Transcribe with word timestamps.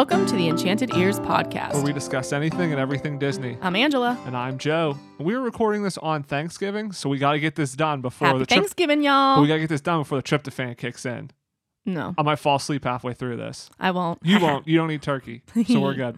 Welcome 0.00 0.24
to 0.28 0.34
the 0.34 0.48
Enchanted 0.48 0.96
Ears 0.96 1.20
podcast. 1.20 1.74
where 1.74 1.82
we 1.82 1.92
discuss 1.92 2.32
anything 2.32 2.72
and 2.72 2.80
everything 2.80 3.18
Disney. 3.18 3.58
I'm 3.60 3.76
Angela. 3.76 4.18
And 4.24 4.34
I'm 4.34 4.56
Joe. 4.56 4.96
We 5.18 5.34
are 5.34 5.42
recording 5.42 5.82
this 5.82 5.98
on 5.98 6.22
Thanksgiving, 6.22 6.92
so 6.92 7.10
we 7.10 7.18
got 7.18 7.32
to 7.32 7.38
get 7.38 7.54
this 7.54 7.74
done 7.74 8.00
before 8.00 8.28
Happy 8.28 8.38
the 8.38 8.46
trip. 8.46 8.60
Thanksgiving, 8.60 9.02
y'all. 9.02 9.42
we 9.42 9.46
got 9.46 9.56
to 9.56 9.60
get 9.60 9.68
this 9.68 9.82
done 9.82 10.00
before 10.00 10.16
the 10.16 10.22
tryptophan 10.22 10.78
kicks 10.78 11.04
in. 11.04 11.32
no, 11.84 12.14
I 12.16 12.22
might 12.22 12.36
fall 12.36 12.56
asleep 12.56 12.84
halfway 12.84 13.12
through 13.12 13.36
this. 13.36 13.68
I 13.78 13.90
won't. 13.90 14.20
You 14.22 14.40
won't. 14.42 14.66
You 14.66 14.78
don't 14.78 14.90
eat 14.90 15.02
turkey, 15.02 15.42
so 15.66 15.80
we're 15.80 15.92
good. 16.14 16.16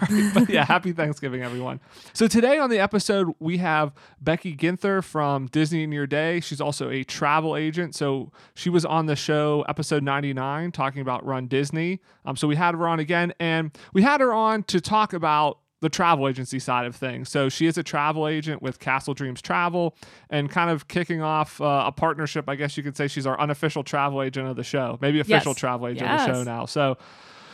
Whoa. 0.00 0.30
but 0.34 0.48
yeah, 0.48 0.64
happy 0.64 0.92
Thanksgiving, 0.92 1.42
everyone. 1.42 1.80
So 2.12 2.26
today 2.28 2.58
on 2.58 2.70
the 2.70 2.78
episode, 2.78 3.32
we 3.38 3.58
have 3.58 3.92
Becky 4.20 4.56
Ginther 4.56 5.02
from 5.02 5.46
Disney 5.46 5.82
in 5.82 5.92
Your 5.92 6.06
Day. 6.06 6.40
She's 6.40 6.60
also 6.60 6.90
a 6.90 7.04
travel 7.04 7.56
agent. 7.56 7.94
So 7.94 8.32
she 8.54 8.70
was 8.70 8.84
on 8.84 9.06
the 9.06 9.16
show, 9.16 9.64
episode 9.68 10.02
99, 10.02 10.72
talking 10.72 11.02
about 11.02 11.24
Run 11.24 11.46
Disney. 11.46 12.00
Um, 12.24 12.36
so 12.36 12.46
we 12.48 12.56
had 12.56 12.74
her 12.74 12.86
on 12.88 13.00
again, 13.00 13.32
and 13.40 13.76
we 13.92 14.02
had 14.02 14.20
her 14.20 14.32
on 14.32 14.62
to 14.64 14.80
talk 14.80 15.12
about 15.12 15.58
the 15.80 15.88
travel 15.88 16.26
agency 16.26 16.58
side 16.58 16.86
of 16.86 16.96
things. 16.96 17.28
So 17.28 17.48
she 17.48 17.66
is 17.66 17.78
a 17.78 17.84
travel 17.84 18.26
agent 18.26 18.60
with 18.60 18.80
Castle 18.80 19.14
Dreams 19.14 19.40
Travel 19.40 19.94
and 20.28 20.50
kind 20.50 20.70
of 20.70 20.88
kicking 20.88 21.22
off 21.22 21.60
uh, 21.60 21.84
a 21.86 21.92
partnership. 21.92 22.48
I 22.48 22.56
guess 22.56 22.76
you 22.76 22.82
could 22.82 22.96
say 22.96 23.06
she's 23.06 23.28
our 23.28 23.38
unofficial 23.38 23.84
travel 23.84 24.20
agent 24.22 24.48
of 24.48 24.56
the 24.56 24.64
show, 24.64 24.98
maybe 25.00 25.20
official 25.20 25.50
Yes. 25.52 25.58
travel 25.58 25.86
agent 25.86 26.10
of 26.10 26.18
the 26.18 26.26
show 26.34 26.42
now. 26.42 26.64
So, 26.66 26.98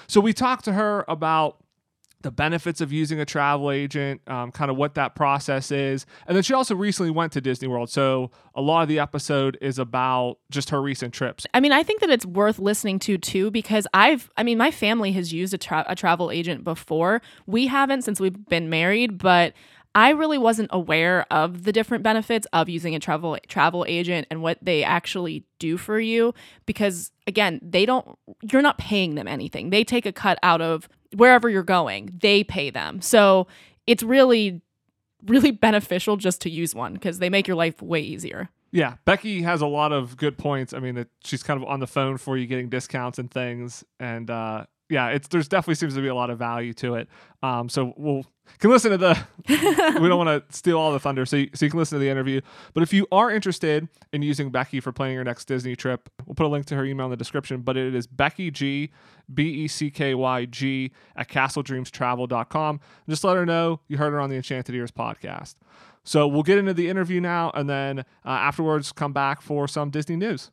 so 0.06 0.22
we 0.22 0.32
talked 0.32 0.64
to 0.64 0.72
her 0.72 1.04
about 1.06 1.58
the 2.24 2.32
benefits 2.32 2.80
of 2.80 2.92
using 2.92 3.20
a 3.20 3.24
travel 3.24 3.70
agent, 3.70 4.20
um, 4.26 4.50
kind 4.50 4.70
of 4.70 4.76
what 4.76 4.94
that 4.94 5.14
process 5.14 5.70
is. 5.70 6.06
And 6.26 6.34
then 6.34 6.42
she 6.42 6.52
also 6.52 6.74
recently 6.74 7.12
went 7.12 7.32
to 7.32 7.40
Disney 7.40 7.68
World. 7.68 7.90
So 7.90 8.32
a 8.56 8.60
lot 8.60 8.82
of 8.82 8.88
the 8.88 8.98
episode 8.98 9.56
is 9.60 9.78
about 9.78 10.38
just 10.50 10.70
her 10.70 10.82
recent 10.82 11.14
trips. 11.14 11.46
I 11.54 11.60
mean, 11.60 11.70
I 11.70 11.84
think 11.84 12.00
that 12.00 12.10
it's 12.10 12.26
worth 12.26 12.58
listening 12.58 12.98
to 13.00 13.18
too 13.18 13.52
because 13.52 13.86
I've, 13.94 14.30
I 14.36 14.42
mean, 14.42 14.58
my 14.58 14.72
family 14.72 15.12
has 15.12 15.32
used 15.32 15.54
a, 15.54 15.58
tra- 15.58 15.84
a 15.86 15.94
travel 15.94 16.32
agent 16.32 16.64
before. 16.64 17.22
We 17.46 17.68
haven't 17.68 18.02
since 18.02 18.18
we've 18.18 18.46
been 18.48 18.68
married, 18.68 19.18
but 19.18 19.52
I 19.94 20.10
really 20.10 20.38
wasn't 20.38 20.70
aware 20.72 21.24
of 21.30 21.62
the 21.62 21.72
different 21.72 22.02
benefits 22.02 22.48
of 22.52 22.68
using 22.68 22.96
a 22.96 22.98
travel 22.98 23.38
travel 23.46 23.84
agent 23.86 24.26
and 24.28 24.42
what 24.42 24.58
they 24.60 24.82
actually 24.82 25.44
do 25.60 25.76
for 25.76 26.00
you 26.00 26.34
because 26.66 27.12
again, 27.28 27.60
they 27.62 27.86
don't 27.86 28.18
you're 28.42 28.62
not 28.62 28.78
paying 28.78 29.14
them 29.14 29.28
anything. 29.28 29.70
They 29.70 29.84
take 29.84 30.04
a 30.04 30.12
cut 30.12 30.38
out 30.42 30.60
of 30.60 30.88
wherever 31.14 31.48
you're 31.48 31.62
going. 31.62 32.18
They 32.20 32.44
pay 32.44 32.70
them. 32.70 33.00
So, 33.00 33.46
it's 33.86 34.02
really 34.02 34.62
really 35.26 35.50
beneficial 35.66 36.16
just 36.16 36.40
to 36.42 36.50
use 36.50 36.74
one 36.74 36.94
because 36.94 37.18
they 37.18 37.30
make 37.30 37.48
your 37.48 37.56
life 37.56 37.80
way 37.82 38.00
easier. 38.00 38.50
Yeah, 38.72 38.96
Becky 39.04 39.42
has 39.42 39.60
a 39.60 39.66
lot 39.66 39.92
of 39.92 40.16
good 40.16 40.36
points. 40.36 40.72
I 40.72 40.80
mean, 40.80 41.06
she's 41.22 41.44
kind 41.44 41.62
of 41.62 41.68
on 41.68 41.78
the 41.78 41.86
phone 41.86 42.18
for 42.18 42.36
you, 42.36 42.46
getting 42.46 42.68
discounts 42.68 43.20
and 43.20 43.30
things. 43.30 43.84
And 44.00 44.28
uh, 44.28 44.66
yeah, 44.88 45.10
it's 45.10 45.28
there's 45.28 45.46
definitely 45.46 45.76
seems 45.76 45.94
to 45.94 46.00
be 46.00 46.08
a 46.08 46.14
lot 46.14 46.30
of 46.30 46.38
value 46.38 46.72
to 46.74 46.96
it. 46.96 47.08
Um, 47.42 47.68
so 47.68 47.94
we'll 47.96 48.26
can 48.58 48.70
listen 48.70 48.90
to 48.92 48.98
the. 48.98 49.18
we 50.00 50.08
don't 50.08 50.18
want 50.18 50.48
to 50.48 50.56
steal 50.56 50.78
all 50.78 50.92
the 50.92 51.00
thunder, 51.00 51.26
so 51.26 51.36
you, 51.36 51.50
so 51.54 51.64
you 51.64 51.70
can 51.70 51.78
listen 51.78 51.96
to 51.96 52.00
the 52.00 52.10
interview. 52.10 52.40
But 52.72 52.82
if 52.82 52.92
you 52.92 53.06
are 53.10 53.30
interested 53.30 53.88
in 54.12 54.22
using 54.22 54.50
Becky 54.50 54.80
for 54.80 54.92
planning 54.92 55.14
your 55.14 55.24
next 55.24 55.46
Disney 55.46 55.76
trip, 55.76 56.08
we'll 56.26 56.34
put 56.34 56.46
a 56.46 56.48
link 56.48 56.66
to 56.66 56.76
her 56.76 56.84
email 56.84 57.06
in 57.06 57.10
the 57.10 57.16
description. 57.16 57.62
But 57.62 57.76
it 57.76 57.94
is 57.94 58.06
Becky 58.06 58.50
G, 58.50 58.90
B 59.32 59.44
E 59.44 59.68
C 59.68 59.90
K 59.90 60.14
Y 60.14 60.44
G 60.46 60.92
at 61.16 61.28
CastleDreamsTravel.com. 61.28 62.80
Just 63.08 63.24
let 63.24 63.36
her 63.36 63.46
know 63.46 63.80
you 63.88 63.96
heard 63.96 64.12
her 64.12 64.20
on 64.20 64.30
the 64.30 64.36
Enchanted 64.36 64.74
Ears 64.74 64.90
podcast. 64.90 65.56
So 66.04 66.28
we'll 66.28 66.42
get 66.42 66.58
into 66.58 66.74
the 66.74 66.88
interview 66.88 67.20
now, 67.20 67.50
and 67.54 67.68
then 67.68 68.00
uh, 68.00 68.28
afterwards 68.28 68.92
come 68.92 69.12
back 69.12 69.40
for 69.40 69.66
some 69.66 69.90
Disney 69.90 70.16
news. 70.16 70.50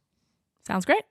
Sounds 0.66 0.86
great. 0.86 1.04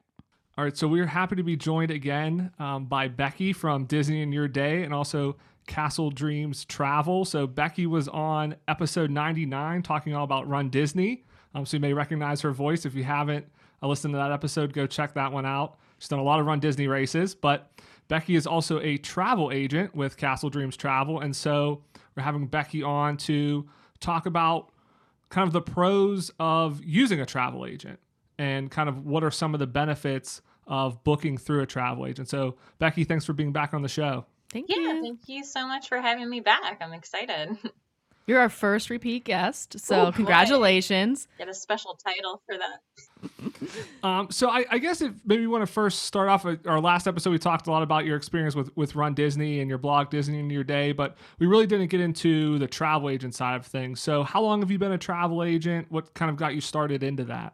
All 0.59 0.65
right, 0.65 0.77
so 0.77 0.89
we're 0.89 1.07
happy 1.07 1.37
to 1.37 1.43
be 1.43 1.57
joined 1.57 1.91
again 1.91 2.51
um, 2.59 2.87
by 2.87 3.09
Becky 3.09 3.53
from 3.53 3.85
Disney 3.85 4.21
in 4.21 4.33
Your 4.33 4.49
Day 4.49 4.83
and 4.83 4.93
also 4.93 5.37
Castle 5.67 6.11
Dreams 6.11 6.65
Travel. 6.65 7.25
So 7.25 7.47
Becky 7.47 7.87
was 7.87 8.09
on 8.09 8.57
episode 8.69 9.11
99 9.11 9.83
talking 9.83 10.15
all 10.15 10.25
about 10.25 10.49
Run 10.49 10.71
Disney. 10.71 11.25
Um, 11.55 11.67
so 11.67 11.77
you 11.77 11.81
may 11.81 11.93
recognize 11.93 12.41
her 12.43 12.53
voice. 12.53 12.87
If 12.87 12.95
you 12.95 13.05
haven't 13.05 13.47
uh, 13.83 13.89
listened 13.89 14.15
to 14.15 14.19
that 14.19 14.33
episode, 14.33 14.73
go 14.73 14.87
check 14.87 15.15
that 15.15 15.33
one 15.33 15.47
out. 15.47 15.79
She's 15.99 16.09
done 16.09 16.19
a 16.19 16.25
lot 16.25 16.41
of 16.41 16.47
Run 16.47 16.61
Disney 16.61 16.87
races, 16.87 17.35
but 17.35 17.71
Becky 18.09 18.35
is 18.35 18.47
also 18.47 18.81
a 18.81 18.97
travel 18.99 19.53
agent 19.53 19.95
with 19.95 20.17
Castle 20.17 20.51
Dreams 20.51 20.77
Travel. 20.77 21.21
And 21.21 21.35
so 21.35 21.83
we're 22.17 22.23
having 22.23 22.47
Becky 22.47 22.83
on 22.83 23.17
to 23.19 23.69
talk 24.01 24.27
about 24.27 24.71
kind 25.29 25.47
of 25.47 25.53
the 25.53 25.61
pros 25.61 26.31
of 26.41 26.83
using 26.85 27.21
a 27.21 27.27
travel 27.27 27.67
agent 27.67 28.01
and 28.39 28.71
kind 28.71 28.89
of 28.89 29.07
what 29.07 29.23
are 29.23 29.31
some 29.31 29.55
of 29.55 29.61
the 29.61 29.67
benefits 29.67 30.43
of 30.67 31.03
booking 31.05 31.37
through 31.37 31.63
a 31.63 31.67
travel 31.67 32.07
agent. 32.07 32.29
So, 32.29 32.57
Becky, 32.79 33.05
thanks 33.05 33.25
for 33.25 33.33
being 33.33 33.53
back 33.53 33.75
on 33.75 33.83
the 33.83 33.89
show. 33.89 34.25
Thank 34.53 34.67
Yeah, 34.69 34.77
you. 34.77 35.03
thank 35.03 35.21
you 35.29 35.45
so 35.45 35.67
much 35.67 35.89
for 35.89 36.01
having 36.01 36.29
me 36.29 36.41
back. 36.41 36.79
I'm 36.81 36.93
excited. 36.93 37.57
You're 38.27 38.39
our 38.41 38.49
first 38.49 38.91
repeat 38.91 39.25
guest, 39.25 39.81
so 39.81 39.97
Oh, 39.97 40.05
boy. 40.07 40.13
congratulations. 40.13 41.27
Get 41.39 41.49
a 41.49 41.55
special 41.55 41.95
title 42.03 42.43
for 42.47 42.57
that. 42.59 42.81
Um, 44.03 44.31
so, 44.31 44.49
I, 44.49 44.65
I 44.71 44.79
guess 44.79 45.03
if 45.03 45.13
maybe 45.27 45.43
you 45.43 45.51
want 45.51 45.61
to 45.63 45.71
first 45.71 46.05
start 46.05 46.29
off 46.31 46.45
with 46.45 46.67
our 46.67 46.81
last 46.81 47.07
episode, 47.07 47.31
we 47.31 47.39
talked 47.39 47.67
a 47.67 47.71
lot 47.71 47.83
about 47.83 48.07
your 48.07 48.17
experience 48.17 48.55
with, 48.55 48.75
with 48.77 48.95
Run 48.95 49.13
Disney 49.13 49.61
and 49.61 49.69
your 49.69 49.77
blog, 49.79 50.09
Disney 50.09 50.39
in 50.39 50.49
Your 50.49 50.65
Day, 50.65 50.93
but 50.93 51.19
we 51.39 51.47
really 51.47 51.67
didn't 51.67 51.89
get 51.89 52.01
into 52.01 52.59
the 52.59 52.67
travel 52.67 53.11
agent 53.11 53.35
side 53.35 53.57
of 53.57 53.67
things. 53.67 54.01
So, 54.01 54.23
how 54.23 54.41
long 54.41 54.61
have 54.61 54.71
you 54.71 54.79
been 54.79 54.93
a 54.93 54.99
travel 54.99 55.45
agent? 55.45 55.87
What 55.91 56.15
kind 56.15 56.31
of 56.31 56.37
got 56.39 56.55
you 56.55 56.63
started 56.63 57.03
into 57.03 57.25
that? 57.25 57.53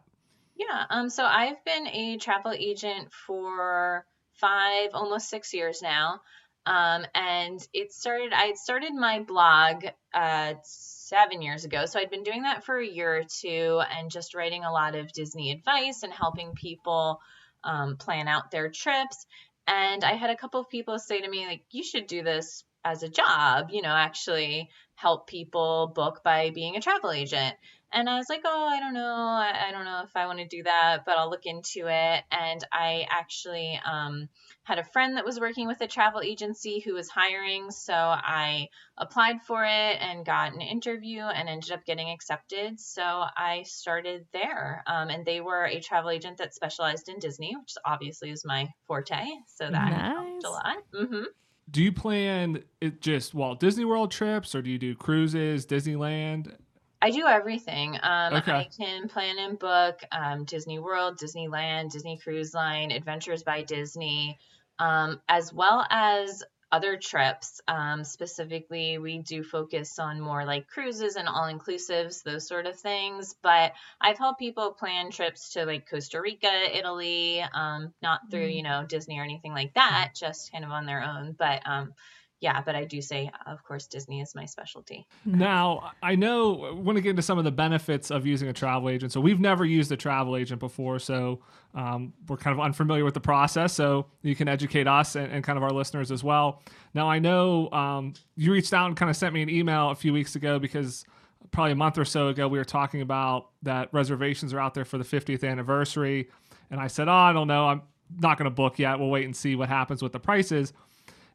Yeah, 0.55 0.85
um, 0.89 1.09
so 1.09 1.25
I've 1.25 1.63
been 1.65 1.87
a 1.87 2.17
travel 2.17 2.53
agent 2.57 3.11
for 3.11 4.05
five, 4.35 4.91
almost 4.93 5.29
six 5.29 5.53
years 5.53 5.81
now. 5.81 6.21
Um, 6.67 7.05
and 7.15 7.65
it 7.71 7.93
started, 7.93 8.33
I 8.33 8.53
started 8.55 8.93
my 8.93 9.21
blog 9.21 9.85
uh, 10.13 10.55
seven 10.63 11.41
years 11.41 11.63
ago. 11.63 11.85
So 11.85 11.97
I'd 11.97 12.09
been 12.09 12.23
doing 12.23 12.43
that 12.43 12.65
for 12.65 12.77
a 12.77 12.85
year 12.85 13.19
or 13.19 13.23
two 13.23 13.81
and 13.97 14.11
just 14.11 14.35
writing 14.35 14.65
a 14.65 14.71
lot 14.71 14.93
of 14.95 15.13
Disney 15.13 15.51
advice 15.51 16.03
and 16.03 16.11
helping 16.11 16.53
people 16.55 17.21
um, 17.63 17.95
plan 17.95 18.27
out 18.27 18.51
their 18.51 18.69
trips. 18.69 19.25
And 19.65 20.03
I 20.03 20.13
had 20.13 20.29
a 20.29 20.35
couple 20.35 20.59
of 20.59 20.69
people 20.69 20.99
say 20.99 21.21
to 21.21 21.29
me, 21.29 21.45
like, 21.45 21.63
you 21.71 21.83
should 21.83 22.07
do 22.07 22.21
this 22.21 22.65
as 22.83 23.01
a 23.03 23.09
job, 23.09 23.69
you 23.71 23.81
know, 23.81 23.95
actually 23.95 24.69
help 24.95 25.27
people 25.27 25.91
book 25.95 26.21
by 26.23 26.49
being 26.49 26.75
a 26.75 26.81
travel 26.81 27.11
agent. 27.11 27.55
And 27.91 28.09
I 28.09 28.17
was 28.17 28.27
like, 28.29 28.41
oh, 28.43 28.67
I 28.67 28.79
don't 28.79 28.93
know. 28.93 29.01
I, 29.01 29.67
I 29.69 29.71
don't 29.71 29.85
know 29.85 30.01
if 30.03 30.15
I 30.15 30.25
want 30.25 30.39
to 30.39 30.45
do 30.47 30.63
that, 30.63 31.03
but 31.05 31.17
I'll 31.17 31.29
look 31.29 31.45
into 31.45 31.87
it. 31.87 32.23
And 32.31 32.63
I 32.71 33.05
actually 33.09 33.79
um, 33.85 34.27
had 34.63 34.77
a 34.77 34.83
friend 34.83 35.15
that 35.15 35.25
was 35.25 35.39
working 35.39 35.67
with 35.67 35.79
a 35.79 35.87
travel 35.87 36.21
agency 36.21 36.79
who 36.79 36.93
was 36.93 37.09
hiring. 37.09 37.71
So 37.71 37.93
I 37.93 38.67
applied 38.97 39.41
for 39.41 39.63
it 39.63 39.97
and 40.01 40.25
got 40.25 40.53
an 40.53 40.61
interview 40.61 41.21
and 41.21 41.47
ended 41.47 41.71
up 41.71 41.85
getting 41.85 42.09
accepted. 42.09 42.79
So 42.79 43.01
I 43.03 43.63
started 43.65 44.25
there. 44.33 44.83
Um, 44.85 45.09
and 45.09 45.25
they 45.25 45.39
were 45.39 45.65
a 45.65 45.79
travel 45.79 46.09
agent 46.09 46.37
that 46.39 46.53
specialized 46.53 47.07
in 47.07 47.19
Disney, 47.19 47.55
which 47.57 47.73
obviously 47.85 48.31
is 48.31 48.43
my 48.43 48.67
forte. 48.85 49.23
So 49.55 49.69
that 49.69 49.89
Nice. 49.89 50.11
helped 50.13 50.43
a 50.43 50.49
lot. 50.49 50.77
hmm 50.93 51.23
Do 51.71 51.81
you 51.81 51.93
plan 51.93 52.63
it 52.81 53.01
just 53.01 53.33
Walt 53.33 53.61
Disney 53.61 53.85
World 53.85 54.11
trips 54.11 54.53
or 54.53 54.61
do 54.61 54.69
you 54.69 54.77
do 54.77 54.93
cruises, 54.93 55.65
Disneyland? 55.65 56.53
I 57.01 57.11
do 57.11 57.25
everything. 57.25 57.97
Um, 58.01 58.33
Okay. 58.35 58.51
I 58.51 58.69
can 58.75 59.07
plan 59.07 59.37
and 59.39 59.59
book 59.59 60.01
um, 60.11 60.45
Disney 60.45 60.79
World, 60.79 61.17
Disneyland, 61.17 61.91
Disney 61.91 62.17
Cruise 62.17 62.53
Line, 62.53 62.91
Adventures 62.91 63.43
by 63.43 63.63
Disney, 63.63 64.39
um, 64.79 65.21
as 65.27 65.53
well 65.53 65.85
as 65.89 66.43
other 66.71 66.97
trips. 66.97 67.61
Um, 67.67 68.03
specifically, 68.03 68.97
we 68.97 69.19
do 69.19 69.43
focus 69.43 69.99
on 69.99 70.19
more 70.19 70.43
like 70.45 70.67
cruises 70.67 71.15
and 71.15 71.27
all 71.29 71.45
inclusives, 71.51 72.23
those 72.23 72.47
sort 72.47 72.65
of 72.65 72.77
things. 72.77 73.35
But 73.41 73.73
I've 74.01 74.17
helped 74.17 74.39
people 74.39 74.71
plan 74.71 75.11
trips 75.11 75.53
to 75.53 75.65
like 75.65 75.89
Costa 75.89 76.19
Rica, 76.21 76.77
Italy, 76.77 77.41
um, 77.53 77.93
not 78.01 78.29
through, 78.29 78.47
you 78.47 78.63
know, 78.63 78.85
Disney 78.87 79.19
or 79.19 79.23
anything 79.23 79.53
like 79.53 79.73
that, 79.75 80.11
just 80.15 80.51
kind 80.51 80.65
of 80.65 80.71
on 80.71 80.85
their 80.85 81.01
own. 81.03 81.35
But 81.37 81.61
um, 81.65 81.93
yeah, 82.39 82.61
but 82.61 82.75
I 82.75 82.85
do 82.85 83.01
say, 83.01 83.31
of 83.47 83.63
course, 83.63 83.87
Disney 83.87 84.21
is 84.21 84.35
my 84.35 84.45
specialty. 84.45 85.07
Now, 85.25 85.91
I 86.03 86.15
know 86.15 86.65
I 86.65 86.71
want 86.71 86.97
to 86.97 87.01
get 87.01 87.11
into 87.11 87.23
some 87.23 87.39
of 87.39 87.43
the 87.43 87.51
benefits 87.51 88.11
of 88.11 88.27
using 88.27 88.47
a 88.47 88.53
travel 88.53 88.89
agent. 88.89 89.11
So 89.11 89.19
we've 89.19 89.39
never 89.39 89.65
used 89.65 89.91
a 89.91 89.97
travel 89.97 90.37
agent 90.37 90.59
before, 90.59 90.99
so 90.99 91.39
um, 91.73 92.13
we're 92.27 92.37
kind 92.37 92.53
of 92.57 92.63
unfamiliar 92.63 93.03
with 93.03 93.15
the 93.15 93.19
process. 93.19 93.73
So 93.73 94.05
you 94.21 94.35
can 94.35 94.47
educate 94.47 94.87
us 94.87 95.15
and, 95.15 95.31
and 95.31 95.43
kind 95.43 95.57
of 95.57 95.63
our 95.63 95.71
listeners 95.71 96.11
as 96.11 96.23
well. 96.23 96.61
Now, 96.93 97.09
I 97.09 97.17
know 97.17 97.71
um, 97.71 98.13
you 98.35 98.51
reached 98.51 98.73
out 98.73 98.85
and 98.85 98.95
kind 98.95 99.09
of 99.09 99.15
sent 99.15 99.33
me 99.33 99.41
an 99.41 99.49
email 99.49 99.89
a 99.89 99.95
few 99.95 100.13
weeks 100.13 100.35
ago 100.35 100.59
because 100.59 101.05
probably 101.49 101.71
a 101.71 101.75
month 101.75 101.97
or 101.97 102.05
so 102.05 102.27
ago 102.27 102.47
we 102.47 102.59
were 102.59 102.65
talking 102.65 103.01
about 103.01 103.49
that 103.63 103.91
reservations 103.93 104.53
are 104.53 104.59
out 104.59 104.75
there 104.75 104.85
for 104.85 104.99
the 104.99 105.03
50th 105.03 105.47
anniversary, 105.47 106.29
and 106.69 106.79
I 106.79 106.85
said, 106.85 107.07
"Oh, 107.07 107.13
I 107.13 107.33
don't 107.33 107.47
know, 107.47 107.67
I'm 107.67 107.81
not 108.19 108.37
going 108.37 108.45
to 108.45 108.55
book 108.55 108.77
yet. 108.77 108.99
We'll 108.99 109.09
wait 109.09 109.25
and 109.25 109.35
see 109.35 109.55
what 109.55 109.69
happens 109.69 110.03
with 110.03 110.11
the 110.11 110.19
prices." 110.19 110.71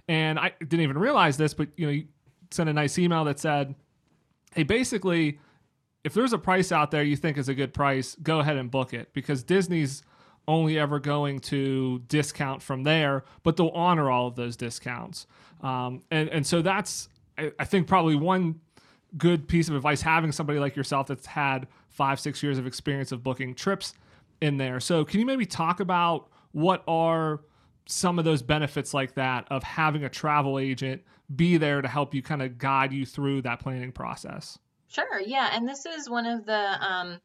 And 0.08 0.38
I 0.38 0.52
didn't 0.58 0.80
even 0.80 0.98
realize 0.98 1.36
this, 1.36 1.54
but 1.54 1.68
you 1.76 1.86
know, 1.86 1.92
you 1.92 2.06
sent 2.50 2.68
a 2.68 2.72
nice 2.72 2.98
email 2.98 3.24
that 3.24 3.38
said, 3.38 3.74
"Hey, 4.54 4.62
basically, 4.62 5.38
if 6.04 6.14
there's 6.14 6.32
a 6.32 6.38
price 6.38 6.72
out 6.72 6.90
there 6.90 7.02
you 7.02 7.16
think 7.16 7.38
is 7.38 7.48
a 7.48 7.54
good 7.54 7.72
price, 7.72 8.16
go 8.22 8.40
ahead 8.40 8.56
and 8.56 8.70
book 8.70 8.92
it 8.92 9.12
because 9.12 9.42
Disney's 9.42 10.02
only 10.48 10.78
ever 10.78 10.98
going 10.98 11.38
to 11.38 12.00
discount 12.08 12.62
from 12.62 12.82
there, 12.82 13.24
but 13.42 13.56
they'll 13.56 13.68
honor 13.68 14.10
all 14.10 14.26
of 14.26 14.34
those 14.34 14.56
discounts. 14.56 15.26
Um, 15.62 16.02
and 16.10 16.28
and 16.30 16.46
so 16.46 16.62
that's 16.62 17.08
I, 17.38 17.52
I 17.58 17.64
think 17.64 17.86
probably 17.86 18.16
one 18.16 18.60
good 19.16 19.46
piece 19.46 19.68
of 19.68 19.76
advice 19.76 20.02
having 20.02 20.32
somebody 20.32 20.58
like 20.58 20.74
yourself 20.74 21.06
that's 21.06 21.26
had 21.26 21.68
five 21.90 22.18
six 22.18 22.42
years 22.42 22.58
of 22.58 22.66
experience 22.66 23.12
of 23.12 23.22
booking 23.22 23.54
trips 23.54 23.94
in 24.40 24.56
there. 24.56 24.80
So 24.80 25.04
can 25.04 25.20
you 25.20 25.26
maybe 25.26 25.46
talk 25.46 25.80
about 25.80 26.28
what 26.52 26.82
are 26.88 27.40
some 27.86 28.18
of 28.18 28.24
those 28.24 28.42
benefits 28.42 28.94
like 28.94 29.14
that 29.14 29.46
of 29.50 29.62
having 29.62 30.04
a 30.04 30.08
travel 30.08 30.58
agent 30.58 31.02
be 31.34 31.56
there 31.56 31.82
to 31.82 31.88
help 31.88 32.14
you 32.14 32.22
kind 32.22 32.42
of 32.42 32.58
guide 32.58 32.92
you 32.92 33.06
through 33.06 33.42
that 33.42 33.60
planning 33.60 33.92
process? 33.92 34.58
Sure. 34.88 35.20
Yeah. 35.20 35.48
And 35.52 35.66
this 35.66 35.86
is 35.86 36.08
one 36.08 36.26
of 36.26 36.44
the 36.44 36.52
um, 36.52 37.18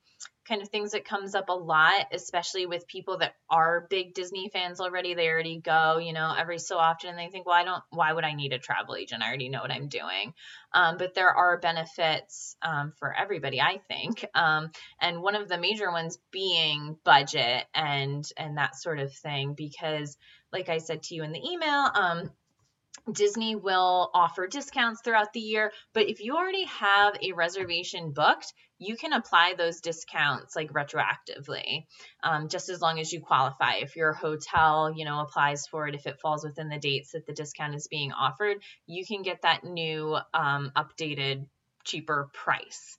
kind 0.47 0.61
of 0.61 0.69
things 0.69 0.91
that 0.91 1.03
comes 1.03 1.35
up 1.35 1.49
a 1.49 1.53
lot, 1.53 2.05
especially 2.13 2.65
with 2.65 2.87
people 2.87 3.17
that 3.17 3.33
are 3.49 3.87
big 3.89 4.13
Disney 4.13 4.49
fans 4.53 4.79
already. 4.79 5.13
They 5.13 5.27
already 5.27 5.59
go, 5.59 5.97
you 5.97 6.13
know, 6.13 6.33
every 6.37 6.59
so 6.59 6.77
often 6.77 7.09
and 7.09 7.19
they 7.19 7.27
think, 7.27 7.45
well, 7.45 7.55
I 7.55 7.65
don't, 7.65 7.83
why 7.89 8.13
would 8.13 8.23
I 8.23 8.33
need 8.33 8.53
a 8.53 8.59
travel 8.59 8.95
agent? 8.95 9.21
I 9.21 9.27
already 9.27 9.49
know 9.49 9.61
what 9.61 9.71
I'm 9.71 9.89
doing. 9.89 10.33
Um, 10.73 10.97
but 10.97 11.13
there 11.13 11.29
are 11.29 11.57
benefits 11.57 12.55
um, 12.61 12.93
for 12.97 13.13
everybody, 13.13 13.59
I 13.59 13.81
think. 13.89 14.25
Um, 14.33 14.71
and 15.01 15.21
one 15.21 15.35
of 15.35 15.49
the 15.49 15.57
major 15.57 15.91
ones 15.91 16.17
being 16.31 16.97
budget 17.03 17.65
and, 17.75 18.25
and 18.37 18.57
that 18.57 18.77
sort 18.77 18.99
of 18.99 19.13
thing, 19.13 19.55
because 19.55 20.15
like 20.51 20.69
I 20.69 20.77
said 20.77 21.03
to 21.03 21.15
you 21.15 21.23
in 21.23 21.31
the 21.31 21.45
email, 21.45 21.89
um, 21.93 22.31
Disney 23.11 23.55
will 23.55 24.09
offer 24.13 24.47
discounts 24.47 25.01
throughout 25.01 25.31
the 25.31 25.39
year, 25.39 25.71
but 25.93 26.09
if 26.09 26.19
you 26.21 26.35
already 26.35 26.65
have 26.65 27.15
a 27.21 27.31
reservation 27.31 28.11
booked, 28.11 28.53
you 28.79 28.95
can 28.95 29.13
apply 29.13 29.53
those 29.57 29.81
discounts 29.81 30.55
like 30.55 30.71
retroactively, 30.73 31.85
um, 32.21 32.49
just 32.49 32.69
as 32.69 32.81
long 32.81 32.99
as 32.99 33.11
you 33.11 33.21
qualify. 33.21 33.75
If 33.75 33.95
your 33.95 34.13
hotel, 34.13 34.91
you 34.93 35.05
know, 35.05 35.21
applies 35.21 35.67
for 35.67 35.87
it, 35.87 35.95
if 35.95 36.05
it 36.05 36.19
falls 36.19 36.43
within 36.43 36.69
the 36.69 36.77
dates 36.77 37.11
that 37.11 37.25
the 37.25 37.33
discount 37.33 37.75
is 37.75 37.87
being 37.87 38.11
offered, 38.11 38.57
you 38.85 39.05
can 39.05 39.21
get 39.23 39.41
that 39.43 39.63
new 39.63 40.17
um, 40.33 40.71
updated 40.75 41.47
cheaper 41.83 42.29
price. 42.33 42.97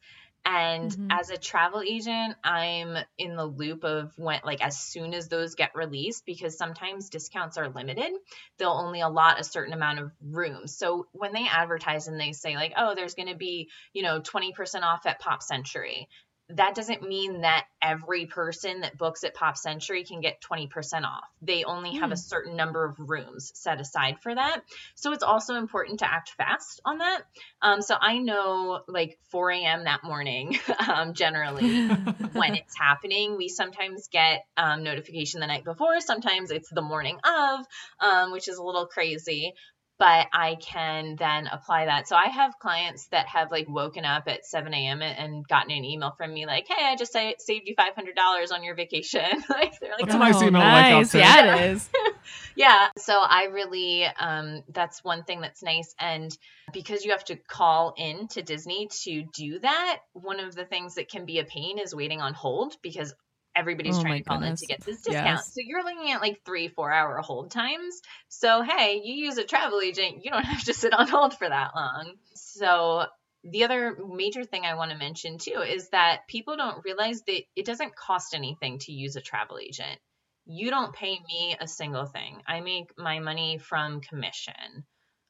And 0.50 0.91
mm-hmm. 0.91 1.09
as 1.11 1.29
a 1.29 1.37
travel 1.37 1.83
agent, 1.83 2.35
I'm 2.43 2.97
in 3.19 3.37
the 3.37 3.45
loop 3.45 3.85
of 3.85 4.15
when, 4.17 4.41
like, 4.45 4.65
as 4.65 4.79
soon 4.79 5.12
as 5.12 5.29
those 5.29 5.55
get 5.55 5.73
released, 5.75 6.25
because 6.25 6.56
sometimes 6.56 7.11
discounts 7.11 7.59
are 7.59 7.69
limited, 7.69 8.12
they'll 8.56 8.71
only 8.71 9.03
allot 9.03 9.39
a 9.39 9.45
certain 9.45 9.75
amount 9.75 9.99
of 9.99 10.11
rooms. 10.23 10.75
So 10.75 11.06
when 11.12 11.35
they 11.35 11.47
advertise 11.47 12.09
and 12.09 12.19
they 12.19 12.33
say, 12.33 12.56
like, 12.56 12.73
oh, 12.79 12.95
there's 12.95 13.15
going 13.15 13.29
to 13.29 13.37
be, 13.37 13.69
you 13.93 14.03
know, 14.03 14.23
20% 14.23 14.83
off 14.85 15.05
at 15.05 15.21
Pop 15.21 15.43
Century, 15.43 16.09
that 16.50 16.75
doesn't 16.75 17.06
mean 17.06 17.43
that 17.43 17.67
every 17.83 18.25
person 18.25 18.81
that 18.81 18.97
books 18.97 19.23
at 19.23 19.35
Pop 19.35 19.59
Century 19.59 20.05
can 20.05 20.21
get 20.21 20.41
20% 20.41 21.05
off. 21.05 21.25
They 21.43 21.65
only 21.65 21.97
have 21.97 22.09
mm. 22.09 22.12
a 22.12 22.17
hmm. 22.17 22.21
certain 22.21 22.56
number 22.56 22.85
of 22.85 22.99
rooms 22.99 23.53
set 23.55 23.81
aside 23.81 24.21
for 24.23 24.35
that. 24.35 24.62
So 24.95 25.12
it's 25.12 25.23
also 25.23 25.56
important 25.56 26.00
to 26.00 26.11
act 26.11 26.31
fast 26.31 26.81
on 26.87 26.99
that. 26.99 27.23
Um, 27.61 27.83
so 27.83 27.97
I 28.00 28.19
know 28.19 28.81
like 28.89 29.19
4 29.31 29.50
a.m. 29.50 29.85
that 29.85 30.05
morning, 30.05 30.59
um, 30.89 31.12
generally 31.12 31.87
when 32.33 32.55
it's 32.55 32.77
happening. 32.77 33.37
We 33.37 33.49
sometimes 33.49 34.09
get 34.09 34.47
um, 34.56 34.83
notification 34.83 35.41
the 35.41 35.47
night 35.47 35.65
before, 35.65 36.01
sometimes 36.01 36.51
it's 36.51 36.71
the 36.71 36.83
morning 36.83 37.19
of, 37.25 37.67
um, 38.01 38.33
which 38.33 38.49
is 38.49 38.56
a 38.56 38.62
little 38.62 38.87
crazy 38.87 39.53
but 39.99 40.29
I 40.33 40.56
can 40.61 41.17
then 41.19 41.49
apply 41.49 41.87
that. 41.87 42.06
So 42.06 42.15
I 42.15 42.29
have 42.29 42.59
clients 42.61 43.09
that 43.09 43.27
have 43.27 43.50
like 43.50 43.69
woken 43.69 44.05
up 44.05 44.25
at 44.29 44.47
7 44.47 44.73
a.m. 44.73 45.03
and 45.03 45.47
gotten 45.47 45.73
an 45.73 45.85
email 45.85 46.15
from 46.17 46.33
me 46.33 46.47
like, 46.47 46.67
"Hey, 46.69 46.87
I 46.87 46.97
just 46.97 47.12
saved 47.12 47.67
you 47.67 47.75
$500 47.75 48.53
on 48.53 48.62
your 48.62 48.77
vacation." 48.77 49.23
like 49.50 49.79
they're 49.81 49.91
like, 49.99 50.09
"That's 50.09 50.15
oh, 50.15 50.17
a 50.17 50.19
nice 50.19 50.43
email." 50.43 50.62
Nice. 50.62 51.15
Like 51.15 51.23
yeah, 51.23 51.56
it 51.56 51.73
is. 51.73 51.91
yeah. 52.56 52.89
So 52.97 53.19
I 53.21 53.45
really, 53.53 54.05
um, 54.05 54.62
that's 54.73 55.03
one 55.03 55.25
thing 55.25 55.41
that's 55.41 55.62
nice, 55.62 55.95
and 55.99 56.37
because 56.73 57.05
you 57.05 57.11
have 57.11 57.25
to 57.25 57.37
call 57.37 57.94
in 57.97 58.29
to 58.29 58.43
Disney 58.43 58.89
to 59.03 59.25
do 59.35 59.59
that, 59.61 59.99
one 60.12 60.39
of 60.39 60.55
the 60.55 60.65
things 60.65 60.94
that 60.94 61.11
can 61.11 61.25
be 61.25 61.41
a 61.41 61.44
pain 61.44 61.79
is 61.79 61.94
waiting 61.94 62.21
on 62.21 62.35
hold 62.35 62.77
because 62.83 63.15
everybody's 63.58 63.99
oh 63.99 64.02
trying 64.02 64.22
to 64.22 64.28
call 64.28 64.38
goodness. 64.38 64.62
in 64.62 64.69
to 64.69 64.75
get 64.75 64.84
this 64.84 65.02
discount. 65.02 65.26
Yes. 65.26 65.52
So 65.52 65.60
you're 65.64 65.84
looking 65.84 66.12
at 66.12 66.20
like 66.20 66.40
three, 66.44 66.69
four 66.69 66.93
hour 66.93 67.19
hold 67.19 67.50
times. 67.50 68.00
So 68.28 68.62
hey, 68.62 69.00
you 69.05 69.14
use 69.14 69.38
a 69.38 69.44
travel 69.44 69.81
agent, 69.81 70.25
you 70.25 70.31
don't 70.31 70.44
have 70.44 70.64
to 70.64 70.75
sit 70.75 70.93
on 70.93 71.08
hold 71.08 71.37
for 71.37 71.49
that 71.49 71.72
long. 71.75 72.12
So 72.34 73.06
the 73.44 73.64
other 73.64 73.96
major 74.08 74.44
thing 74.44 74.64
I 74.64 74.75
want 74.75 74.90
to 74.93 74.96
mention 74.96 75.38
too 75.38 75.62
is 75.66 75.88
that 75.90 76.28
people 76.28 76.56
don't 76.56 76.84
realize 76.84 77.22
that 77.22 77.43
it 77.56 77.66
doesn't 77.66 77.96
cost 77.96 78.34
anything 78.34 78.78
to 78.81 78.93
use 78.93 79.16
a 79.16 79.20
travel 79.20 79.58
agent. 79.58 79.99
You 80.46 80.70
don't 80.70 80.94
pay 80.94 81.19
me 81.26 81.56
a 81.60 81.69
single 81.69 82.06
thing. 82.06 82.43
I 82.46 82.60
make 82.60 82.96
my 82.96 83.19
money 83.19 83.58
from 83.58 84.00
commission. 84.00 84.87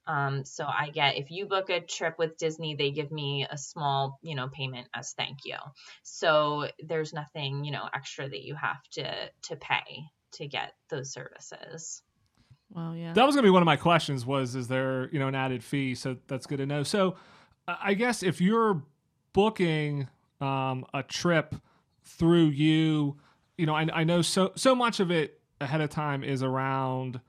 Um, 0.08 0.44
so 0.46 0.64
I 0.64 0.88
get 0.88 1.18
if 1.18 1.30
you 1.30 1.46
book 1.46 1.68
a 1.68 1.80
trip 1.80 2.18
with 2.18 2.38
Disney, 2.38 2.74
they 2.74 2.90
give 2.90 3.12
me 3.12 3.46
a 3.48 3.58
small, 3.58 4.18
you 4.22 4.34
know, 4.34 4.48
payment 4.48 4.88
as 4.94 5.12
thank 5.12 5.40
you. 5.44 5.56
So 6.02 6.68
there's 6.82 7.12
nothing, 7.12 7.64
you 7.64 7.70
know, 7.70 7.86
extra 7.94 8.26
that 8.28 8.42
you 8.42 8.54
have 8.54 8.82
to 8.92 9.30
to 9.42 9.56
pay 9.56 10.04
to 10.32 10.48
get 10.48 10.72
those 10.88 11.12
services. 11.12 12.02
Well, 12.70 12.96
yeah. 12.96 13.12
That 13.12 13.26
was 13.26 13.34
gonna 13.34 13.46
be 13.46 13.50
one 13.50 13.62
of 13.62 13.66
my 13.66 13.76
questions. 13.76 14.24
Was 14.24 14.56
is 14.56 14.66
there, 14.66 15.10
you 15.12 15.18
know, 15.18 15.28
an 15.28 15.34
added 15.34 15.62
fee? 15.62 15.94
So 15.94 16.16
that's 16.26 16.46
good 16.46 16.58
to 16.58 16.66
know. 16.66 16.82
So 16.82 17.16
I 17.68 17.92
guess 17.92 18.22
if 18.22 18.40
you're 18.40 18.82
booking 19.34 20.08
um, 20.40 20.86
a 20.94 21.02
trip 21.02 21.54
through 22.04 22.46
you, 22.46 23.18
you 23.58 23.66
know, 23.66 23.74
I, 23.74 23.86
I 23.92 24.04
know 24.04 24.22
so 24.22 24.52
so 24.56 24.74
much 24.74 25.00
of 25.00 25.10
it 25.10 25.38
ahead 25.60 25.82
of 25.82 25.90
time 25.90 26.24
is 26.24 26.42
around 26.42 27.20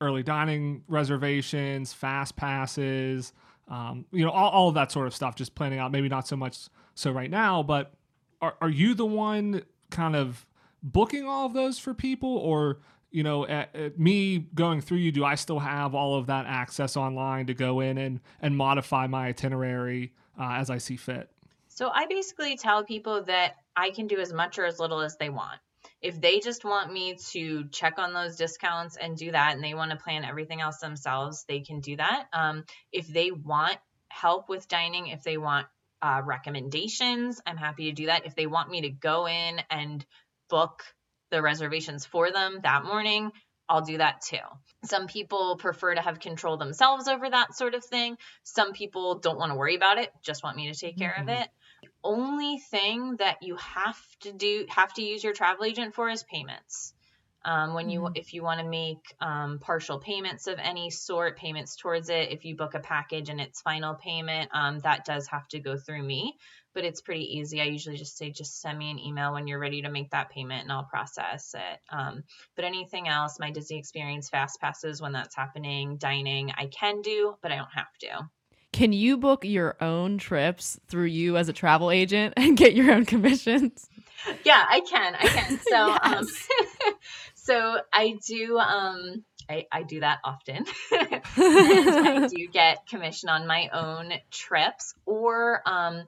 early 0.00 0.22
dining 0.22 0.82
reservations, 0.88 1.92
fast 1.92 2.36
passes, 2.36 3.32
um, 3.68 4.04
you 4.12 4.24
know, 4.24 4.30
all, 4.30 4.50
all 4.50 4.68
of 4.68 4.74
that 4.74 4.92
sort 4.92 5.06
of 5.06 5.14
stuff, 5.14 5.34
just 5.36 5.54
planning 5.54 5.78
out. 5.78 5.92
Maybe 5.92 6.08
not 6.08 6.28
so 6.28 6.36
much 6.36 6.68
so 6.94 7.10
right 7.10 7.30
now, 7.30 7.62
but 7.62 7.94
are, 8.40 8.56
are 8.60 8.70
you 8.70 8.94
the 8.94 9.06
one 9.06 9.62
kind 9.90 10.16
of 10.16 10.46
booking 10.82 11.26
all 11.26 11.46
of 11.46 11.54
those 11.54 11.78
for 11.78 11.94
people 11.94 12.36
or 12.36 12.78
you 13.10 13.22
know 13.22 13.46
at, 13.46 13.74
at 13.74 13.98
me 13.98 14.38
going 14.54 14.80
through 14.82 14.98
you 14.98 15.10
do 15.10 15.24
i 15.24 15.34
still 15.34 15.58
have 15.58 15.94
all 15.94 16.16
of 16.16 16.26
that 16.26 16.44
access 16.46 16.94
online 16.96 17.46
to 17.46 17.54
go 17.54 17.80
in 17.80 17.96
and 17.96 18.20
and 18.42 18.54
modify 18.54 19.06
my 19.06 19.28
itinerary 19.28 20.12
uh, 20.38 20.50
as 20.52 20.68
i 20.68 20.76
see 20.76 20.96
fit 20.96 21.30
so 21.68 21.88
i 21.94 22.04
basically 22.06 22.54
tell 22.54 22.84
people 22.84 23.22
that 23.22 23.56
i 23.76 23.88
can 23.88 24.06
do 24.06 24.18
as 24.18 24.32
much 24.32 24.58
or 24.58 24.66
as 24.66 24.78
little 24.78 25.00
as 25.00 25.16
they 25.16 25.30
want 25.30 25.58
if 26.04 26.20
they 26.20 26.38
just 26.38 26.66
want 26.66 26.92
me 26.92 27.16
to 27.32 27.64
check 27.70 27.98
on 27.98 28.12
those 28.12 28.36
discounts 28.36 28.98
and 28.98 29.16
do 29.16 29.32
that 29.32 29.54
and 29.54 29.64
they 29.64 29.72
want 29.72 29.90
to 29.90 29.96
plan 29.96 30.22
everything 30.22 30.60
else 30.60 30.78
themselves 30.78 31.44
they 31.48 31.60
can 31.60 31.80
do 31.80 31.96
that 31.96 32.26
um, 32.32 32.62
if 32.92 33.08
they 33.08 33.30
want 33.30 33.76
help 34.08 34.48
with 34.48 34.68
dining 34.68 35.08
if 35.08 35.22
they 35.24 35.38
want 35.38 35.66
uh, 36.02 36.20
recommendations 36.24 37.40
i'm 37.46 37.56
happy 37.56 37.86
to 37.86 37.92
do 37.92 38.06
that 38.06 38.26
if 38.26 38.36
they 38.36 38.46
want 38.46 38.70
me 38.70 38.82
to 38.82 38.90
go 38.90 39.26
in 39.26 39.60
and 39.70 40.04
book 40.50 40.84
the 41.30 41.40
reservations 41.42 42.04
for 42.04 42.30
them 42.30 42.60
that 42.62 42.84
morning 42.84 43.32
I'll 43.66 43.80
do 43.80 43.96
that 43.96 44.20
too. 44.20 44.36
Some 44.84 45.06
people 45.06 45.56
prefer 45.56 45.94
to 45.94 46.02
have 46.02 46.20
control 46.20 46.58
themselves 46.58 47.08
over 47.08 47.30
that 47.30 47.54
sort 47.56 47.74
of 47.74 47.82
thing. 47.82 48.18
Some 48.42 48.74
people 48.74 49.20
don't 49.20 49.38
want 49.38 49.52
to 49.52 49.56
worry 49.56 49.74
about 49.74 49.96
it, 49.96 50.10
just 50.22 50.44
want 50.44 50.58
me 50.58 50.70
to 50.70 50.78
take 50.78 50.98
care 50.98 51.14
mm-hmm. 51.18 51.30
of 51.30 51.40
it 51.40 51.48
only 52.04 52.58
thing 52.58 53.16
that 53.16 53.38
you 53.42 53.56
have 53.56 53.98
to 54.20 54.32
do 54.32 54.66
have 54.68 54.92
to 54.94 55.02
use 55.02 55.24
your 55.24 55.32
travel 55.32 55.64
agent 55.64 55.94
for 55.94 56.08
is 56.08 56.22
payments. 56.22 56.92
Um, 57.46 57.74
when 57.74 57.90
you 57.90 58.00
mm-hmm. 58.00 58.12
if 58.14 58.32
you 58.32 58.42
want 58.42 58.60
to 58.60 58.66
make 58.66 59.04
um, 59.20 59.58
partial 59.60 59.98
payments 59.98 60.46
of 60.46 60.58
any 60.58 60.90
sort, 60.90 61.36
payments 61.36 61.76
towards 61.76 62.08
it, 62.08 62.30
if 62.32 62.44
you 62.44 62.56
book 62.56 62.74
a 62.74 62.80
package 62.80 63.28
and 63.28 63.40
it's 63.40 63.60
final 63.60 63.94
payment, 63.94 64.50
um, 64.54 64.78
that 64.80 65.04
does 65.04 65.26
have 65.28 65.46
to 65.48 65.60
go 65.60 65.76
through 65.76 66.02
me. 66.02 66.36
But 66.72 66.84
it's 66.84 67.02
pretty 67.02 67.36
easy. 67.36 67.60
I 67.60 67.64
usually 67.64 67.96
just 67.96 68.16
say 68.16 68.30
just 68.30 68.60
send 68.60 68.78
me 68.78 68.90
an 68.90 68.98
email 68.98 69.32
when 69.32 69.46
you're 69.46 69.58
ready 69.58 69.82
to 69.82 69.90
make 69.90 70.10
that 70.10 70.30
payment 70.30 70.62
and 70.62 70.72
I'll 70.72 70.84
process 70.84 71.54
it. 71.54 71.80
Um, 71.90 72.24
but 72.56 72.64
anything 72.64 73.08
else, 73.08 73.38
my 73.38 73.50
Disney 73.50 73.78
Experience 73.78 74.30
fast 74.30 74.60
passes 74.60 75.00
when 75.00 75.12
that's 75.12 75.36
happening, 75.36 75.98
dining, 75.98 76.50
I 76.56 76.66
can 76.66 77.02
do, 77.02 77.36
but 77.42 77.52
I 77.52 77.56
don't 77.56 77.74
have 77.74 77.92
to. 78.00 78.30
Can 78.74 78.92
you 78.92 79.16
book 79.16 79.44
your 79.44 79.76
own 79.80 80.18
trips 80.18 80.80
through 80.88 81.04
you 81.04 81.36
as 81.36 81.48
a 81.48 81.52
travel 81.52 81.92
agent 81.92 82.34
and 82.36 82.56
get 82.56 82.74
your 82.74 82.90
own 82.90 83.04
commissions? 83.04 83.88
Yeah, 84.44 84.64
I 84.68 84.80
can. 84.80 85.14
I 85.14 85.26
can. 85.28 85.60
So, 85.70 85.96
um, 86.02 86.26
so 87.36 87.76
I 87.92 88.16
do. 88.26 88.58
Um, 88.58 89.24
I, 89.48 89.66
I 89.70 89.84
do 89.84 90.00
that 90.00 90.18
often. 90.24 90.64
I 90.90 92.28
do 92.28 92.48
get 92.52 92.84
commission 92.88 93.28
on 93.28 93.46
my 93.46 93.68
own 93.72 94.12
trips, 94.32 94.94
or 95.06 95.62
um, 95.66 96.02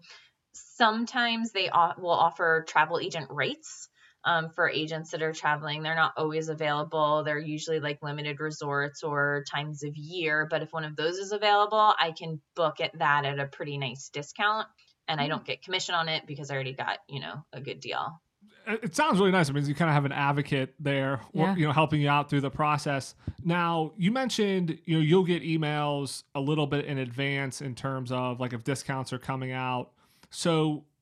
sometimes 0.52 1.52
they 1.52 1.70
will 1.99 2.11
offer 2.11 2.64
travel 2.66 2.99
agent 2.99 3.28
rates 3.30 3.88
um, 4.26 4.50
for 4.50 4.68
agents 4.68 5.12
that 5.12 5.23
are 5.23 5.33
traveling. 5.33 5.83
They're 5.83 5.95
not 5.95 6.12
always 6.16 6.49
available. 6.50 7.23
They're 7.25 7.38
usually 7.38 7.80
like 7.80 8.02
limited 8.02 8.40
resorts 8.40 9.02
or 9.02 9.45
times 9.50 9.83
of 9.85 9.97
year. 9.97 10.47
But 10.50 10.62
if 10.62 10.73
one 10.73 10.85
of 10.85 10.97
those 10.97 11.16
is 11.16 11.33
available, 11.33 11.95
I 11.99 12.12
can 12.12 12.40
book 12.56 12.80
it 12.80 12.90
that 12.99 13.25
at 13.25 13.38
a 13.38 13.47
pretty 13.47 13.78
nice 13.78 14.11
discount. 14.11 14.66
And 15.09 15.21
I 15.21 15.28
don't 15.28 15.45
get 15.45 15.62
commission 15.62 15.95
on 15.95 16.09
it 16.09 16.26
because 16.26 16.50
I 16.50 16.54
already 16.54 16.73
got, 16.75 16.99
you 17.09 17.21
know, 17.21 17.45
a 17.52 17.61
good 17.61 17.78
deal. 17.80 18.21
it 18.66 18.97
sounds 18.97 19.21
really 19.21 19.30
nice. 19.30 19.49
I 19.49 19.52
mean, 19.52 19.64
you 19.64 19.76
kind 19.76 19.88
of 19.88 19.95
have 19.95 20.04
an 20.04 20.11
advocate 20.12 20.75
there, 20.80 21.21
Yeah. 21.33 21.54
you 21.54 21.64
know, 21.66 21.73
helping 21.73 22.00
you 22.00 22.09
out 22.09 22.28
through 22.28 22.40
the 22.40 22.50
process. 22.50 23.14
Now, 23.45 23.92
you 23.97 24.11
mentioned, 24.11 24.76
you 24.87 24.97
know, 24.97 25.02
you'll 25.02 25.25
get 25.25 25.45
emails 25.45 26.25
a 26.35 26.40
little 26.40 26.66
bit 26.66 26.85
in 26.87 26.99
advance 26.99 27.61
in 27.61 27.76
terms 27.76 28.11
of 28.11 28.40
like 28.40 28.52
if 28.52 28.64
discounts 28.64 29.12
are 29.12 29.21
coming 29.21 29.52
out. 29.52 29.92
So, 30.30 30.78
uh, 30.78 30.96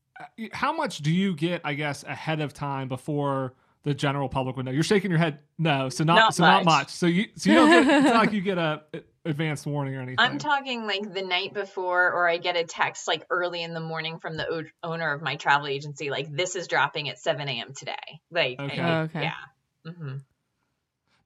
how 0.52 0.72
much 0.72 0.98
do 0.98 1.10
you 1.12 1.34
get, 1.34 1.60
I 1.64 1.74
guess, 1.74 2.04
ahead 2.04 2.40
of 2.40 2.52
time 2.52 2.88
before 2.88 3.54
the 3.82 3.94
general 3.94 4.28
public 4.28 4.56
would 4.56 4.64
know? 4.66 4.72
You're 4.72 4.82
shaking 4.82 5.10
your 5.10 5.18
head, 5.18 5.40
no. 5.58 5.88
So 5.88 6.04
not, 6.04 6.14
Not 6.16 6.34
so 6.34 6.44
not 6.44 6.64
much. 6.64 6.78
much. 6.80 6.88
So 6.90 7.06
you, 7.06 7.26
so 7.36 7.50
you 7.50 7.56
don't 7.56 7.70
get, 7.70 7.86
it's 7.98 8.04
not 8.06 8.16
like 8.16 8.32
you 8.32 8.40
get 8.40 8.58
a, 8.58 8.82
a 8.94 9.00
advanced 9.26 9.66
warning 9.66 9.94
or 9.94 10.00
anything. 10.00 10.16
I'm 10.18 10.38
talking 10.38 10.86
like 10.86 11.12
the 11.12 11.22
night 11.22 11.54
before, 11.54 12.12
or 12.12 12.28
I 12.28 12.36
get 12.38 12.56
a 12.56 12.64
text 12.64 13.08
like 13.08 13.24
early 13.30 13.62
in 13.62 13.72
the 13.74 13.80
morning 13.80 14.18
from 14.18 14.36
the 14.36 14.46
o- 14.48 14.64
owner 14.82 15.12
of 15.12 15.22
my 15.22 15.36
travel 15.36 15.66
agency, 15.66 16.10
like 16.10 16.30
this 16.34 16.56
is 16.56 16.68
dropping 16.68 17.08
at 17.08 17.18
7 17.18 17.48
a.m. 17.48 17.72
today. 17.74 17.94
Like, 18.30 18.60
Okay. 18.60 18.76
and- 18.78 18.86
Oh, 18.90 19.00
okay. 19.02 19.22
yeah. 19.22 19.92
hmm 19.92 20.16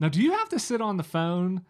Now, 0.01 0.09
do 0.09 0.23
you 0.23 0.33
have 0.33 0.49
to 0.51 0.59
sit 0.59 0.81
on 0.81 0.97
the 0.97 1.03
phone 1.05 1.65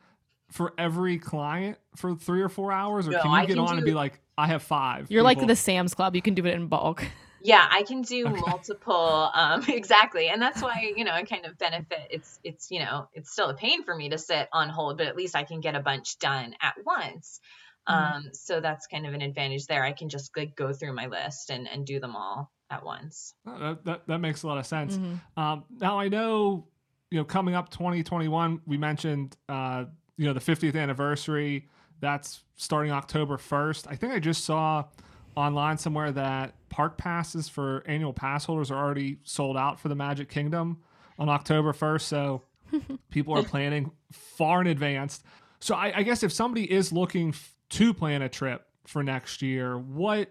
for 0.51 0.73
every 0.79 1.19
client 1.19 1.79
for 1.97 2.15
three 2.15 2.43
or 2.43 2.49
four 2.49 2.73
hours, 2.73 3.07
or 3.09 3.13
No, 3.13 3.23
can 3.23 3.31
you 3.33 3.37
I 3.37 3.47
get 3.47 3.55
can 3.57 3.59
on 3.59 3.77
and 3.77 3.85
be 3.85 3.93
like, 3.95 4.21
I 4.37 4.47
have 4.47 4.63
five? 4.63 5.11
You're 5.11 5.23
like 5.23 5.39
the 5.39 5.57
Sam's 5.57 5.95
Club. 5.95 6.15
You 6.17 6.23
can 6.23 6.35
do 6.35 6.47
it 6.47 6.55
in 6.55 6.67
bulk. 6.69 7.05
Yeah, 7.41 7.65
I 7.71 7.85
can 7.85 8.03
do 8.03 8.27
Okay. 8.27 8.41
multiple 8.41 9.31
um 9.33 9.63
exactly. 9.69 10.29
And 10.29 10.43
that's 10.43 10.61
why, 10.61 10.93
you 10.97 11.05
know, 11.05 11.13
I 11.13 11.23
kind 11.23 11.47
of 11.47 11.57
benefit. 11.57 12.09
It's 12.11 12.41
it's, 12.43 12.71
you 12.71 12.81
know, 12.81 13.09
it's 13.13 13.31
still 13.31 13.49
a 13.49 13.55
pain 13.55 13.85
for 13.85 13.95
me 13.95 14.09
to 14.09 14.19
sit 14.19 14.49
on 14.53 14.69
hold, 14.69 14.99
but 14.99 15.07
at 15.07 15.17
least 15.17 15.37
I 15.37 15.45
can 15.45 15.61
get 15.61 15.77
a 15.77 15.81
bunch 15.81 16.19
done 16.19 16.55
at 16.61 16.75
once. 16.85 17.41
Mhm. 17.89 17.95
Um 17.95 18.23
so 18.33 18.61
that's 18.61 18.87
kind 18.89 19.07
of 19.07 19.15
an 19.15 19.23
advantage 19.23 19.67
there. 19.67 19.85
I 19.85 19.93
can 19.93 20.09
just 20.09 20.37
like 20.37 20.57
go 20.57 20.73
through 20.73 20.95
my 20.95 21.07
list 21.07 21.51
and 21.51 21.69
and 21.69 21.87
do 21.87 22.01
them 22.01 22.17
all 22.17 22.51
at 22.71 22.85
once. 22.85 23.35
Oh, 23.47 23.59
That, 23.59 23.85
that, 23.85 24.07
that 24.09 24.19
makes 24.19 24.43
a 24.43 24.47
lot 24.49 24.59
of 24.59 24.67
sense. 24.67 24.99
Mhm. 24.99 25.21
Um, 25.37 25.65
now 25.71 25.99
I 26.01 26.09
know, 26.09 26.67
you 27.11 27.19
know, 27.19 27.25
coming 27.25 27.55
up 27.55 27.71
2021, 27.71 28.61
we 28.67 28.77
mentioned, 28.77 29.37
uh, 29.49 29.85
you 30.19 30.27
know, 30.27 30.35
the 30.35 30.41
50th 30.41 30.77
anniversary. 30.77 31.67
That's 32.01 32.43
starting 32.57 32.93
October 32.93 33.39
1st. 33.39 33.87
I 33.89 33.97
think 33.97 34.13
I 34.13 34.19
just 34.19 34.45
saw 34.45 34.85
online 35.37 35.79
somewhere 35.79 36.13
that 36.13 36.55
park 36.69 36.99
passes 36.99 37.49
for 37.49 37.83
annual 37.87 38.13
pass 38.13 38.45
holders 38.45 38.71
are 38.71 38.79
already 38.79 39.19
sold 39.23 39.57
out 39.57 39.81
for 39.81 39.89
the 39.89 39.95
Magic 39.95 40.29
Kingdom 40.29 40.79
on 41.19 41.29
October 41.29 41.73
1st. 41.73 42.03
So 42.03 42.43
people 43.11 43.37
are 43.39 43.43
planning 43.43 43.91
far 44.13 44.61
in 44.61 44.67
advance. 44.67 45.23
So 45.61 45.75
I, 45.75 45.99
I 45.99 46.03
guess 46.03 46.23
if 46.23 46.33
somebody 46.33 46.71
is 46.71 46.93
looking 46.93 47.31
f- 47.31 47.55
to 47.71 47.95
plan 47.95 48.23
a 48.23 48.29
trip 48.29 48.67
for 48.87 49.03
next 49.03 49.43
year, 49.43 49.79
what 49.79 50.31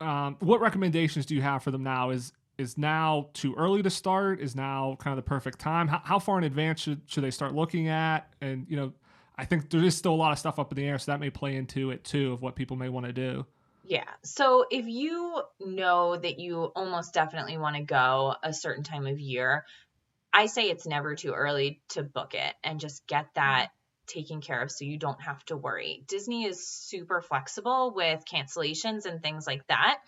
um, 0.00 0.36
what 0.40 0.60
recommendations 0.60 1.26
do 1.26 1.34
you 1.34 1.42
have 1.42 1.62
for 1.62 1.70
them 1.70 1.82
now? 1.82 2.10
Is 2.10 2.32
is 2.56 2.76
now 2.76 3.28
too 3.34 3.54
early 3.56 3.82
to 3.82 3.90
start? 3.90 4.40
Is 4.40 4.54
now 4.54 4.96
kind 5.00 5.16
of 5.16 5.24
the 5.24 5.28
perfect 5.28 5.58
time? 5.58 5.88
How, 5.88 6.00
how 6.04 6.18
far 6.18 6.38
in 6.38 6.44
advance 6.44 6.80
should, 6.80 7.00
should 7.06 7.24
they 7.24 7.30
start 7.30 7.54
looking 7.54 7.88
at? 7.88 8.28
And 8.40 8.66
you 8.68 8.76
know, 8.76 8.92
I 9.38 9.44
think 9.44 9.70
there 9.70 9.82
is 9.82 9.96
still 9.96 10.12
a 10.12 10.16
lot 10.16 10.32
of 10.32 10.38
stuff 10.38 10.58
up 10.58 10.72
in 10.72 10.76
the 10.76 10.84
air, 10.84 10.98
so 10.98 11.12
that 11.12 11.20
may 11.20 11.30
play 11.30 11.56
into 11.56 11.92
it 11.92 12.02
too 12.04 12.32
of 12.32 12.42
what 12.42 12.56
people 12.56 12.76
may 12.76 12.88
want 12.88 13.06
to 13.06 13.12
do. 13.12 13.46
Yeah. 13.84 14.04
So 14.22 14.66
if 14.70 14.86
you 14.86 15.40
know 15.60 16.16
that 16.16 16.38
you 16.38 16.64
almost 16.64 17.14
definitely 17.14 17.56
want 17.56 17.76
to 17.76 17.82
go 17.82 18.34
a 18.42 18.52
certain 18.52 18.84
time 18.84 19.06
of 19.06 19.18
year, 19.18 19.64
I 20.32 20.46
say 20.46 20.68
it's 20.68 20.86
never 20.86 21.14
too 21.14 21.32
early 21.32 21.80
to 21.90 22.02
book 22.02 22.34
it 22.34 22.54
and 22.62 22.80
just 22.80 23.06
get 23.06 23.28
that 23.34 23.68
taken 24.06 24.40
care 24.40 24.60
of 24.60 24.70
so 24.70 24.84
you 24.84 24.98
don't 24.98 25.20
have 25.22 25.44
to 25.46 25.56
worry. 25.56 26.04
Disney 26.06 26.44
is 26.44 26.66
super 26.66 27.22
flexible 27.22 27.92
with 27.94 28.24
cancellations 28.30 29.06
and 29.06 29.22
things 29.22 29.46
like 29.46 29.66
that. 29.68 30.00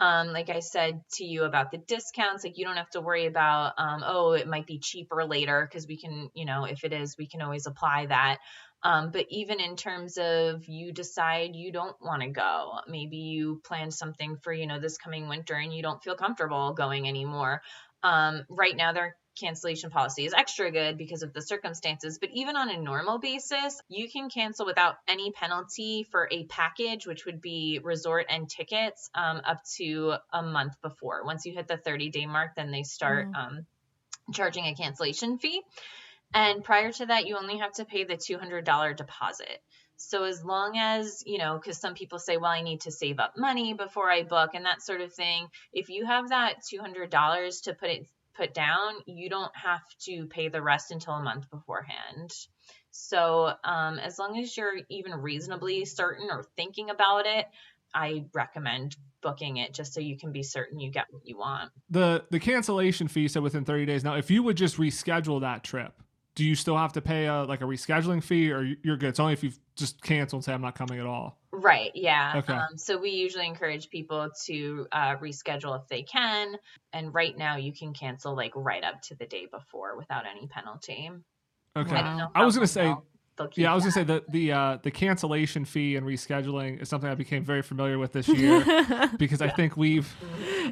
Um, 0.00 0.32
like 0.32 0.48
I 0.48 0.60
said 0.60 1.02
to 1.16 1.24
you 1.24 1.44
about 1.44 1.70
the 1.70 1.78
discounts, 1.78 2.42
like 2.42 2.56
you 2.56 2.64
don't 2.64 2.78
have 2.78 2.90
to 2.90 3.02
worry 3.02 3.26
about, 3.26 3.74
um, 3.76 4.02
oh, 4.04 4.32
it 4.32 4.48
might 4.48 4.66
be 4.66 4.78
cheaper 4.78 5.26
later 5.26 5.68
because 5.70 5.86
we 5.86 5.98
can, 5.98 6.30
you 6.34 6.46
know, 6.46 6.64
if 6.64 6.84
it 6.84 6.94
is, 6.94 7.16
we 7.18 7.26
can 7.26 7.42
always 7.42 7.66
apply 7.66 8.06
that. 8.06 8.38
Um, 8.82 9.10
but 9.10 9.26
even 9.28 9.60
in 9.60 9.76
terms 9.76 10.16
of 10.16 10.66
you 10.66 10.92
decide 10.92 11.54
you 11.54 11.70
don't 11.70 11.96
want 12.00 12.22
to 12.22 12.28
go, 12.28 12.78
maybe 12.88 13.18
you 13.18 13.60
planned 13.64 13.92
something 13.92 14.36
for, 14.42 14.52
you 14.52 14.66
know, 14.66 14.80
this 14.80 14.96
coming 14.96 15.28
winter 15.28 15.54
and 15.54 15.74
you 15.74 15.82
don't 15.82 16.02
feel 16.02 16.14
comfortable 16.14 16.72
going 16.72 17.06
anymore. 17.06 17.60
Um, 18.02 18.44
right 18.48 18.74
now, 18.74 18.92
their 18.92 19.16
cancellation 19.38 19.90
policy 19.90 20.24
is 20.24 20.34
extra 20.34 20.70
good 20.70 20.98
because 20.98 21.22
of 21.22 21.32
the 21.32 21.42
circumstances. 21.42 22.18
But 22.18 22.30
even 22.32 22.56
on 22.56 22.70
a 22.70 22.80
normal 22.80 23.18
basis, 23.18 23.80
you 23.88 24.08
can 24.08 24.28
cancel 24.28 24.66
without 24.66 24.96
any 25.08 25.30
penalty 25.32 26.06
for 26.10 26.28
a 26.30 26.44
package, 26.44 27.06
which 27.06 27.26
would 27.26 27.40
be 27.40 27.80
resort 27.82 28.26
and 28.28 28.48
tickets, 28.48 29.10
um, 29.14 29.40
up 29.44 29.62
to 29.76 30.14
a 30.32 30.42
month 30.42 30.80
before. 30.82 31.22
Once 31.24 31.44
you 31.46 31.54
hit 31.54 31.68
the 31.68 31.76
30 31.76 32.10
day 32.10 32.26
mark, 32.26 32.54
then 32.56 32.70
they 32.70 32.82
start 32.82 33.28
um, 33.34 33.66
charging 34.32 34.66
a 34.66 34.74
cancellation 34.74 35.38
fee. 35.38 35.62
And 36.32 36.62
prior 36.62 36.92
to 36.92 37.06
that, 37.06 37.26
you 37.26 37.36
only 37.36 37.58
have 37.58 37.72
to 37.74 37.84
pay 37.84 38.04
the 38.04 38.16
$200 38.16 38.96
deposit. 38.96 39.62
So 39.96 40.24
as 40.24 40.42
long 40.44 40.78
as, 40.78 41.22
you 41.26 41.38
know, 41.38 41.58
because 41.58 41.78
some 41.78 41.94
people 41.94 42.18
say, 42.18 42.36
well, 42.36 42.50
I 42.50 42.62
need 42.62 42.82
to 42.82 42.90
save 42.90 43.18
up 43.18 43.34
money 43.36 43.74
before 43.74 44.10
I 44.10 44.22
book 44.22 44.50
and 44.54 44.64
that 44.64 44.82
sort 44.82 45.00
of 45.00 45.12
thing. 45.12 45.48
If 45.72 45.90
you 45.90 46.06
have 46.06 46.30
that 46.30 46.62
$200 46.72 47.62
to 47.64 47.74
put 47.74 47.90
it 47.90 48.06
put 48.36 48.54
down, 48.54 48.94
you 49.06 49.28
don't 49.28 49.54
have 49.54 49.82
to 50.06 50.26
pay 50.26 50.48
the 50.48 50.62
rest 50.62 50.92
until 50.92 51.14
a 51.14 51.22
month 51.22 51.50
beforehand. 51.50 52.32
So 52.90 53.52
um, 53.64 53.98
as 53.98 54.18
long 54.18 54.38
as 54.38 54.56
you're 54.56 54.78
even 54.88 55.12
reasonably 55.12 55.84
certain 55.84 56.28
or 56.30 56.44
thinking 56.56 56.90
about 56.90 57.26
it, 57.26 57.46
I 57.92 58.24
recommend 58.32 58.96
booking 59.20 59.58
it 59.58 59.74
just 59.74 59.92
so 59.92 60.00
you 60.00 60.16
can 60.16 60.32
be 60.32 60.42
certain 60.42 60.80
you 60.80 60.90
get 60.90 61.06
what 61.10 61.26
you 61.26 61.36
want. 61.36 61.70
The 61.90 62.24
the 62.30 62.40
cancellation 62.40 63.08
fee 63.08 63.28
said 63.28 63.42
within 63.42 63.64
30 63.64 63.84
days. 63.86 64.04
Now, 64.04 64.14
if 64.14 64.30
you 64.30 64.42
would 64.42 64.56
just 64.56 64.76
reschedule 64.76 65.40
that 65.40 65.64
trip, 65.64 65.92
do 66.34 66.44
you 66.44 66.54
still 66.54 66.76
have 66.76 66.92
to 66.94 67.00
pay 67.00 67.26
a 67.26 67.42
like 67.44 67.60
a 67.60 67.64
rescheduling 67.64 68.22
fee, 68.22 68.52
or 68.52 68.62
you- 68.62 68.76
you're 68.82 68.96
good? 68.96 69.08
It's 69.10 69.20
only 69.20 69.32
if 69.32 69.42
you've 69.42 69.58
just 69.76 70.02
canceled 70.02 70.38
and 70.40 70.44
say 70.44 70.52
I'm 70.54 70.60
not 70.62 70.74
coming 70.74 70.98
at 71.00 71.06
all. 71.06 71.38
Right. 71.52 71.90
Yeah. 71.94 72.34
Okay. 72.36 72.52
Um, 72.54 72.76
so 72.78 72.96
we 72.96 73.10
usually 73.10 73.46
encourage 73.46 73.90
people 73.90 74.30
to 74.46 74.86
uh, 74.92 75.16
reschedule 75.16 75.78
if 75.80 75.88
they 75.88 76.02
can. 76.02 76.54
And 76.92 77.12
right 77.12 77.36
now, 77.36 77.56
you 77.56 77.72
can 77.72 77.92
cancel 77.92 78.34
like 78.36 78.52
right 78.54 78.84
up 78.84 79.02
to 79.02 79.16
the 79.16 79.26
day 79.26 79.46
before 79.50 79.96
without 79.96 80.24
any 80.26 80.46
penalty. 80.46 81.10
Okay. 81.76 81.94
I 81.96 82.02
don't 82.02 82.16
know. 82.16 82.28
I 82.34 82.44
was 82.44 82.54
gonna 82.54 82.66
say- 82.66 82.94
they'll- 83.40 83.48
keep 83.48 83.62
Yeah, 83.62 83.72
I 83.72 83.74
was 83.74 83.84
gonna 83.84 83.92
say 83.92 84.04
the 84.04 84.22
the 84.28 84.52
uh, 84.52 84.78
the 84.82 84.90
cancellation 84.90 85.64
fee 85.64 85.96
and 85.96 86.06
rescheduling 86.06 86.80
is 86.80 86.88
something 86.88 87.10
I 87.10 87.14
became 87.14 87.44
very 87.44 87.62
familiar 87.62 87.98
with 87.98 88.12
this 88.12 88.28
year 88.42 88.62
because 89.18 89.42
I 89.42 89.48
think 89.48 89.76
we've 89.76 90.12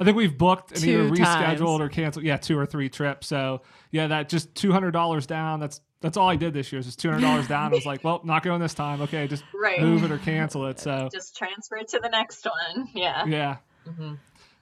I 0.01 0.05
think 0.05 0.17
we've 0.17 0.37
booked 0.39 0.73
and 0.73 0.85
either 0.85 1.09
rescheduled 1.11 1.25
times. 1.25 1.61
or 1.61 1.89
canceled. 1.89 2.25
Yeah, 2.25 2.37
two 2.37 2.59
or 2.59 2.67
three 2.67 2.89
trips. 2.89 3.27
So 3.27 3.63
yeah, 3.91 4.07
that 4.09 4.29
just 4.29 4.55
two 4.55 4.73
hundred 4.73 4.93
dollars 4.93 5.27
down. 5.27 5.61
That's 5.61 5.81
that's 6.01 6.17
all 6.17 6.29
I 6.29 6.37
did 6.37 6.55
this 6.55 6.71
year. 6.71 6.79
Is 6.79 6.87
just 6.87 7.01
two 7.01 7.09
hundred 7.09 7.23
dollars 7.23 7.49
down. 7.49 7.73
I 7.73 7.75
was 7.75 7.85
like, 7.87 8.05
well, 8.05 8.21
not 8.25 8.43
going 8.45 8.61
this 8.61 8.75
time. 8.75 9.01
Okay, 9.03 9.27
just 9.27 9.43
Right. 9.53 9.81
move 9.81 10.05
it 10.05 10.11
or 10.13 10.19
cancel 10.19 10.67
it. 10.67 10.79
So 10.79 11.09
Just 11.13 11.37
transfer 11.37 11.77
it 11.79 11.89
to 11.89 11.99
the 12.01 12.09
next 12.09 12.47
one. 12.47 12.89
Yeah. 12.95 13.25
yeah, 13.27 13.57
hmm 13.85 14.15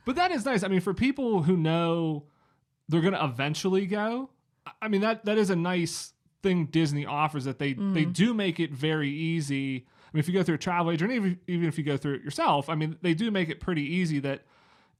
but 0.06 0.14
that 0.16 0.30
is 0.30 0.44
nice. 0.44 0.62
I 0.62 0.68
mean, 0.68 0.80
for 0.80 0.94
people 0.94 1.42
who 1.42 1.56
know 1.56 2.24
they're 2.88 3.00
gonna 3.00 3.24
eventually 3.24 3.86
go, 3.86 4.30
I- 4.64 4.70
I 4.82 4.88
mean 4.88 5.00
that 5.02 5.24
that 5.24 5.36
is 5.36 5.50
a 5.50 5.56
nice 5.56 6.12
thing 6.42 6.66
Disney 6.66 7.06
offers 7.06 7.44
that 7.44 7.58
they 7.58 7.72
they 7.72 8.04
mm. 8.04 8.12
do 8.12 8.34
make 8.34 8.60
it 8.60 8.72
very 8.72 9.10
easy. 9.10 9.86
I 9.86 10.08
mean, 10.12 10.20
if 10.20 10.28
you 10.28 10.34
go 10.34 10.42
through 10.42 10.56
a 10.56 10.58
travel 10.58 10.92
agent, 10.92 11.12
even 11.12 11.38
even 11.46 11.68
if 11.68 11.78
you 11.78 11.84
go 11.84 11.96
through 11.96 12.14
it 12.14 12.22
yourself, 12.22 12.68
I 12.68 12.74
mean, 12.74 12.96
they 13.02 13.14
do 13.14 13.30
make 13.30 13.48
it 13.48 13.60
pretty 13.60 13.82
easy 13.82 14.20
that 14.20 14.42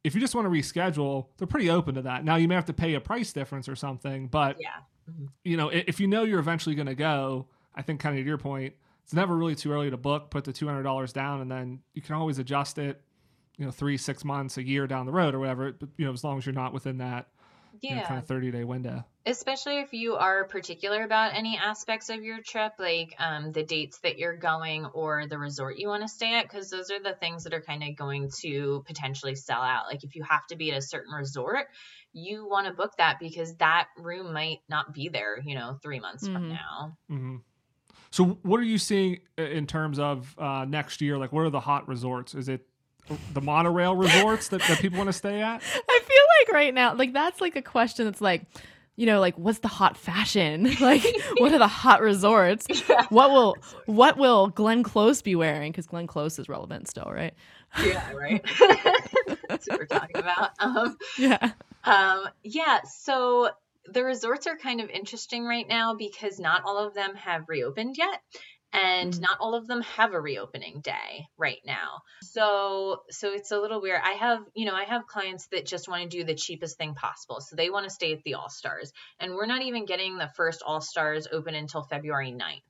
if 0.04 0.14
you 0.14 0.20
just 0.20 0.34
want 0.34 0.46
to 0.46 0.50
reschedule, 0.50 1.26
they're 1.36 1.46
pretty 1.46 1.70
open 1.70 1.94
to 1.96 2.02
that. 2.02 2.24
Now 2.24 2.36
you 2.36 2.48
may 2.48 2.54
have 2.54 2.66
to 2.66 2.72
pay 2.72 2.94
a 2.94 3.00
price 3.00 3.32
difference 3.32 3.68
or 3.68 3.76
something, 3.76 4.28
but 4.28 4.56
Yeah. 4.60 4.68
Mm-hmm. 5.10 5.26
you 5.44 5.56
know, 5.56 5.68
if 5.68 6.00
you 6.00 6.06
know 6.08 6.24
you're 6.24 6.40
eventually 6.40 6.74
going 6.74 6.86
to 6.86 6.94
go, 6.94 7.46
I 7.74 7.82
think 7.82 8.00
kind 8.00 8.16
of 8.18 8.24
to 8.24 8.26
your 8.26 8.38
point, 8.38 8.74
it's 9.04 9.14
never 9.14 9.36
really 9.36 9.54
too 9.54 9.72
early 9.72 9.90
to 9.90 9.96
book. 9.96 10.30
Put 10.30 10.44
the 10.44 10.52
two 10.52 10.66
hundred 10.66 10.82
dollars 10.82 11.12
down, 11.12 11.40
and 11.40 11.50
then 11.50 11.80
you 11.94 12.02
can 12.02 12.14
always 12.16 12.38
adjust 12.38 12.78
it. 12.78 13.00
You 13.56 13.64
know, 13.64 13.70
three, 13.70 13.96
six 13.96 14.24
months, 14.24 14.58
a 14.58 14.66
year 14.66 14.86
down 14.86 15.06
the 15.06 15.12
road, 15.12 15.34
or 15.34 15.38
whatever. 15.38 15.72
But 15.72 15.88
you 15.96 16.04
know, 16.04 16.12
as 16.12 16.24
long 16.24 16.38
as 16.38 16.46
you're 16.46 16.54
not 16.54 16.72
within 16.72 16.98
that 16.98 17.28
you 17.80 17.90
know, 17.90 17.96
Yeah. 17.96 18.08
kind 18.08 18.18
of 18.18 18.26
thirty 18.26 18.50
day 18.50 18.64
window. 18.64 19.04
Especially 19.26 19.80
if 19.80 19.92
you 19.92 20.14
are 20.14 20.44
particular 20.44 21.02
about 21.02 21.34
any 21.34 21.58
aspects 21.58 22.08
of 22.08 22.22
your 22.22 22.40
trip 22.40 22.72
like 22.78 23.14
um, 23.18 23.50
the 23.52 23.64
dates 23.64 23.98
that 23.98 24.18
you're 24.18 24.36
going 24.36 24.86
or 24.86 25.26
the 25.26 25.38
resort 25.38 25.78
you 25.78 25.88
want 25.88 26.02
to 26.02 26.08
stay 26.08 26.38
at 26.38 26.44
because 26.44 26.70
those 26.70 26.90
are 26.90 27.00
the 27.00 27.14
things 27.14 27.42
that 27.44 27.52
are 27.52 27.60
kind 27.60 27.82
of 27.82 27.96
going 27.96 28.30
to 28.40 28.82
potentially 28.86 29.34
sell 29.34 29.60
out 29.60 29.86
like 29.90 30.04
if 30.04 30.14
you 30.14 30.22
have 30.22 30.46
to 30.46 30.56
be 30.56 30.70
at 30.70 30.78
a 30.78 30.82
certain 30.82 31.12
resort 31.12 31.66
you 32.12 32.48
want 32.48 32.66
to 32.66 32.72
book 32.72 32.92
that 32.98 33.18
because 33.18 33.54
that 33.56 33.88
room 33.98 34.32
might 34.32 34.58
not 34.68 34.94
be 34.94 35.08
there 35.08 35.40
you 35.44 35.54
know 35.54 35.76
three 35.82 36.00
months 36.00 36.26
from 36.26 36.44
Mhm. 36.44 36.48
now 36.48 36.96
hmm 37.08 37.36
So, 38.10 38.38
what 38.42 38.60
are 38.60 38.64
you 38.64 38.78
seeing 38.78 39.18
in 39.36 39.66
terms 39.66 39.98
of 39.98 40.34
uh, 40.38 40.64
next 40.64 41.00
year? 41.00 41.18
Like, 41.18 41.32
what 41.32 41.44
are 41.44 41.50
the 41.50 41.60
hot 41.60 41.86
resorts? 41.88 42.34
Is 42.34 42.48
it 42.48 42.66
the 43.34 43.40
monorail 43.40 43.94
resorts 43.96 44.48
that, 44.48 44.60
that 44.66 44.80
people 44.80 44.98
want 44.98 45.08
to 45.08 45.12
stay 45.12 45.42
at? 45.42 45.60
I 45.74 46.00
feel 46.02 46.24
like 46.40 46.54
right 46.54 46.72
now, 46.72 46.94
like 46.94 47.12
that's 47.12 47.40
like 47.40 47.56
a 47.56 47.62
question 47.62 48.04
that's 48.04 48.20
like, 48.20 48.42
you 48.96 49.06
know, 49.06 49.20
like 49.20 49.36
what's 49.38 49.60
the 49.60 49.68
hot 49.68 49.96
fashion? 49.96 50.74
Like, 50.80 51.04
what 51.38 51.52
are 51.52 51.58
the 51.58 51.68
hot 51.68 52.00
resorts? 52.02 52.66
What 53.08 53.30
will 53.30 53.56
what 53.86 54.16
will 54.18 54.48
Glenn 54.48 54.82
Close 54.82 55.22
be 55.22 55.34
wearing? 55.36 55.70
Because 55.72 55.86
Glenn 55.86 56.06
Close 56.06 56.38
is 56.38 56.48
relevant 56.48 56.88
still, 56.88 57.10
right? 57.12 57.34
yeah 57.84 58.10
right 58.12 58.42
that's 59.48 59.68
what 59.68 59.78
we're 59.78 59.86
talking 59.86 60.16
about 60.16 60.50
um, 60.60 60.96
Yeah. 61.18 61.52
Um, 61.84 62.28
yeah, 62.42 62.80
so 62.84 63.50
the 63.92 64.02
resorts 64.02 64.46
are 64.46 64.56
kind 64.56 64.80
of 64.80 64.90
interesting 64.90 65.44
right 65.44 65.66
now 65.68 65.94
because 65.94 66.40
not 66.40 66.62
all 66.64 66.78
of 66.78 66.94
them 66.94 67.14
have 67.16 67.48
reopened 67.48 67.96
yet 67.98 68.22
and 68.76 69.12
Mhm. 69.12 69.20
not 69.20 69.38
all 69.40 69.54
of 69.54 69.66
them 69.66 69.80
have 69.82 70.12
a 70.12 70.20
reopening 70.20 70.82
day 70.82 71.26
right 71.38 71.60
now. 71.64 72.02
So 72.20 73.02
so 73.10 73.32
it's 73.32 73.50
a 73.52 73.58
little 73.60 73.80
weird. 73.80 74.00
I 74.04 74.12
have, 74.12 74.44
you 74.54 74.66
know, 74.66 74.74
I 74.74 74.84
have 74.84 75.06
clients 75.06 75.48
that 75.48 75.66
just 75.66 75.88
want 75.88 76.02
to 76.02 76.08
do 76.18 76.24
the 76.24 76.34
cheapest 76.34 76.78
thing 76.78 76.94
possible. 76.94 77.40
So 77.40 77.56
they 77.56 77.70
want 77.70 77.84
to 77.84 77.90
stay 77.90 78.12
at 78.12 78.22
the 78.24 78.34
All-Stars 78.34 78.92
and 79.18 79.34
we're 79.34 79.46
not 79.46 79.62
even 79.62 79.86
getting 79.86 80.18
the 80.18 80.30
first 80.36 80.62
All-Stars 80.64 81.28
open 81.32 81.54
until 81.54 81.82
February 81.84 82.32
9th. 82.32 82.62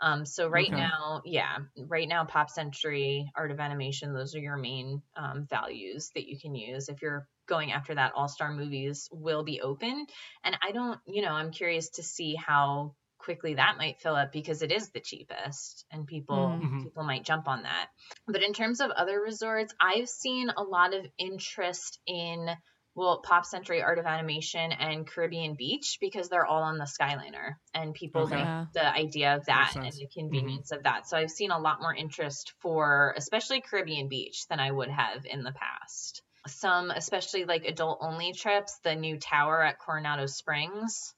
Um, 0.00 0.26
so 0.26 0.48
right 0.48 0.70
Okay. 0.70 0.74
now, 0.74 1.22
yeah, 1.24 1.56
right 1.76 2.06
now, 2.08 2.24
Pop 2.26 2.50
Century, 2.50 3.30
Art 3.34 3.50
of 3.50 3.60
Animation, 3.60 4.12
those 4.12 4.34
are 4.34 4.40
your 4.40 4.58
main 4.58 5.02
um, 5.16 5.46
values 5.46 6.10
that 6.14 6.28
you 6.28 6.38
can 6.38 6.54
use 6.54 6.90
if 6.90 7.00
you're 7.00 7.26
going 7.48 7.72
after 7.72 7.94
that. 7.94 8.12
All 8.14 8.28
Star 8.28 8.52
Movies 8.52 9.08
will 9.10 9.42
be 9.42 9.62
open, 9.62 10.06
and 10.44 10.58
I 10.62 10.72
don't, 10.72 11.00
you 11.06 11.22
know, 11.22 11.32
I'm 11.32 11.50
curious 11.50 11.88
to 11.92 12.02
see 12.02 12.34
how 12.34 12.94
quickly 13.26 13.54
that 13.54 13.76
might 13.76 14.00
fill 14.00 14.16
up 14.16 14.32
because 14.32 14.62
it 14.62 14.72
is 14.72 14.90
the 14.90 15.00
cheapest, 15.00 15.84
and 15.90 16.06
people 16.06 16.58
Mhm. 16.62 16.82
people 16.84 17.02
might 17.04 17.24
jump 17.24 17.48
on 17.48 17.64
that. 17.64 17.88
But 18.26 18.42
in 18.42 18.54
terms 18.54 18.80
of 18.80 18.90
other 18.92 19.20
resorts, 19.20 19.74
I've 19.80 20.08
seen 20.08 20.48
a 20.48 20.62
lot 20.62 20.94
of 20.94 21.04
interest 21.18 22.00
in 22.06 22.56
well, 22.98 23.20
Pop 23.20 23.44
Century 23.44 23.82
Art 23.82 23.98
of 23.98 24.06
Animation 24.06 24.72
and 24.72 25.06
Caribbean 25.06 25.54
Beach 25.54 25.98
because 26.00 26.30
they're 26.30 26.46
all 26.46 26.62
on 26.62 26.78
the 26.78 26.86
Skyliner 26.86 27.56
and 27.74 27.92
people 27.92 28.22
Okay. 28.22 28.36
like 28.36 28.72
the 28.72 28.86
idea 28.90 29.36
of 29.36 29.44
that 29.44 29.74
and 29.76 29.92
the 29.92 30.08
convenience 30.14 30.72
of 30.72 30.84
that. 30.84 31.06
So 31.06 31.18
I've 31.18 31.30
seen 31.30 31.50
a 31.50 31.58
lot 31.58 31.82
more 31.82 31.94
interest 31.94 32.54
for 32.62 33.12
especially 33.18 33.60
Caribbean 33.60 34.08
Beach 34.08 34.46
than 34.48 34.60
I 34.60 34.70
would 34.70 34.88
have 34.88 35.26
in 35.26 35.42
the 35.42 35.52
past. 35.52 36.22
Some 36.46 36.90
especially 36.90 37.44
like 37.44 37.66
adult 37.66 37.98
only 38.00 38.32
trips, 38.32 38.78
the 38.82 38.94
new 38.94 39.18
tower 39.18 39.62
at 39.62 39.78
Coronado 39.78 40.24
Springs. 40.24 41.12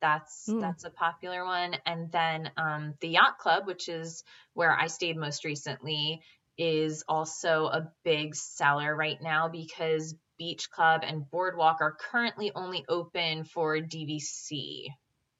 That's 0.00 0.48
Ooh. 0.48 0.60
that's 0.60 0.84
a 0.84 0.90
popular 0.90 1.44
one. 1.44 1.76
And 1.86 2.10
then 2.12 2.50
um, 2.56 2.94
the 3.00 3.08
yacht 3.08 3.38
club, 3.38 3.66
which 3.66 3.88
is 3.88 4.24
where 4.54 4.72
I 4.72 4.86
stayed 4.88 5.16
most 5.16 5.44
recently, 5.44 6.22
is 6.58 7.04
also 7.08 7.66
a 7.66 7.92
big 8.04 8.34
seller 8.34 8.94
right 8.94 9.20
now 9.20 9.48
because 9.48 10.14
Beach 10.38 10.70
Club 10.70 11.02
and 11.04 11.30
Boardwalk 11.30 11.78
are 11.80 11.96
currently 11.98 12.52
only 12.54 12.84
open 12.88 13.44
for 13.44 13.76
DVC, 13.78 14.88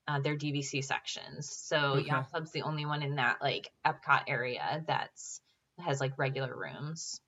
uh, 0.08 0.20
their 0.20 0.36
DVC 0.36 0.82
sections. 0.82 1.50
So 1.50 1.94
Okay. 1.96 2.06
Yacht 2.06 2.30
Club's 2.30 2.52
the 2.52 2.62
only 2.62 2.86
one 2.86 3.02
in 3.02 3.16
that 3.16 3.38
like 3.42 3.70
Epcot 3.86 4.22
area 4.28 4.84
that's 4.86 5.40
has 5.78 6.00
like 6.00 6.18
regular 6.18 6.56
rooms. 6.56 7.20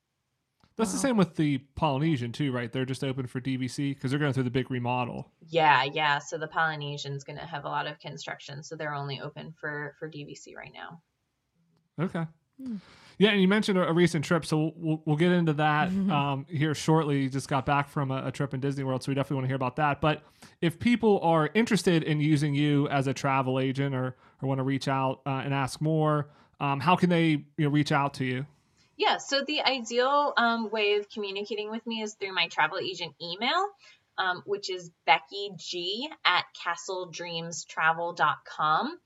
That's 0.79 0.93
the 0.93 0.99
same 0.99 1.17
with 1.17 1.35
the 1.37 1.59
Polynesian 1.75 2.33
too, 2.33 2.53
right? 2.53 2.71
They're 2.73 2.85
just 2.87 3.03
open 3.05 3.27
for 3.27 3.41
DVC 3.41 3.95
because 3.95 4.11
they're 4.11 4.21
going 4.21 4.33
through 4.33 4.45
the 4.45 4.51
big 4.51 4.71
remodel. 4.71 5.31
Yeah, 5.49 5.83
yeah. 5.85 6.19
So 6.19 6.39
the 6.39 6.47
Polynesian's 6.49 7.25
gonna 7.25 7.45
have 7.45 7.65
a 7.65 7.69
lot 7.69 7.87
of 7.87 7.99
construction, 7.99 8.63
so 8.63 8.77
they're 8.77 8.95
only 8.95 9.21
open 9.21 9.53
for 9.61 9.95
for 9.99 10.09
DVC 10.09 10.57
right 10.57 10.73
now. 10.73 11.03
Okay. 12.01 12.25
Hmm. 12.63 12.77
Yeah, 13.21 13.31
and 13.31 13.41
you 13.43 13.49
mentioned 13.49 13.77
a, 13.77 13.89
a 13.89 13.93
recent 13.93 14.25
trip, 14.25 14.47
so 14.47 14.57
we'll, 14.59 14.73
we'll, 14.77 15.03
we'll 15.05 15.17
get 15.17 15.33
into 15.33 15.53
that 15.55 15.91
Mhm. 15.91 16.09
um, 16.13 16.47
here 16.49 16.73
shortly. 16.73 17.23
You 17.23 17.29
just 17.29 17.49
got 17.49 17.67
back 17.67 17.89
from 17.89 18.13
a, 18.13 18.27
a 18.29 18.31
trip 18.31 18.55
in 18.55 18.61
Disney 18.61 18.85
World, 18.85 19.03
so 19.03 19.11
we 19.11 19.17
definitely 19.17 19.37
want 19.39 19.45
to 19.45 19.49
hear 19.49 19.57
about 19.57 19.75
that. 19.77 20.01
But 20.01 20.23
if 20.61 20.79
people 20.79 21.19
are 21.25 21.51
interested 21.55 22.05
in 22.05 22.21
using 22.21 22.55
you 22.55 22.89
as 22.91 23.09
a 23.09 23.13
travel 23.15 23.59
agent 23.59 23.93
or, 23.97 24.15
or 24.41 24.49
want 24.49 24.59
to 24.59 24.63
reach 24.63 24.87
out 24.87 25.23
uh, 25.27 25.43
and 25.45 25.53
ask 25.53 25.81
more, 25.81 26.29
um, 26.61 26.79
how 26.79 26.95
can 26.95 27.11
they 27.11 27.31
you 27.31 27.45
know, 27.59 27.71
reach 27.71 27.91
out 27.91 28.15
to 28.15 28.25
you? 28.25 28.47
Yeah, 28.99 29.17
so 29.19 29.45
the 29.47 29.63
ideal 29.63 30.33
um, 30.37 30.71
way 30.71 30.97
of 30.97 31.09
communicating 31.09 31.71
with 31.71 31.87
me 31.87 32.03
is 32.03 32.15
through 32.15 32.35
my 32.35 32.49
travel 32.49 32.79
agent 32.79 33.15
email, 33.23 33.69
um, 34.19 34.43
which 34.45 34.69
is 34.71 34.91
Becky 35.07 35.53
G 35.57 36.11
at 36.25 36.45
castledreamstravel.com. 36.67 38.99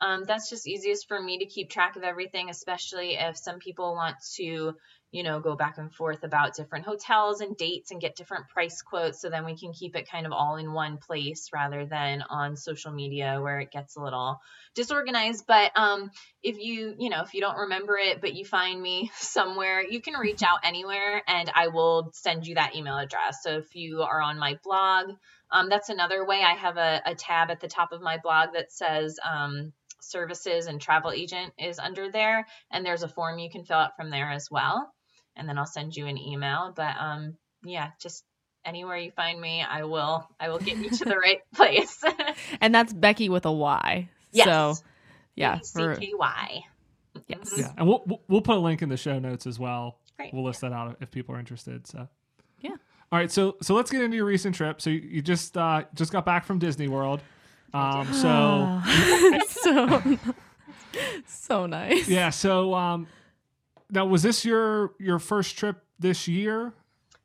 Um, 0.00 0.24
that's 0.24 0.50
just 0.50 0.66
easiest 0.66 1.06
for 1.06 1.22
me 1.22 1.38
to 1.38 1.46
keep 1.46 1.70
track 1.70 1.94
of 1.94 2.02
everything, 2.02 2.50
especially 2.50 3.14
if 3.14 3.36
some 3.36 3.60
people 3.60 3.94
want 3.94 4.16
to, 4.34 4.74
you 5.12 5.22
know, 5.22 5.40
go 5.40 5.54
back 5.54 5.78
and 5.78 5.94
forth 5.94 6.24
about 6.24 6.54
different 6.54 6.84
hotels 6.84 7.40
and 7.40 7.56
dates 7.56 7.90
and 7.90 8.00
get 8.00 8.16
different 8.16 8.48
price 8.48 8.82
quotes. 8.82 9.20
So 9.20 9.30
then 9.30 9.44
we 9.44 9.56
can 9.56 9.72
keep 9.72 9.96
it 9.96 10.10
kind 10.10 10.26
of 10.26 10.32
all 10.32 10.56
in 10.56 10.72
one 10.72 10.98
place 10.98 11.50
rather 11.52 11.86
than 11.86 12.22
on 12.28 12.56
social 12.56 12.92
media 12.92 13.38
where 13.40 13.60
it 13.60 13.70
gets 13.70 13.96
a 13.96 14.02
little 14.02 14.40
disorganized. 14.74 15.44
But 15.46 15.72
um, 15.76 16.10
if 16.42 16.58
you, 16.58 16.94
you 16.98 17.08
know, 17.08 17.22
if 17.22 17.34
you 17.34 17.40
don't 17.40 17.56
remember 17.56 17.96
it, 17.96 18.20
but 18.20 18.34
you 18.34 18.44
find 18.44 18.80
me 18.80 19.10
somewhere, 19.16 19.82
you 19.82 20.00
can 20.00 20.14
reach 20.14 20.42
out 20.42 20.60
anywhere 20.64 21.22
and 21.26 21.50
I 21.54 21.68
will 21.68 22.10
send 22.12 22.46
you 22.46 22.56
that 22.56 22.74
email 22.74 22.98
address. 22.98 23.38
So 23.42 23.58
if 23.58 23.74
you 23.74 24.02
are 24.02 24.20
on 24.20 24.38
my 24.38 24.58
blog, 24.64 25.12
um, 25.52 25.68
that's 25.68 25.88
another 25.88 26.26
way. 26.26 26.42
I 26.42 26.54
have 26.54 26.76
a, 26.76 27.00
a 27.06 27.14
tab 27.14 27.50
at 27.50 27.60
the 27.60 27.68
top 27.68 27.92
of 27.92 28.02
my 28.02 28.18
blog 28.18 28.54
that 28.54 28.72
says 28.72 29.18
um, 29.24 29.72
services 30.00 30.66
and 30.66 30.80
travel 30.80 31.12
agent 31.12 31.52
is 31.58 31.78
under 31.78 32.10
there. 32.10 32.46
And 32.70 32.84
there's 32.84 33.02
a 33.02 33.08
form 33.08 33.38
you 33.38 33.50
can 33.50 33.64
fill 33.64 33.78
out 33.78 33.96
from 33.96 34.10
there 34.10 34.30
as 34.30 34.50
well. 34.50 34.92
And 35.36 35.48
then 35.48 35.58
I'll 35.58 35.66
send 35.66 35.96
you 35.96 36.06
an 36.06 36.16
email. 36.18 36.72
But 36.74 36.96
um, 36.98 37.36
yeah, 37.64 37.90
just 38.00 38.24
anywhere 38.64 38.96
you 38.96 39.10
find 39.12 39.40
me, 39.40 39.62
I 39.62 39.84
will 39.84 40.26
I 40.40 40.48
will 40.48 40.58
get 40.58 40.76
you 40.78 40.90
to 40.90 41.04
the 41.04 41.16
right 41.26 41.40
place. 41.54 42.02
And 42.60 42.74
that's 42.74 42.92
Becky 42.92 43.28
with 43.28 43.44
a 43.46 43.52
Y. 43.52 44.08
yes. 44.32 44.46
So 44.46 44.74
yeah, 45.34 45.58
for- 45.74 45.94
C-K-Y. 45.96 46.64
Yes. 47.28 47.38
Mhm. 47.54 47.58
Yeah, 47.58 47.72
and 47.78 47.86
we'll 47.86 48.02
we'll- 48.06 48.22
we'll 48.28 48.40
put 48.42 48.56
a 48.56 48.60
link 48.60 48.82
in 48.82 48.88
the 48.88 48.96
show 48.96 49.18
notes 49.18 49.46
as 49.46 49.58
well. 49.58 49.98
Great. 50.16 50.32
We'll 50.34 50.44
list 50.44 50.60
that 50.62 50.72
out 50.72 50.96
if 51.00 51.10
people 51.10 51.34
are 51.34 51.38
interested. 51.38 51.86
So 51.86 52.08
Yeah. 52.60 52.70
All 53.12 53.18
right, 53.18 53.30
so 53.30 53.56
so 53.62 53.74
let's 53.74 53.90
get 53.90 54.02
into 54.02 54.16
your 54.16 54.26
recent 54.26 54.54
trip. 54.56 54.80
So 54.80 54.90
you, 54.90 54.98
you 55.00 55.22
just 55.22 55.56
uh, 55.56 55.84
just 55.94 56.10
got 56.12 56.24
back 56.24 56.44
from 56.44 56.58
Disney 56.58 56.88
World. 56.88 57.20
Um, 57.74 58.12
so 58.12 58.80
so 59.48 60.02
so 61.26 61.66
nice. 61.66 62.08
yeah, 62.08 62.30
so 62.30 62.74
um, 62.74 63.06
now 63.90 64.06
was 64.06 64.22
this 64.22 64.44
your 64.44 64.94
your 64.98 65.18
first 65.18 65.56
trip 65.56 65.84
this 65.98 66.28
year? 66.28 66.72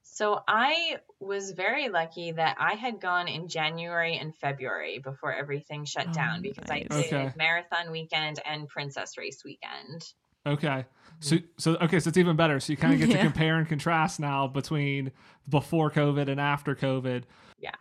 So 0.04 0.44
I 0.48 0.98
was 1.20 1.52
very 1.52 1.90
lucky 1.90 2.32
that 2.34 2.58
I 2.60 2.74
had 2.74 3.00
gone 3.00 3.28
in 3.28 3.48
January 3.48 4.18
and 4.18 4.36
February 4.36 5.00
before 5.00 5.34
everything 5.34 5.86
shut 5.86 6.08
Oh, 6.10 6.14
down 6.14 6.42
because 6.42 6.70
I 6.70 6.80
did 6.82 6.92
Okay. 6.92 7.32
marathon 7.38 7.92
weekend 7.92 8.40
and 8.46 8.68
princess 8.68 9.18
race 9.18 9.44
weekend. 9.44 10.14
Okay. 10.46 10.68
Mm-hmm. 10.68 11.20
So 11.20 11.38
so 11.58 11.76
okay, 11.78 12.00
so 12.00 12.10
it's 12.10 12.18
even 12.18 12.36
better. 12.36 12.60
So 12.60 12.74
you 12.74 12.78
kind 12.78 12.94
of 12.94 13.00
get 13.00 13.16
to 13.16 13.24
compare 13.24 13.58
and 13.58 13.68
contrast 13.68 14.20
now 14.20 14.48
between 14.48 15.12
before 15.48 15.90
COVID 15.92 16.28
and 16.28 16.40
after 16.40 16.76
COVID. 16.76 17.24
Yeah. 17.60 17.72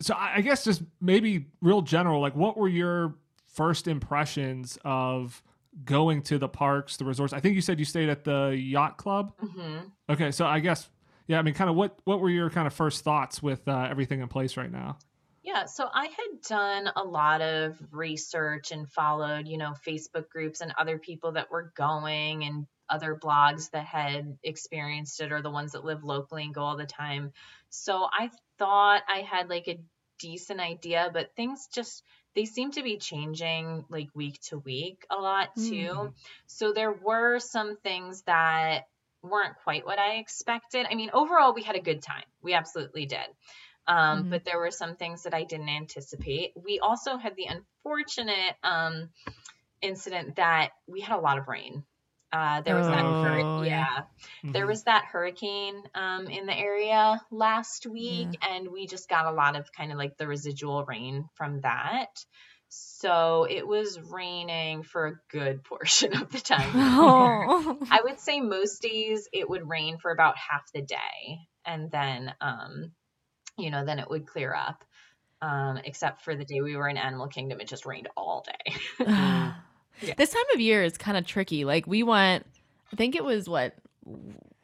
So 0.00 0.14
I, 0.14 0.36
I 0.36 0.40
guess 0.40 0.64
just 0.64 0.82
maybe 1.00 1.46
real 1.60 1.82
general, 1.82 2.20
like 2.20 2.36
what 2.36 2.56
were 2.56 2.68
your 2.68 3.14
first 3.46 3.88
impressions 3.88 4.78
of 4.84 5.42
going 5.84 6.22
to 6.22 6.38
the 6.38 6.48
parks, 6.48 6.96
the 6.96 7.04
resorts? 7.04 7.32
I 7.32 7.40
think 7.40 7.54
you 7.54 7.60
said 7.60 7.78
you 7.78 7.84
stayed 7.84 8.08
at 8.08 8.24
the 8.24 8.48
yacht 8.56 8.96
club. 8.96 9.32
hmm 9.38 9.78
Okay, 10.08 10.30
so 10.30 10.46
I 10.46 10.60
guess 10.60 10.88
yeah, 11.26 11.38
I 11.38 11.42
mean, 11.42 11.54
kind 11.54 11.70
of 11.70 11.76
what 11.76 11.98
what 12.04 12.20
were 12.20 12.30
your 12.30 12.50
kind 12.50 12.66
of 12.66 12.74
first 12.74 13.02
thoughts 13.02 13.42
with 13.42 13.66
uh, 13.66 13.86
everything 13.90 14.20
in 14.20 14.28
place 14.28 14.56
right 14.56 14.70
now? 14.70 14.98
Yeah, 15.42 15.66
so 15.66 15.88
I 15.92 16.04
had 16.04 16.40
done 16.48 16.90
a 16.96 17.02
lot 17.02 17.42
of 17.42 17.78
research 17.90 18.72
and 18.72 18.90
followed, 18.90 19.46
you 19.46 19.58
know, 19.58 19.74
Facebook 19.86 20.28
groups 20.30 20.62
and 20.62 20.72
other 20.78 20.98
people 20.98 21.32
that 21.32 21.50
were 21.50 21.72
going 21.76 22.44
and 22.44 22.66
other 22.88 23.14
blogs 23.14 23.70
that 23.70 23.84
had 23.84 24.38
experienced 24.42 25.20
it 25.20 25.32
or 25.32 25.42
the 25.42 25.50
ones 25.50 25.72
that 25.72 25.84
live 25.84 26.02
locally 26.02 26.44
and 26.44 26.54
go 26.54 26.62
all 26.62 26.76
the 26.76 26.86
time. 26.86 27.32
So 27.68 28.06
I 28.10 28.30
thought 28.58 29.02
I 29.06 29.18
had 29.20 29.50
like 29.50 29.68
a 29.68 29.80
decent 30.18 30.60
idea, 30.60 31.10
but 31.12 31.34
things 31.36 31.68
just 31.74 32.02
they 32.34 32.44
seem 32.44 32.72
to 32.72 32.82
be 32.82 32.96
changing 32.98 33.84
like 33.88 34.08
week 34.14 34.40
to 34.42 34.58
week 34.58 35.06
a 35.10 35.16
lot 35.16 35.54
too. 35.56 35.92
Mhm. 35.92 36.14
So 36.46 36.72
there 36.72 36.92
were 36.92 37.38
some 37.38 37.76
things 37.76 38.22
that 38.22 38.88
weren't 39.22 39.56
quite 39.62 39.86
what 39.86 39.98
I 39.98 40.16
expected. 40.16 40.86
I 40.90 40.94
mean, 40.94 41.10
overall 41.12 41.54
we 41.54 41.62
had 41.62 41.76
a 41.76 41.80
good 41.80 42.02
time. 42.02 42.24
We 42.42 42.54
absolutely 42.54 43.06
did. 43.06 43.26
Um, 43.86 44.24
Mhm. 44.24 44.30
But 44.30 44.44
there 44.44 44.58
were 44.58 44.70
some 44.70 44.96
things 44.96 45.24
that 45.24 45.34
I 45.34 45.44
didn't 45.44 45.68
anticipate. 45.68 46.52
We 46.56 46.80
also 46.80 47.16
had 47.18 47.36
the 47.36 47.46
unfortunate 47.46 48.56
um, 48.62 49.10
incident 49.82 50.36
that 50.36 50.70
we 50.86 51.00
had 51.00 51.16
a 51.16 51.20
lot 51.20 51.38
of 51.38 51.48
rain. 51.48 51.84
Uh, 52.34 52.60
there 52.62 52.74
was 52.74 52.86
that, 52.86 53.04
Oh, 53.04 53.12
hurricane. 53.22 53.64
yeah. 53.66 53.86
yeah, 53.86 54.52
there 54.52 54.64
Mhm. 54.64 54.68
was 54.68 54.82
that 54.84 55.04
hurricane 55.04 55.82
um, 55.94 56.26
in 56.26 56.46
the 56.46 56.58
area 56.58 57.20
last 57.30 57.86
week, 57.86 58.28
and 58.42 58.68
we 58.72 58.86
just 58.88 59.08
got 59.08 59.26
a 59.26 59.30
lot 59.30 59.54
of 59.54 59.70
kind 59.72 59.92
of 59.92 59.98
like 59.98 60.16
the 60.18 60.26
residual 60.26 60.84
rain 60.84 61.28
from 61.34 61.60
that. 61.60 62.10
So 62.70 63.44
it 63.48 63.64
was 63.64 64.00
raining 64.00 64.82
for 64.82 65.06
a 65.06 65.20
good 65.30 65.62
portion 65.70 66.16
of 66.16 66.28
the 66.32 66.40
time. 66.40 66.70
Oh. 66.74 67.78
I 67.88 68.00
would 68.02 68.18
say 68.18 68.40
most 68.40 68.82
days 68.82 69.28
it 69.32 69.48
would 69.48 69.68
rain 69.68 69.98
for 69.98 70.10
about 70.10 70.36
half 70.36 70.72
the 70.72 70.82
day, 70.82 71.38
and 71.64 71.88
then, 71.90 72.34
um, 72.40 72.90
you 73.56 73.70
know, 73.70 73.84
then 73.84 74.00
it 74.00 74.10
would 74.10 74.26
clear 74.26 74.52
up. 74.52 74.84
Um, 75.40 75.76
except 75.84 76.22
for 76.22 76.34
the 76.34 76.44
day 76.44 76.62
we 76.62 76.74
were 76.74 76.88
in 76.88 76.96
Animal 76.96 77.28
Kingdom, 77.28 77.60
it 77.60 77.68
just 77.68 77.86
rained 77.86 78.08
all 78.16 78.44
day. 78.44 78.74
Yeah. 80.00 80.14
This 80.16 80.30
time 80.30 80.42
of 80.54 80.60
year 80.60 80.82
is 80.82 80.96
kind 80.98 81.16
of 81.16 81.26
tricky. 81.26 81.64
Like 81.64 81.86
we 81.86 82.02
went, 82.02 82.46
I 82.92 82.96
think 82.96 83.14
it 83.14 83.24
was 83.24 83.48
what 83.48 83.74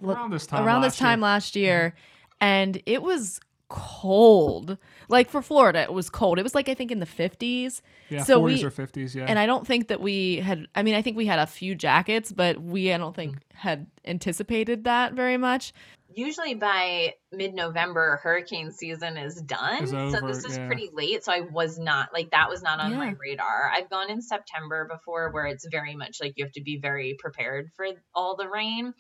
around 0.03 0.31
this 0.33 0.47
time 0.47 0.65
around 0.67 0.83
this 0.83 1.01
last 1.01 1.01
year. 1.01 1.17
last 1.23 1.57
year, 1.57 1.95
and 2.41 2.83
it 2.87 3.03
was 3.03 3.41
cold. 3.69 4.77
Like 5.09 5.29
for 5.31 5.43
Florida, 5.43 5.83
it 5.83 5.93
was 5.93 6.11
cold. 6.11 6.39
It 6.39 6.43
was 6.43 6.55
like 6.55 6.69
I 6.69 6.75
think 6.75 6.91
in 6.91 6.99
the 7.01 7.07
50s. 7.07 7.81
Yeah, 8.09 8.25
So 8.25 8.41
40s 8.41 8.45
we- 8.59 8.65
or 8.65 8.71
50s. 8.71 9.15
Yeah. 9.15 9.27
And 9.27 9.39
I 9.39 9.47
don't 9.47 9.67
think 9.67 9.89
that 9.89 10.01
we 10.01 10.37
had 10.37 10.67
I 10.75 10.83
mean, 10.83 10.95
I 10.95 11.03
think 11.03 11.17
we 11.17 11.27
had 11.27 11.39
a 11.39 11.47
few 11.47 11.75
jackets, 11.75 12.33
but 12.33 12.61
we 12.61 12.93
I 12.93 12.99
don't 12.99 13.15
think 13.15 13.37
Mm. 13.37 13.41
had 13.55 13.87
anticipated 14.05 14.85
that 14.85 15.13
very 15.15 15.37
much. 15.37 15.73
Usually 16.15 16.55
by 16.55 17.15
mid-November, 17.33 18.21
hurricane 18.23 18.73
season 18.73 19.17
is 19.17 19.41
done. 19.41 19.85
Is 19.85 19.91
so 19.91 20.27
this 20.27 20.45
is 20.45 20.57
yeah. 20.57 20.67
pretty 20.67 20.91
late. 20.93 21.25
So 21.25 21.33
I 21.33 21.41
was 21.41 21.79
not 21.79 22.13
like 22.13 22.31
that 22.31 22.49
was 22.49 22.63
not 22.63 22.81
on 22.81 22.97
my 22.97 23.15
radar. 23.21 23.71
I've 23.73 23.89
gone 23.91 24.11
in 24.11 24.21
September 24.21 24.89
before 24.91 25.31
where 25.31 25.47
it's 25.47 25.67
very 25.71 25.95
much 25.95 26.19
like 26.21 26.35
you 26.37 26.45
have 26.45 26.53
to 26.53 26.63
be 26.63 26.79
very 26.79 27.17
prepared 27.19 27.71
for 27.77 27.87
all 28.15 28.37
the 28.37 28.49
rain. 28.49 28.95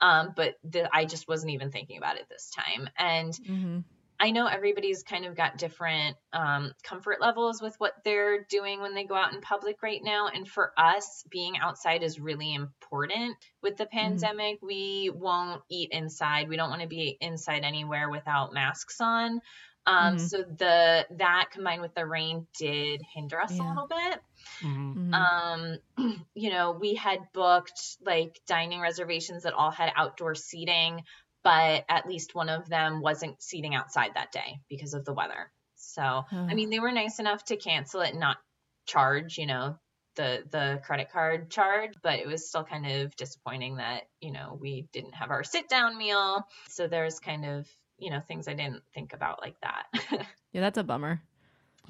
Um, 0.00 0.32
but 0.34 0.54
the, 0.64 0.88
I 0.94 1.04
just 1.04 1.28
wasn't 1.28 1.52
even 1.52 1.70
thinking 1.70 1.98
about 1.98 2.16
it 2.16 2.26
this 2.28 2.50
time. 2.50 2.88
And 2.98 3.32
Mm-hmm. 3.32 3.78
I 4.24 4.30
know 4.30 4.46
everybody's 4.46 5.02
kind 5.02 5.26
of 5.26 5.36
got 5.36 5.58
different 5.58 6.16
um, 6.32 6.72
comfort 6.82 7.20
levels 7.20 7.60
with 7.60 7.74
what 7.76 7.92
they're 8.06 8.46
doing 8.48 8.80
when 8.80 8.94
they 8.94 9.04
go 9.04 9.14
out 9.14 9.34
in 9.34 9.42
public 9.42 9.82
right 9.82 10.00
now. 10.02 10.28
And 10.28 10.48
for 10.48 10.72
us, 10.78 11.22
being 11.30 11.58
outside 11.58 12.02
is 12.02 12.18
really 12.18 12.54
important. 12.54 13.36
With 13.62 13.76
the 13.76 13.84
pandemic, 13.84 14.60
we 14.62 15.10
won't 15.14 15.60
eat 15.70 15.90
inside. 15.92 16.48
We 16.48 16.56
don't 16.56 16.70
want 16.70 16.80
to 16.80 16.88
be 16.88 17.18
inside 17.20 17.64
anywhere 17.64 18.08
without 18.08 18.54
masks 18.54 18.98
on. 18.98 19.42
Um, 19.86 20.16
Mhm. 20.16 20.20
So 20.20 20.38
the 20.38 21.06
that 21.18 21.50
combined 21.50 21.82
with 21.82 21.94
the 21.94 22.06
rain 22.06 22.46
did 22.58 23.02
hinder 23.14 23.38
us 23.38 23.60
a 23.60 23.62
little 23.62 23.88
bit 23.88 24.20
Mhm. 24.62 25.14
um 25.14 25.78
you 26.34 26.50
know 26.50 26.72
we 26.72 26.94
had 26.94 27.18
booked 27.32 27.98
like 28.00 28.40
dining 28.46 28.80
reservations 28.80 29.42
that 29.42 29.52
all 29.52 29.70
had 29.70 29.92
outdoor 29.96 30.34
seating 30.34 31.02
but 31.44 31.84
at 31.88 32.08
least 32.08 32.34
one 32.34 32.48
of 32.48 32.68
them 32.68 33.00
wasn't 33.00 33.40
seating 33.42 33.74
outside 33.74 34.12
that 34.14 34.32
day 34.32 34.58
because 34.68 34.94
of 34.94 35.04
the 35.04 35.12
weather. 35.12 35.50
So 35.76 36.24
i 36.32 36.54
mean 36.54 36.70
they 36.70 36.80
were 36.80 36.90
nice 36.90 37.20
enough 37.20 37.44
to 37.44 37.56
cancel 37.56 38.00
it 38.00 38.10
and 38.10 38.20
not 38.20 38.38
charge 38.86 39.38
you 39.38 39.46
know 39.46 39.76
the 40.16 40.42
the 40.50 40.80
credit 40.84 41.10
card 41.12 41.50
charge 41.50 41.92
but 42.02 42.18
it 42.18 42.26
was 42.26 42.48
still 42.48 42.64
kind 42.64 42.86
of 42.86 43.14
disappointing 43.16 43.76
that 43.76 44.02
you 44.20 44.32
know 44.32 44.56
we 44.60 44.86
didn't 44.92 45.14
have 45.14 45.30
our 45.30 45.44
sit 45.44 45.68
down 45.68 45.96
meal. 45.98 46.46
So 46.68 46.88
there's 46.88 47.20
kind 47.20 47.44
of 47.44 47.68
you 47.98 48.10
know 48.10 48.20
things 48.20 48.48
i 48.48 48.54
didn't 48.54 48.82
think 48.94 49.12
about 49.12 49.40
like 49.42 49.56
that. 49.62 49.86
Yeah, 50.52 50.60
that's 50.60 50.78
a 50.78 50.84
bummer. 50.84 51.20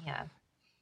yeah 0.05 0.23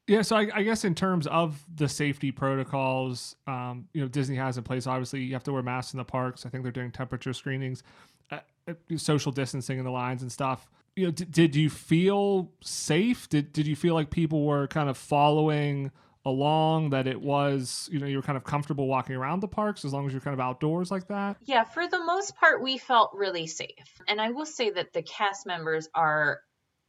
Yeah, 0.07 0.21
so 0.21 0.35
I, 0.35 0.49
I 0.53 0.63
guess 0.63 0.83
in 0.83 0.95
terms 0.95 1.27
of 1.27 1.63
the 1.73 1.87
safety 1.87 2.31
protocols, 2.31 3.35
um, 3.47 3.87
you 3.93 4.01
know, 4.01 4.07
Disney 4.07 4.35
has 4.35 4.57
in 4.57 4.63
place. 4.63 4.85
Obviously, 4.85 5.21
you 5.21 5.33
have 5.33 5.43
to 5.43 5.53
wear 5.53 5.63
masks 5.63 5.93
in 5.93 5.97
the 5.97 6.03
parks. 6.03 6.45
I 6.45 6.49
think 6.49 6.63
they're 6.63 6.73
doing 6.73 6.91
temperature 6.91 7.31
screenings, 7.31 7.83
uh, 8.29 8.39
uh, 8.67 8.73
social 8.97 9.31
distancing 9.31 9.77
in 9.77 9.85
the 9.85 9.91
lines 9.91 10.21
and 10.21 10.31
stuff. 10.31 10.69
You 10.97 11.05
know, 11.05 11.11
d- 11.11 11.25
did 11.25 11.55
you 11.55 11.69
feel 11.69 12.51
safe? 12.61 13.29
Did 13.29 13.53
did 13.53 13.65
you 13.65 13.77
feel 13.77 13.93
like 13.93 14.09
people 14.09 14.45
were 14.45 14.67
kind 14.67 14.89
of 14.89 14.97
following 14.97 15.89
along? 16.25 16.89
That 16.89 17.07
it 17.07 17.21
was, 17.21 17.87
you 17.89 17.99
know, 17.99 18.05
you 18.05 18.17
were 18.17 18.23
kind 18.23 18.37
of 18.37 18.43
comfortable 18.43 18.87
walking 18.87 19.15
around 19.15 19.39
the 19.39 19.47
parks 19.47 19.85
as 19.85 19.93
long 19.93 20.05
as 20.05 20.11
you're 20.11 20.21
kind 20.21 20.33
of 20.33 20.41
outdoors 20.41 20.91
like 20.91 21.07
that. 21.07 21.37
Yeah, 21.45 21.63
for 21.63 21.87
the 21.87 22.03
most 22.03 22.35
part, 22.35 22.61
we 22.61 22.77
felt 22.77 23.11
really 23.13 23.47
safe. 23.47 24.01
And 24.09 24.19
I 24.19 24.31
will 24.31 24.45
say 24.45 24.69
that 24.71 24.91
the 24.91 25.01
cast 25.01 25.45
members 25.45 25.87
are 25.95 26.41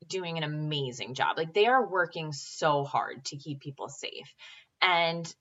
doing 0.09 0.37
an 0.39 0.45
amazing 0.45 1.15
job. 1.15 1.37
Like 1.37 1.55
they 1.55 1.67
are 1.67 1.87
working 1.89 2.33
so 2.33 2.85
hard 2.85 3.25
to 3.27 3.37
keep 3.37 3.61
people 3.61 3.89
safe. 3.89 4.29
And 4.83 5.33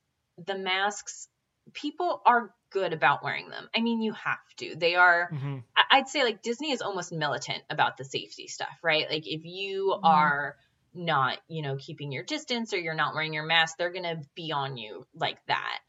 the 0.45 0.57
masks, 0.57 1.27
people 1.73 2.21
are 2.25 2.53
good 2.71 2.93
about 2.93 3.23
wearing 3.23 3.49
them. 3.49 3.69
I 3.75 3.81
mean, 3.81 4.01
you 4.01 4.13
have 4.13 4.39
to. 4.57 4.75
They 4.75 4.95
are, 4.95 5.29
hmm 5.29 5.59
I- 5.75 5.97
I'd 5.97 6.07
say 6.07 6.23
like 6.23 6.41
Disney 6.41 6.71
is 6.71 6.81
almost 6.81 7.11
militant 7.11 7.63
about 7.69 7.97
the 7.97 8.05
safety 8.05 8.47
stuff, 8.47 8.77
right? 8.83 9.09
Like 9.09 9.27
if 9.27 9.43
you 9.45 9.91
Mhm. 9.91 10.03
are 10.03 10.55
not, 10.93 11.39
you 11.47 11.61
know, 11.63 11.77
keeping 11.77 12.11
your 12.11 12.23
distance 12.23 12.73
or 12.73 12.77
you're 12.77 12.93
not 12.93 13.15
wearing 13.15 13.33
your 13.33 13.45
mask, 13.45 13.77
they're 13.77 13.91
going 13.91 14.03
to 14.03 14.21
be 14.35 14.51
on 14.51 14.77
you 14.77 15.07
like 15.15 15.39
that. 15.47 15.79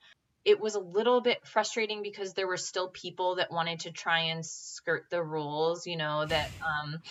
It 0.44 0.60
was 0.60 0.74
a 0.74 0.80
little 0.80 1.20
bit 1.22 1.46
frustrating 1.46 2.02
because 2.02 2.34
there 2.34 2.46
were 2.46 2.58
still 2.58 2.90
people 2.90 3.36
that 3.36 3.50
wanted 3.50 3.80
to 3.80 3.92
try 3.92 4.20
and 4.24 4.44
skirt 4.44 5.06
the 5.10 5.22
rules, 5.22 5.86
you 5.86 5.96
know, 5.96 6.26
that 6.26 6.50
um 6.60 7.02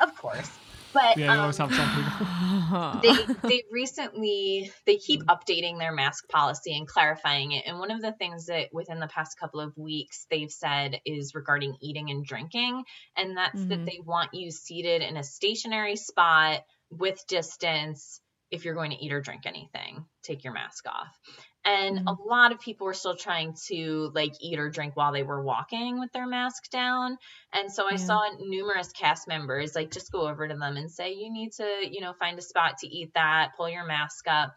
of 0.00 0.14
course. 0.16 0.58
But 0.92 1.18
Yeah, 1.18 1.32
you 1.34 1.40
always 1.40 1.58
um, 1.58 1.68
have 1.70 1.76
some 1.76 1.88
people. 1.96 2.26
they 3.02 3.26
they 3.48 3.62
recently 3.70 4.70
they 4.86 4.96
keep 4.96 5.22
updating 5.26 5.78
their 5.78 5.92
mask 5.92 6.28
policy 6.28 6.76
and 6.76 6.86
clarifying 6.86 7.52
it 7.52 7.64
and 7.66 7.78
one 7.78 7.90
of 7.90 8.00
the 8.00 8.12
things 8.12 8.46
that 8.46 8.68
within 8.72 9.00
the 9.00 9.06
past 9.08 9.38
couple 9.38 9.60
of 9.60 9.76
weeks 9.76 10.26
they've 10.30 10.50
said 10.50 11.00
is 11.04 11.34
regarding 11.34 11.76
eating 11.80 12.10
and 12.10 12.24
drinking 12.24 12.84
and 13.16 13.36
that's 13.36 13.64
that 13.66 13.80
Mhm. 13.80 13.86
they 13.86 14.00
want 14.04 14.34
you 14.34 14.50
seated 14.50 15.02
in 15.02 15.16
a 15.16 15.24
stationary 15.24 15.96
spot 15.96 16.60
with 16.90 17.24
distance 17.26 18.20
if 18.50 18.64
you're 18.64 18.74
going 18.74 18.90
to 18.90 19.02
eat 19.02 19.12
or 19.12 19.20
drink 19.20 19.46
anything 19.46 20.04
take 20.22 20.44
your 20.44 20.52
mask 20.52 20.86
off 20.86 21.18
and 21.64 21.98
mm-hmm. 21.98 22.08
a 22.08 22.16
lot 22.28 22.52
of 22.52 22.60
people 22.60 22.86
were 22.86 22.94
still 22.94 23.16
trying 23.16 23.54
to 23.66 24.10
like 24.14 24.32
eat 24.40 24.58
or 24.58 24.70
drink 24.70 24.96
while 24.96 25.12
they 25.12 25.22
were 25.22 25.42
walking 25.42 26.00
with 26.00 26.12
their 26.12 26.26
mask 26.26 26.70
down 26.70 27.16
and 27.52 27.70
so 27.70 27.86
I 27.86 27.92
Yeah. 27.92 27.96
saw 27.96 28.28
numerous 28.40 28.92
cast 28.92 29.28
members 29.28 29.74
like 29.74 29.90
just 29.90 30.10
go 30.10 30.26
over 30.28 30.48
to 30.48 30.54
them 30.54 30.76
and 30.76 30.90
say, 30.90 31.12
you 31.14 31.30
need 31.30 31.52
to, 31.54 31.64
you 31.90 32.00
know, 32.00 32.14
find 32.14 32.38
a 32.38 32.42
spot 32.42 32.78
to 32.78 32.86
eat 32.88 33.12
that, 33.14 33.52
pull 33.56 33.68
your 33.68 33.84
mask 33.84 34.26
up. 34.28 34.54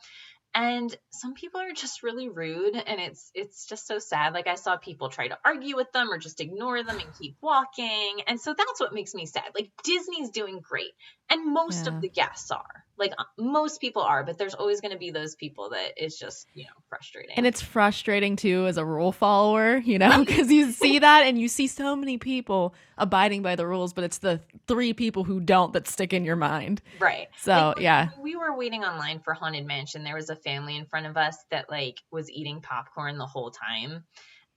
And 0.54 0.96
some 1.12 1.34
people 1.34 1.60
are 1.60 1.74
just 1.74 2.02
really 2.02 2.30
rude 2.30 2.76
and 2.76 3.02
it's 3.02 3.30
it's 3.34 3.68
just 3.68 3.86
so 3.88 4.00
sad. 4.00 4.34
Like 4.34 4.48
I 4.48 4.56
saw 4.56 4.78
people 4.78 5.10
try 5.10 5.28
to 5.28 5.38
argue 5.44 5.76
with 5.76 5.92
them 5.92 6.10
or 6.10 6.18
just 6.18 6.40
ignore 6.40 6.82
them 6.82 6.98
and 6.98 7.14
keep 7.20 7.36
walking. 7.42 8.22
And 8.26 8.40
so 8.40 8.54
that's 8.58 8.80
what 8.80 8.94
makes 8.94 9.14
me 9.14 9.26
sad. 9.26 9.52
Like 9.54 9.72
Disney's 9.84 10.30
doing 10.30 10.62
great 10.62 10.94
and 11.30 11.54
most 11.54 11.86
Yeah. 11.88 11.96
of 11.96 12.02
the 12.02 12.08
guests 12.10 12.52
are. 12.52 12.85
Like 12.98 13.14
uh, 13.18 13.24
most 13.38 13.82
people 13.82 14.02
are, 14.02 14.24
but 14.24 14.38
there's 14.38 14.54
always 14.54 14.82
going 14.82 14.92
to 14.92 14.98
be 14.98 15.12
those 15.12 15.36
people 15.36 15.70
that 15.72 16.02
is 16.04 16.18
just, 16.18 16.48
you 16.54 16.64
know, 16.64 16.70
frustrating. 16.90 17.36
And 17.36 17.46
it's 17.46 17.62
frustrating 17.62 18.36
too 18.36 18.66
as 18.68 18.78
a 18.78 18.86
rule 18.86 19.12
follower, 19.12 19.78
you 19.78 20.00
know, 20.00 20.24
because 20.24 20.52
you 20.52 20.72
see 20.74 21.00
that 21.00 21.24
and 21.26 21.40
you 21.40 21.48
see 21.48 21.68
so 21.68 21.96
many 21.96 22.18
people 22.18 22.74
abiding 22.98 23.42
by 23.42 23.56
the 23.56 23.68
rules, 23.68 23.94
but 23.94 24.04
it's 24.04 24.20
the 24.20 24.40
three 24.68 24.94
people 24.94 25.24
who 25.24 25.40
don't 25.40 25.74
that 25.74 25.88
stick 25.88 26.14
in 26.14 26.24
your 26.24 26.36
mind. 26.38 26.82
right. 27.00 27.28
So, 27.38 27.74
Like, 27.76 27.82
yeah. 27.82 28.10
we 28.20 28.36
were 28.36 28.56
waiting 28.56 28.84
online 28.84 29.20
for 29.20 29.34
Haunted 29.34 29.66
Mansion. 29.66 30.04
There 30.04 30.16
was 30.16 30.30
a 30.30 30.36
family 30.36 30.78
in 30.78 30.86
front 30.86 31.06
of 31.06 31.18
us 31.18 31.38
that 31.52 31.70
like 31.70 32.00
was 32.12 32.30
eating 32.32 32.62
popcorn 32.62 33.18
the 33.18 33.26
whole 33.26 33.52
time. 33.52 34.04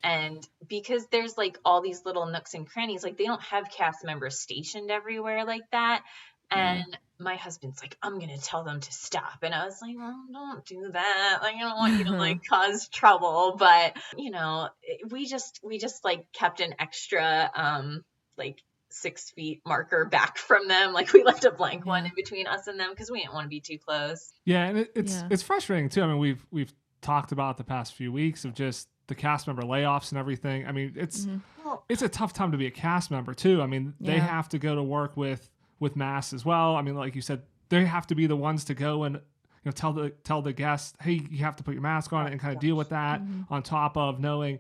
And 0.03 0.47
because 0.69 1.07
there's 1.11 1.37
like 1.37 1.59
all 1.65 1.81
these 1.81 2.05
little 2.05 2.27
nooks 2.27 2.55
and 2.55 2.67
crannies, 2.69 3.03
like 3.03 3.17
they 3.17 3.25
don't 3.25 3.43
have 3.43 3.71
cast 3.71 4.05
members 4.05 4.39
stationed 4.39 4.91
everywhere 4.91 5.45
like 5.45 5.69
that. 5.73 6.03
Yeah. 6.51 6.75
And 6.75 6.99
my 7.21 7.37
husband's 7.37 7.81
like, 7.83 7.97
I'm 8.03 8.19
gonna 8.19 8.39
tell 8.39 8.63
them 8.65 8.81
to 8.81 8.93
stop. 8.93 9.39
And 9.43 9.55
I 9.55 9.65
was 9.65 9.81
like, 9.83 9.97
well, 9.97 10.25
don't 10.33 10.65
do 10.65 10.91
that. 10.93 11.39
Like 11.43 11.57
I 11.57 11.61
don't 11.61 11.77
want 11.77 11.99
you 11.99 12.05
to 12.05 12.13
like 12.13 12.45
cause 12.49 12.89
trouble. 12.89 13.57
But 13.59 13.97
you 14.17 14.31
know, 14.31 14.69
we 15.11 15.27
just 15.27 15.61
we 15.63 15.79
just 15.79 16.05
like 16.05 16.27
kept 16.33 16.61
an 16.61 16.75
extra 16.79 17.51
um 17.55 18.05
like 18.37 18.63
six 18.91 19.31
feet 19.31 19.61
marker 19.67 20.05
back 20.07 20.39
from 20.39 20.69
them. 20.69 20.93
Like 20.93 21.13
we 21.13 21.23
left 21.25 21.45
a 21.45 21.51
blank 21.51 21.85
one 21.85 22.07
in 22.07 22.13
between 22.15 22.47
us 22.47 22.67
and 22.69 22.79
them 22.79 22.91
because 22.91 23.11
we 23.11 23.19
didn't 23.21 23.35
want 23.35 23.45
to 23.45 23.49
be 23.51 23.61
too 23.61 23.79
close. 23.79 24.33
Yeah, 24.45 24.65
and 24.65 24.79
it, 24.79 24.93
it's 24.95 25.15
Yeah. 25.15 25.29
it's 25.31 25.43
frustrating 25.43 25.89
too. 25.89 26.03
I 26.03 26.07
mean, 26.07 26.19
we've 26.19 26.47
we've 26.51 26.73
talked 27.03 27.33
about 27.33 27.57
the 27.59 27.65
past 27.65 27.95
few 27.95 28.13
weeks 28.13 28.45
of 28.45 28.55
just 28.55 28.89
the 29.09 29.15
cast 29.15 29.47
member 29.47 29.63
layoffs 29.63 30.11
and 30.13 30.19
everything. 30.19 30.67
I 30.67 30.73
mean, 30.73 30.93
it's 30.97 31.27
Mhm. 31.27 31.41
Well, 31.65 31.85
it's 31.89 32.03
a 32.03 32.09
tough 32.09 32.33
time 32.33 32.53
to 32.53 32.59
be 32.59 32.67
a 32.67 32.71
cast 32.71 33.11
member 33.11 33.35
too. 33.35 33.61
I 33.61 33.67
mean, 33.67 33.95
they 34.01 34.19
have 34.19 34.49
to 34.51 34.59
go 34.59 34.75
to 34.75 34.83
work 34.83 35.17
with 35.17 35.51
with 35.81 35.97
masks 35.97 36.33
as 36.33 36.45
well. 36.45 36.77
I 36.77 36.83
mean, 36.83 36.95
like 36.95 37.15
you 37.15 37.23
said, 37.23 37.43
they 37.69 37.85
have 37.85 38.07
to 38.09 38.15
be 38.15 38.27
the 38.27 38.37
ones 38.37 38.65
to 38.65 38.75
go 38.75 39.05
and 39.05 39.17
you 39.17 39.21
know 39.65 39.73
tell 39.73 39.93
the 39.93 40.11
tell 40.25 40.43
the 40.43 40.53
guest, 40.53 40.97
hey, 41.01 41.21
you 41.31 41.39
have 41.45 41.57
to 41.57 41.63
put 41.63 41.75
your 41.75 41.83
mask 41.83 42.13
on 42.13 42.27
and 42.29 42.41
kind 42.41 42.55
of 42.55 42.61
deal 42.61 42.77
with 42.77 42.89
that. 42.91 43.23
Mhm. 43.23 43.47
On 43.51 43.63
top 43.63 43.97
of 43.97 44.21
knowing, 44.21 44.59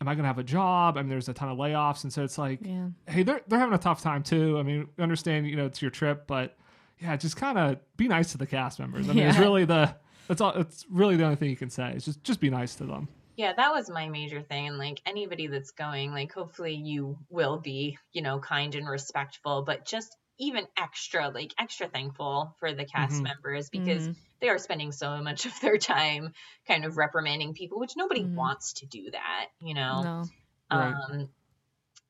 am 0.00 0.08
I 0.08 0.14
going 0.14 0.22
to 0.24 0.28
have 0.28 0.38
a 0.38 0.44
job? 0.44 0.96
I 0.96 1.02
mean, 1.02 1.08
there's 1.10 1.28
a 1.28 1.34
ton 1.34 1.48
of 1.48 1.58
layoffs, 1.58 2.04
and 2.04 2.12
so 2.12 2.22
it's 2.24 2.38
like, 2.38 2.60
Yeah. 2.62 2.88
hey, 3.08 3.22
they're 3.22 3.40
they're 3.48 3.58
having 3.58 3.74
a 3.74 3.78
tough 3.78 4.02
time 4.02 4.22
too. 4.22 4.58
I 4.58 4.62
mean, 4.62 4.88
understand 4.98 5.46
you 5.48 5.56
know 5.56 5.66
it's 5.66 5.80
your 5.82 5.90
trip, 5.90 6.26
but 6.26 6.56
yeah, 7.00 7.16
just 7.16 7.36
kind 7.36 7.58
of 7.58 7.78
be 7.96 8.06
nice 8.08 8.32
to 8.32 8.38
the 8.38 8.46
cast 8.46 8.78
members. 8.78 9.08
I 9.08 9.12
mean, 9.12 9.26
it's 9.26 9.38
really 9.38 9.64
the 9.64 9.94
that's 10.28 10.40
all. 10.40 10.52
It's 10.52 10.86
really 10.90 11.16
the 11.16 11.24
only 11.24 11.36
thing 11.36 11.50
you 11.50 11.56
can 11.56 11.70
say. 11.70 11.92
Is 11.96 12.04
just 12.04 12.22
just 12.24 12.40
be 12.40 12.50
nice 12.50 12.76
to 12.76 12.84
them. 12.84 13.08
yeah, 13.36 13.52
that 13.52 13.72
was 13.72 13.90
my 13.90 14.08
major 14.08 14.40
thing. 14.40 14.68
And 14.68 14.78
like 14.78 15.00
anybody 15.04 15.48
that's 15.48 15.72
going, 15.72 16.12
like 16.12 16.32
hopefully 16.32 16.74
you 16.74 17.18
will 17.30 17.58
be, 17.58 17.98
you 18.12 18.22
know, 18.22 18.38
kind 18.38 18.74
and 18.76 18.88
respectful, 18.88 19.62
but 19.62 19.84
just 19.84 20.16
even 20.38 20.66
extra, 20.76 21.28
like 21.30 21.54
extra 21.58 21.88
thankful 21.88 22.54
for 22.58 22.72
the 22.74 22.84
cast 22.86 23.22
Mhm. 23.22 23.24
members 23.24 23.70
because 23.70 24.08
Mhm. 24.08 24.16
they 24.40 24.48
are 24.48 24.58
spending 24.58 24.92
so 24.92 25.22
much 25.22 25.46
of 25.46 25.60
their 25.60 25.78
time 25.78 26.32
kind 26.66 26.84
of 26.84 26.96
reprimanding 26.96 27.54
people, 27.54 27.78
which 27.80 27.96
nobody 27.96 28.24
Mhm. 28.24 28.34
wants 28.36 28.74
to 28.74 28.86
do 28.86 29.10
that, 29.12 29.48
you 29.60 29.74
know. 29.74 30.06
No. 30.06 30.32
Right. 30.70 30.98
um 31.00 31.28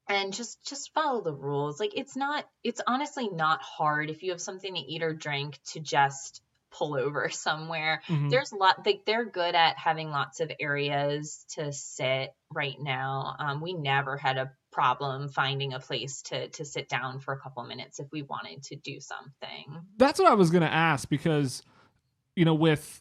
and 0.09 0.35
just 0.35 0.65
just 0.67 0.93
follow 0.95 1.23
the 1.23 1.35
rules 1.35 1.81
like 1.81 1.93
it's 1.97 2.17
not 2.17 2.47
it's 2.63 2.81
honestly 2.87 3.29
not 3.29 3.63
hard 3.63 4.11
if 4.11 4.23
you 4.23 4.31
have 4.33 4.41
something 4.41 4.75
to 4.75 4.81
eat 4.81 5.03
or 5.03 5.15
drink 5.15 5.59
to 5.65 5.81
just 5.81 6.43
pull 6.77 6.95
over 6.95 7.29
somewhere. 7.31 8.03
Mhm. 8.09 8.31
There's 8.31 8.53
a 8.53 8.57
lot 8.57 8.85
like 8.85 9.05
they're 9.07 9.25
good 9.25 9.55
at 9.55 9.79
having 9.79 10.11
lots 10.11 10.41
of 10.41 10.51
areas 10.61 11.45
to 11.51 11.73
sit 11.73 12.35
right 12.53 12.77
now. 12.81 13.37
Um, 13.39 13.61
we 13.61 13.73
never 13.75 14.17
had 14.17 14.37
a 14.37 14.53
problem 14.73 15.29
finding 15.29 15.73
a 15.73 15.79
place 15.79 16.23
to 16.23 16.49
to 16.49 16.65
sit 16.65 16.89
down 16.89 17.21
for 17.21 17.33
a 17.33 17.39
couple 17.39 17.63
minutes 17.65 18.01
if 18.01 18.09
we 18.11 18.23
wanted 18.23 18.63
to 18.65 18.77
do 18.77 18.99
something. 19.01 19.83
That's 19.97 20.19
what 20.19 20.31
I 20.31 20.35
was 20.35 20.51
going 20.51 20.63
to 20.63 20.73
ask 20.73 21.09
because, 21.09 21.63
you 22.35 22.45
know, 22.45 22.55
with 22.55 23.01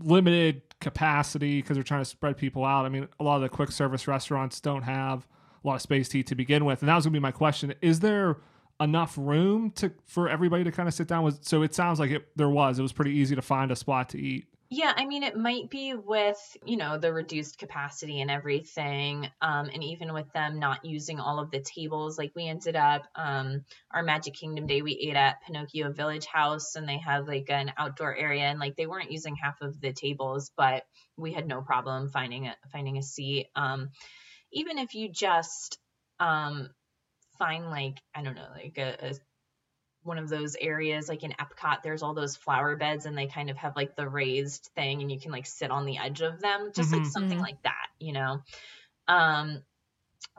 limited 0.00 0.62
capacity 0.80 1.60
because 1.60 1.76
they're 1.76 1.84
trying 1.84 2.00
to 2.00 2.06
spread 2.06 2.36
people 2.36 2.64
out. 2.64 2.86
I 2.86 2.88
mean, 2.88 3.08
a 3.20 3.24
lot 3.24 3.36
of 3.36 3.42
the 3.42 3.48
quick 3.48 3.70
service 3.70 4.08
restaurants 4.08 4.60
don't 4.60 4.82
have 4.82 5.26
a 5.62 5.68
lot 5.68 5.74
of 5.76 5.82
space 5.82 6.08
to 6.10 6.18
eat 6.20 6.26
to 6.28 6.34
begin 6.34 6.64
with, 6.64 6.80
and 6.80 6.88
that 6.88 6.94
was 6.96 7.04
going 7.04 7.12
to 7.12 7.18
be 7.18 7.22
my 7.22 7.30
question: 7.30 7.74
Is 7.82 8.00
there 8.00 8.38
enough 8.82 9.16
room 9.16 9.70
to 9.72 9.92
for 10.06 10.28
everybody 10.28 10.64
to 10.64 10.72
kind 10.72 10.88
of 10.88 10.94
sit 10.94 11.08
down 11.08 11.24
with? 11.24 11.44
So 11.44 11.62
it 11.62 11.74
sounds 11.74 12.00
like 12.00 12.10
it 12.10 12.28
there 12.36 12.50
was. 12.50 12.78
It 12.78 12.82
was 12.82 12.92
pretty 12.92 13.12
easy 13.12 13.34
to 13.36 13.42
find 13.42 13.70
a 13.70 13.76
spot 13.76 14.10
to 14.10 14.18
eat. 14.18 14.46
Yeah, 14.74 14.94
I 14.96 15.04
mean, 15.04 15.22
it 15.22 15.36
might 15.36 15.68
be 15.68 15.92
with, 15.92 16.38
you 16.64 16.78
know, 16.78 16.96
the 16.96 17.12
reduced 17.12 17.58
capacity 17.58 18.22
and 18.22 18.30
everything. 18.30 19.28
Um, 19.42 19.68
and 19.70 19.84
even 19.84 20.14
with 20.14 20.32
them 20.32 20.58
not 20.58 20.86
using 20.86 21.20
all 21.20 21.40
of 21.40 21.50
the 21.50 21.60
tables, 21.60 22.16
like 22.16 22.32
we 22.34 22.48
ended 22.48 22.74
up, 22.74 23.02
um, 23.14 23.66
our 23.90 24.02
Magic 24.02 24.32
Kingdom 24.32 24.66
day, 24.66 24.80
we 24.80 24.92
ate 24.92 25.14
at 25.14 25.42
Pinocchio 25.42 25.92
Village 25.92 26.24
Haus 26.24 26.74
and 26.74 26.88
they 26.88 26.96
have 26.96 27.28
like 27.28 27.50
an 27.50 27.70
outdoor 27.76 28.16
area 28.16 28.44
and 28.44 28.58
like 28.58 28.76
they 28.76 28.86
weren't 28.86 29.12
using 29.12 29.36
half 29.36 29.60
of 29.60 29.78
the 29.78 29.92
tables, 29.92 30.50
but 30.56 30.84
we 31.18 31.34
had 31.34 31.46
no 31.46 31.60
problem 31.60 32.08
finding 32.08 32.46
a, 32.46 32.56
finding 32.72 32.96
a 32.96 33.02
seat. 33.02 33.48
Um, 33.54 33.90
even 34.52 34.78
if 34.78 34.94
you 34.94 35.10
just, 35.10 35.78
um, 36.18 36.70
find 37.38 37.70
like, 37.70 37.98
I 38.14 38.22
don't 38.22 38.34
know, 38.36 38.48
like 38.54 38.78
a, 38.78 39.10
a 39.10 39.14
one 40.02 40.18
of 40.18 40.28
those 40.28 40.56
areas 40.56 41.08
like 41.08 41.22
in 41.22 41.32
Epcot 41.32 41.82
there's 41.82 42.02
all 42.02 42.14
those 42.14 42.36
flower 42.36 42.76
beds 42.76 43.06
and 43.06 43.16
they 43.16 43.26
kind 43.26 43.50
of 43.50 43.56
have 43.56 43.76
like 43.76 43.94
the 43.94 44.08
raised 44.08 44.68
thing 44.74 45.00
and 45.00 45.10
you 45.12 45.20
can 45.20 45.30
like 45.30 45.46
sit 45.46 45.70
on 45.70 45.86
the 45.86 45.98
edge 45.98 46.20
of 46.22 46.40
them 46.40 46.72
just 46.74 46.92
like 46.92 47.04
Mhm. 47.04 47.06
something 47.06 47.38
Mhm. 47.38 47.40
like 47.40 47.62
that 47.62 47.86
you 48.00 48.12
know 48.12 48.42
um 49.08 49.62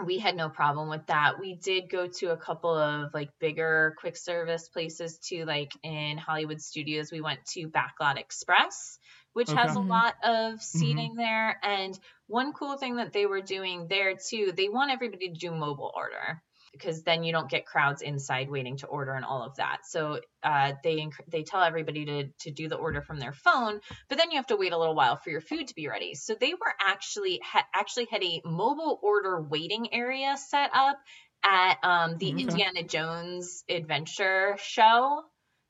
we 0.04 0.18
had 0.18 0.36
no 0.36 0.50
problem 0.50 0.90
with 0.90 1.06
that 1.08 1.40
we 1.40 1.56
did 1.56 1.90
go 1.90 2.08
to 2.08 2.32
a 2.32 2.38
couple 2.38 2.74
of 2.76 3.14
like 3.14 3.30
bigger 3.40 3.96
quick 4.00 4.18
service 4.18 4.68
places 4.70 5.20
too 5.20 5.46
like 5.46 5.72
in 5.84 6.18
Hollywood 6.18 6.62
Studios 6.62 7.12
we 7.12 7.22
went 7.22 7.46
to 7.48 7.70
Backlot 7.70 8.18
Express 8.18 8.98
which 9.34 9.54
has 9.54 9.76
a 9.76 9.80
Mhm. 9.80 9.90
lot 9.90 10.16
of 10.24 10.62
seating 10.62 11.16
there 11.16 11.60
and 11.64 11.98
one 12.28 12.54
cool 12.54 12.78
thing 12.78 12.96
that 12.98 13.14
they 13.14 13.26
were 13.26 13.42
doing 13.42 13.88
there 13.88 14.16
too 14.16 14.52
they 14.56 14.70
want 14.70 14.92
everybody 14.92 15.30
to 15.30 15.36
do 15.36 15.52
mobile 15.52 15.92
order 15.96 16.42
because 16.74 17.04
then 17.04 17.24
you 17.24 17.32
don't 17.32 17.50
get 17.50 17.66
crowds 17.66 18.02
inside 18.02 18.50
waiting 18.50 18.78
to 18.78 18.88
order 18.88 19.14
and 19.14 19.24
all 19.24 19.44
of 19.44 19.56
that. 19.58 19.86
So 19.86 20.20
uh, 20.42 20.74
they 20.84 20.98
enc- 20.98 21.26
they 21.28 21.44
tell 21.44 21.62
everybody 21.64 22.06
to 22.06 22.28
to 22.42 22.52
do 22.52 22.68
the 22.68 22.76
order 22.76 23.02
from 23.02 23.20
their 23.20 23.32
phone, 23.32 23.80
but 24.10 24.18
then 24.18 24.32
you 24.32 24.38
have 24.38 24.48
to 24.48 24.58
wait 24.58 24.74
a 24.74 24.78
little 24.78 24.96
while 24.96 25.16
for 25.18 25.30
your 25.30 25.42
food 25.42 25.68
to 25.68 25.76
be 25.76 25.88
ready. 25.88 26.16
So 26.16 26.36
they 26.36 26.54
were 26.54 26.74
actually 26.82 27.40
ha- 27.44 27.68
actually 27.74 28.08
had 28.12 28.24
a 28.24 28.42
mobile 28.44 29.00
order 29.02 29.42
waiting 29.42 29.94
area 29.94 30.36
set 30.38 30.72
up 30.74 30.98
at 31.44 31.78
um, 31.84 32.18
the 32.18 32.32
Okay. 32.32 32.42
Indiana 32.42 32.84
Jones 32.84 33.64
Adventure 33.70 34.58
show 34.60 35.24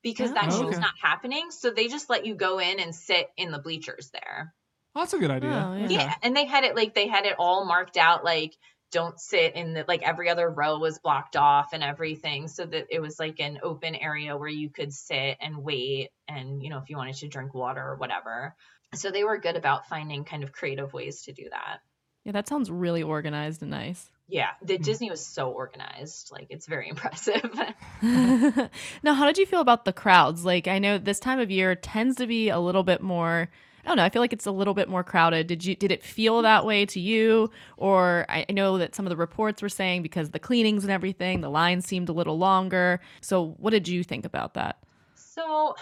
because 0.04 0.34
that 0.34 0.48
Oh. 0.50 0.60
show's 0.60 0.74
Okay. 0.74 0.80
not 0.80 0.94
happening. 1.02 1.52
So 1.52 1.72
they 1.72 1.88
just 1.88 2.10
let 2.10 2.26
you 2.26 2.36
go 2.36 2.60
in 2.60 2.80
and 2.80 2.94
sit 2.96 3.28
in 3.38 3.52
the 3.52 3.60
bleachers 3.60 4.10
there. 4.12 4.54
Well, 4.94 5.04
that's 5.06 5.14
a 5.14 5.18
good 5.20 5.32
idea. 5.32 5.50
Oh, 5.50 5.76
yeah. 5.76 5.88
Yeah, 5.90 6.14
and 6.22 6.36
they 6.36 6.46
had 6.46 6.64
it 6.66 6.76
like 6.76 6.94
they 6.94 7.08
had 7.08 7.26
it 7.26 7.36
all 7.40 7.66
marked 7.66 7.98
out 7.98 8.24
like 8.24 8.56
don't 8.94 9.20
sit 9.20 9.56
in 9.56 9.74
the 9.74 9.84
like 9.88 10.04
every 10.04 10.30
other 10.30 10.50
row 10.50 10.80
was 10.80 11.00
blocked 11.00 11.36
off 11.36 11.74
and 11.74 11.84
everything 11.84 12.48
so 12.48 12.66
that 12.66 12.86
it 12.90 13.02
was 13.02 13.20
like 13.20 13.42
an 13.42 13.60
open 13.64 13.96
area 13.96 14.38
where 14.38 14.48
you 14.48 14.70
could 14.70 14.94
sit 14.94 15.38
and 15.42 15.58
wait 15.58 16.10
and 16.30 16.64
you 16.64 16.70
know 16.70 16.78
if 16.78 16.90
you 16.90 16.96
wanted 16.96 17.16
to 17.16 17.28
drink 17.28 17.54
water 17.54 17.82
or 17.82 17.98
whatever. 17.98 18.56
So 18.96 19.12
they 19.12 19.24
were 19.24 19.40
good 19.40 19.58
about 19.58 19.88
finding 19.90 20.24
kind 20.24 20.44
of 20.44 20.54
creative 20.54 20.94
ways 20.94 21.24
to 21.24 21.34
do 21.34 21.46
that. 21.52 21.80
Yeah, 22.24 22.32
that 22.32 22.48
sounds 22.48 22.72
really 22.72 23.04
organized 23.04 23.62
and 23.64 23.72
nice. 23.72 24.10
Yeah, 24.30 24.52
the 24.62 24.78
Hmm. 24.78 24.84
Disney 24.84 25.10
was 25.10 25.26
so 25.26 25.50
organized. 25.52 26.30
Like 26.32 26.48
it's 26.50 26.68
very 26.68 26.88
impressive. 26.94 27.52
now, 28.02 29.14
how 29.14 29.26
did 29.26 29.38
you 29.38 29.46
feel 29.46 29.62
about 29.62 29.86
the 29.86 29.94
crowds? 29.94 30.46
Like, 30.46 30.68
I 30.68 30.80
know 30.80 30.98
this 30.98 31.20
time 31.20 31.40
of 31.40 31.52
year 31.52 31.76
tends 31.76 32.16
to 32.18 32.28
be 32.28 32.50
a 32.50 32.60
little 32.60 32.84
bit 32.84 33.02
more. 33.02 33.50
I 33.84 33.90
don't 33.90 33.98
know. 33.98 34.04
I 34.04 34.10
feel 34.10 34.22
like 34.22 34.34
it's 34.34 34.46
a 34.46 34.52
little 34.52 34.74
bit 34.74 34.88
more 34.88 35.04
crowded. 35.04 35.48
Did 35.48 35.66
you 35.66 35.76
did 35.76 35.92
it 35.92 36.04
feel 36.04 36.42
that 36.42 36.66
way 36.66 36.86
to 36.86 37.00
you, 37.00 37.52
or 37.76 38.26
I 38.30 38.46
know 38.50 38.78
that 38.78 38.96
some 38.96 39.06
of 39.06 39.10
the 39.10 39.18
reports 39.18 39.62
were 39.62 39.70
saying 39.70 40.04
because 40.04 40.30
the 40.30 40.40
cleanings 40.40 40.84
and 40.84 40.92
everything, 40.92 41.42
the 41.42 41.50
lines 41.50 41.86
seemed 41.86 42.08
a 42.08 42.14
little 42.14 42.38
longer. 42.38 43.02
So, 43.22 43.56
what 43.60 43.72
did 43.72 43.88
you 43.88 44.04
think 44.04 44.24
about 44.24 44.54
that? 44.54 44.78
So, 45.16 45.76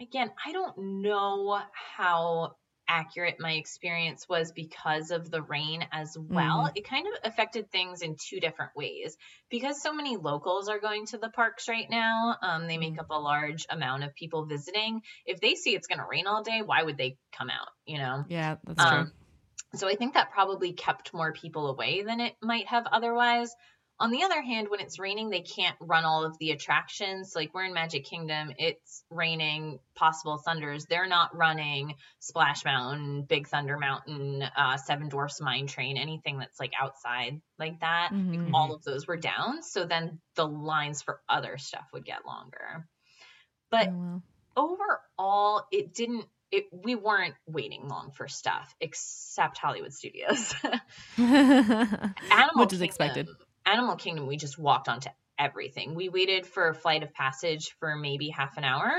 again, 0.00 0.30
I 0.44 0.52
don't 0.52 0.76
know 1.02 1.60
how 1.96 2.56
accurate 2.92 3.36
my 3.40 3.52
experience 3.52 4.28
was 4.28 4.52
because 4.52 5.10
of 5.10 5.30
the 5.30 5.40
rain 5.40 5.84
as 5.92 6.14
well. 6.18 6.70
It 6.74 6.86
kind 6.86 7.06
of 7.06 7.14
affected 7.24 7.70
things 7.70 8.02
in 8.02 8.16
two 8.28 8.38
different 8.38 8.72
ways. 8.76 9.16
Because 9.50 9.80
so 9.80 9.94
many 9.94 10.16
locals 10.18 10.68
are 10.68 10.78
going 10.78 11.06
to 11.06 11.18
the 11.18 11.30
parks 11.30 11.68
right 11.68 11.88
now, 11.88 12.36
um, 12.42 12.66
they 12.66 12.76
make 12.76 12.94
Mhm. 12.94 13.00
up 13.00 13.10
a 13.10 13.18
large 13.18 13.66
amount 13.70 14.04
of 14.04 14.14
people 14.14 14.44
visiting. 14.44 15.00
If 15.24 15.40
they 15.40 15.54
see 15.54 15.74
it's 15.74 15.86
going 15.86 16.00
to 16.00 16.06
rain 16.06 16.26
all 16.26 16.42
day, 16.42 16.60
why 16.60 16.82
would 16.82 16.98
they 16.98 17.16
come 17.32 17.48
out? 17.48 17.68
You 17.86 17.98
know? 17.98 18.24
Yeah, 18.28 18.56
that's 18.64 18.84
true. 18.84 18.98
Um, 18.98 19.12
so 19.74 19.88
I 19.88 19.94
think 19.94 20.14
that 20.14 20.32
probably 20.32 20.74
kept 20.74 21.14
more 21.14 21.32
people 21.32 21.68
away 21.68 22.02
than 22.02 22.20
it 22.20 22.34
might 22.42 22.66
have 22.68 22.86
otherwise. 22.86 23.54
On 24.02 24.10
the 24.10 24.24
other 24.24 24.42
hand, 24.42 24.66
when 24.68 24.80
it's 24.80 24.98
raining, 24.98 25.30
they 25.30 25.42
can't 25.42 25.76
run 25.80 26.04
all 26.04 26.24
of 26.24 26.36
the 26.38 26.50
attractions. 26.50 27.34
Like 27.36 27.54
we're 27.54 27.64
in 27.66 27.72
Magic 27.72 28.04
Kingdom, 28.04 28.52
it's 28.58 29.04
raining, 29.10 29.78
possible 29.94 30.38
thunders. 30.44 30.86
They're 30.86 31.06
not 31.06 31.36
running 31.36 31.94
Splash 32.18 32.64
Mountain, 32.64 33.22
Big 33.28 33.46
Thunder 33.46 33.78
Mountain, 33.78 34.42
uh, 34.42 34.76
Seven 34.76 35.08
Dwarfs 35.08 35.40
Mine 35.40 35.68
Train, 35.68 35.96
anything 35.96 36.38
that's 36.38 36.58
like 36.58 36.72
outside 36.80 37.40
like 37.60 37.78
that. 37.80 38.10
Mhm. 38.12 38.50
All 38.52 38.74
of 38.74 38.82
those 38.82 39.06
were 39.06 39.16
down. 39.16 39.62
So 39.62 39.84
then 39.84 40.20
the 40.34 40.46
lines 40.48 41.00
for 41.00 41.20
other 41.28 41.56
stuff 41.56 41.86
would 41.92 42.04
get 42.04 42.26
longer. 42.26 42.88
But 43.70 43.88
Oh, 43.88 44.20
overall 44.56 45.66
it 45.70 45.94
didn't 45.94 46.26
it 46.50 46.64
we 46.72 46.94
weren't 46.94 47.34
waiting 47.46 47.88
long 47.88 48.10
for 48.10 48.28
stuff 48.28 48.74
except 48.80 49.56
hollywood 49.56 49.94
studios 49.94 50.54
well. 50.62 50.72
animal 51.16 52.12
Which 52.56 52.74
is 52.74 52.80
Kingdom- 52.80 52.82
expected. 52.82 53.28
Animal 53.66 53.96
kingdom 53.96 54.26
we 54.26 54.36
just 54.36 54.58
walked 54.58 54.88
onto 54.88 55.08
everything 55.38 55.94
we 55.94 56.08
waited 56.08 56.46
for 56.46 56.68
a 56.68 56.74
flight 56.74 57.02
of 57.02 57.12
passage 57.14 57.70
for 57.78 57.96
maybe 57.96 58.28
half 58.28 58.56
an 58.56 58.64
hour 58.64 58.90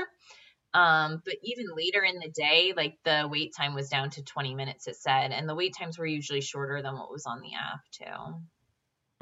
um, 0.74 1.22
but 1.24 1.34
even 1.44 1.66
later 1.76 2.02
in 2.02 2.18
the 2.18 2.30
day 2.30 2.72
like 2.76 2.96
the 3.04 3.28
wait 3.30 3.54
time 3.56 3.74
was 3.74 3.88
down 3.88 4.10
to 4.10 4.22
20 4.22 4.54
minutes 4.54 4.86
it 4.88 4.96
said 4.96 5.30
and 5.32 5.48
the 5.48 5.54
wait 5.54 5.74
times 5.78 5.98
were 5.98 6.06
usually 6.06 6.40
shorter 6.40 6.82
than 6.82 6.94
what 6.94 7.10
was 7.10 7.24
on 7.26 7.40
the 7.40 7.54
app 7.54 7.80
too 7.92 8.34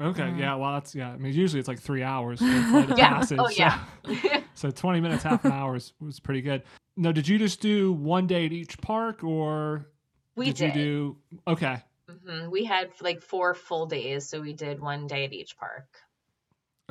Okay. 0.01 0.23
Mhm. 0.23 0.39
Yeah. 0.39 0.55
Well, 0.55 0.73
that's 0.73 0.95
yeah. 0.95 1.11
I 1.11 1.17
mean, 1.17 1.33
usually 1.33 1.59
it's 1.59 1.67
like 1.67 1.79
three 1.79 2.01
hours 2.03 2.39
for 2.39 2.45
a 2.47 2.63
flight 2.71 2.89
of 2.91 2.97
Yeah. 2.97 3.09
passage. 3.09 3.39
Oh, 3.39 3.47
so- 3.47 3.53
yeah. 3.55 3.79
So, 4.55 4.69
20 4.69 4.99
minutes, 5.01 5.23
half 5.23 5.45
an 5.45 5.51
hour 5.51 5.73
was, 5.73 5.93
was 5.99 6.19
pretty 6.19 6.41
good. 6.41 6.63
No, 6.97 7.11
did 7.11 7.27
you 7.27 7.37
just 7.39 7.59
do 7.59 7.91
one 7.91 8.27
day 8.27 8.45
at 8.45 8.51
each 8.53 8.77
park, 8.79 9.23
or 9.23 9.87
we 10.35 10.47
did, 10.47 10.55
did, 10.55 10.75
you 10.75 10.83
do? 10.83 11.17
Okay. 11.47 11.81
Hmm 12.25 12.49
we 12.49 12.63
had 12.65 12.89
like 13.01 13.21
four 13.21 13.53
full 13.53 13.85
days 13.85 14.27
so 14.27 14.41
we 14.41 14.53
did 14.53 14.79
one 14.79 15.07
day 15.07 15.25
at 15.25 15.33
each 15.33 15.57
park 15.57 15.85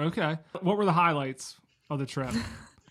Okay. 0.01 0.39
What 0.63 0.79
were 0.79 0.87
the 0.87 0.93
highlights 0.93 1.57
of 1.91 1.99
the 1.99 2.07
trip? 2.07 2.31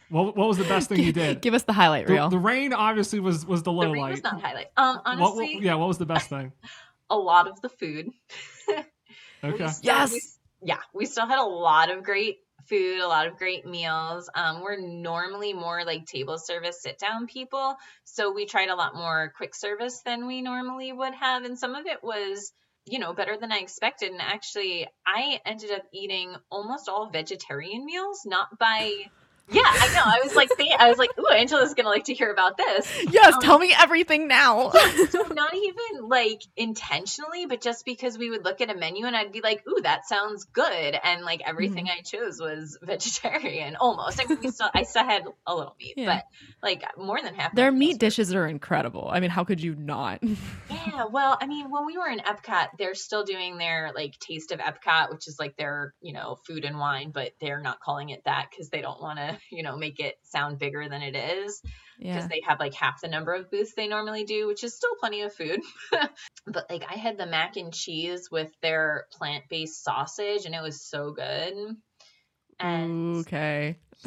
what, 0.10 0.38
what 0.38 0.48
was 0.48 0.58
the 0.60 0.64
best 0.66 0.88
thing 0.88 1.00
you 1.02 1.12
did? 1.12 1.42
Give 1.42 1.56
us 1.56 1.64
the 1.64 1.74
highlight 1.74 2.06
The, 2.06 2.14
reel. 2.14 2.30
the 2.30 2.38
rain 2.38 2.74
obviously 2.74 3.20
was 3.20 3.46
was 3.46 3.62
the 3.64 3.72
the 3.72 3.74
low 3.74 3.92
rain 3.92 4.02
light. 4.02 4.12
was 4.12 4.24
not 4.24 4.40
highlight 4.40 4.68
um 4.78 5.02
honestly 5.04 5.56
what, 5.56 5.64
yeah, 5.64 5.74
what 5.76 5.88
was 5.88 5.98
the 5.98 6.06
best 6.06 6.30
thing? 6.36 6.52
a 7.10 7.18
lot 7.18 7.48
of 7.48 7.60
the 7.62 7.70
food 7.70 8.10
Okay. 9.44 9.68
Still- 9.68 9.74
Yes! 9.84 10.12
we- 10.12 10.22
yeah, 10.64 10.78
we 10.94 11.06
still 11.08 11.26
had 11.26 11.40
a 11.40 11.44
lot 11.44 11.90
of 11.90 12.04
great 12.04 12.38
food, 12.68 13.00
a 13.00 13.08
lot 13.08 13.28
of 13.28 13.38
great 13.38 13.66
meals. 13.66 14.30
Um, 14.34 14.62
we're 14.62 14.80
normally 14.80 15.54
more 15.54 15.84
like 15.86 16.06
table 16.06 16.38
service 16.38 16.82
sit 16.82 17.00
down 17.00 17.28
people. 17.28 17.76
So 18.04 18.32
we 18.32 18.46
tried 18.46 18.70
a 18.70 18.76
lot 18.76 18.96
more 18.96 19.34
quick 19.36 19.56
service 19.56 20.02
than 20.06 20.28
we 20.28 20.42
normally 20.42 20.92
would 20.92 21.14
have. 21.16 21.44
And 21.44 21.58
some 21.58 21.76
of 21.76 21.86
it 21.86 22.04
was, 22.04 22.52
you 22.86 23.00
know, 23.00 23.14
better 23.14 23.38
than 23.38 23.52
I 23.52 23.58
expected. 23.58 24.12
And 24.12 24.22
actually, 24.22 24.88
I 25.06 25.40
ended 25.46 25.72
up 25.72 25.84
eating 25.94 26.36
almost 26.50 26.90
all 26.90 27.10
vegetarian 27.10 27.86
meals, 27.86 28.22
not 28.26 28.58
by. 28.58 28.92
Yeah, 29.50 29.64
I 29.66 29.88
know. 29.94 30.02
I 30.06 30.20
was 30.24 30.34
like, 30.36 30.50
I 30.80 30.88
was 30.90 30.98
like, 30.98 31.10
ooh, 31.20 31.28
Angela's 31.28 31.74
gonna 31.74 31.90
like 31.90 32.06
to 32.06 32.14
hear 32.14 32.32
about 32.32 32.56
this. 32.58 32.90
yes, 33.10 33.34
um, 33.36 33.42
tell 33.42 33.60
me 33.60 33.74
everything 33.78 34.28
now. 34.30 34.70
so 34.72 35.22
not 35.34 35.54
even 35.54 36.08
like 36.08 36.42
intentionally, 36.56 37.46
but 37.48 37.62
just 37.62 37.84
because 37.84 38.18
we 38.18 38.30
would 38.30 38.46
look 38.46 38.62
at 38.62 38.70
a 38.70 38.76
menu 38.76 39.06
and 39.06 39.16
I'd 39.16 39.32
be 39.34 39.42
like, 39.42 39.64
"Ooh, 39.68 39.82
that 39.84 40.08
sounds 40.08 40.46
good," 40.46 40.98
and 41.04 41.24
like 41.26 41.42
everything 41.46 41.90
I 41.90 42.02
chose 42.02 42.40
was 42.40 42.78
vegetarian 42.84 43.76
almost. 43.76 44.22
I 44.24 44.28
mean, 44.28 44.40
we 44.42 44.52
still, 44.52 44.70
I 44.74 44.84
still 44.84 45.04
had 45.04 45.24
a 45.46 45.54
little 45.56 45.76
meat, 45.80 45.96
Yeah. 45.98 46.16
but 46.16 46.26
like 46.64 46.84
more 46.98 47.22
than 47.22 47.36
half. 47.36 47.54
Their 47.54 47.72
meat 47.74 47.96
were- 47.96 48.00
dishes 48.00 48.34
are 48.34 48.48
incredible. 48.48 49.10
I 49.12 49.20
mean, 49.20 49.32
how 49.32 49.44
could 49.44 49.62
you 49.62 49.76
not? 49.76 50.22
Yeah, 50.88 51.06
well, 51.12 51.38
I 51.40 51.46
mean, 51.46 51.70
when 51.70 51.86
we 51.86 51.98
were 51.98 52.08
in 52.08 52.20
Epcot, 52.20 52.70
they're 52.80 52.96
still 52.96 53.24
doing 53.24 53.58
their 53.60 53.92
like 53.94 54.18
taste 54.20 54.52
of 54.52 54.60
Epcot, 54.60 55.12
which 55.12 55.28
is 55.28 55.38
like 55.38 55.56
their 55.56 55.94
you 56.02 56.12
know 56.14 56.38
food 56.48 56.66
and 56.66 56.80
wine, 56.80 57.12
but 57.12 57.34
they're 57.40 57.60
not 57.62 57.80
calling 57.82 58.10
it 58.10 58.24
that 58.26 58.48
because 58.50 58.70
they 58.70 58.82
don't 58.82 59.00
want 59.02 59.20
to 59.20 59.31
to, 59.32 59.40
you 59.52 59.64
know, 59.64 59.78
make 59.78 60.00
it 60.00 60.16
sound 60.24 60.60
bigger 60.60 60.88
than 60.90 61.02
it 61.02 61.16
is 61.16 61.62
because 62.02 62.26
Yeah. 62.26 62.28
they 62.28 62.42
have 62.48 62.60
like 62.60 62.74
half 62.74 63.02
the 63.02 63.08
number 63.08 63.34
of 63.34 63.50
booths 63.52 63.74
they 63.76 63.88
normally 63.88 64.24
do, 64.24 64.48
which 64.48 64.64
is 64.64 64.76
still 64.76 64.96
plenty 65.00 65.22
of 65.22 65.34
food. 65.34 65.62
but 66.48 66.70
like 66.70 66.84
I 66.90 66.96
had 66.96 67.18
the 67.18 67.26
mac 67.26 67.58
and 67.58 67.74
cheese 67.74 68.30
with 68.32 68.50
their 68.62 69.06
plant-based 69.14 69.84
sausage 69.84 70.46
and 70.46 70.56
it 70.56 70.62
was 70.62 70.82
so 70.82 71.12
good. 71.12 71.54
And 72.60 72.98
okay. 73.18 73.78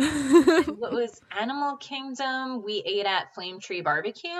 what 0.66 0.92
was 0.92 1.20
Animal 1.30 1.76
Kingdom? 1.76 2.62
We 2.64 2.82
ate 2.84 3.06
at 3.06 3.34
Flame 3.34 3.60
Tree 3.60 3.80
Barbecue, 3.80 4.30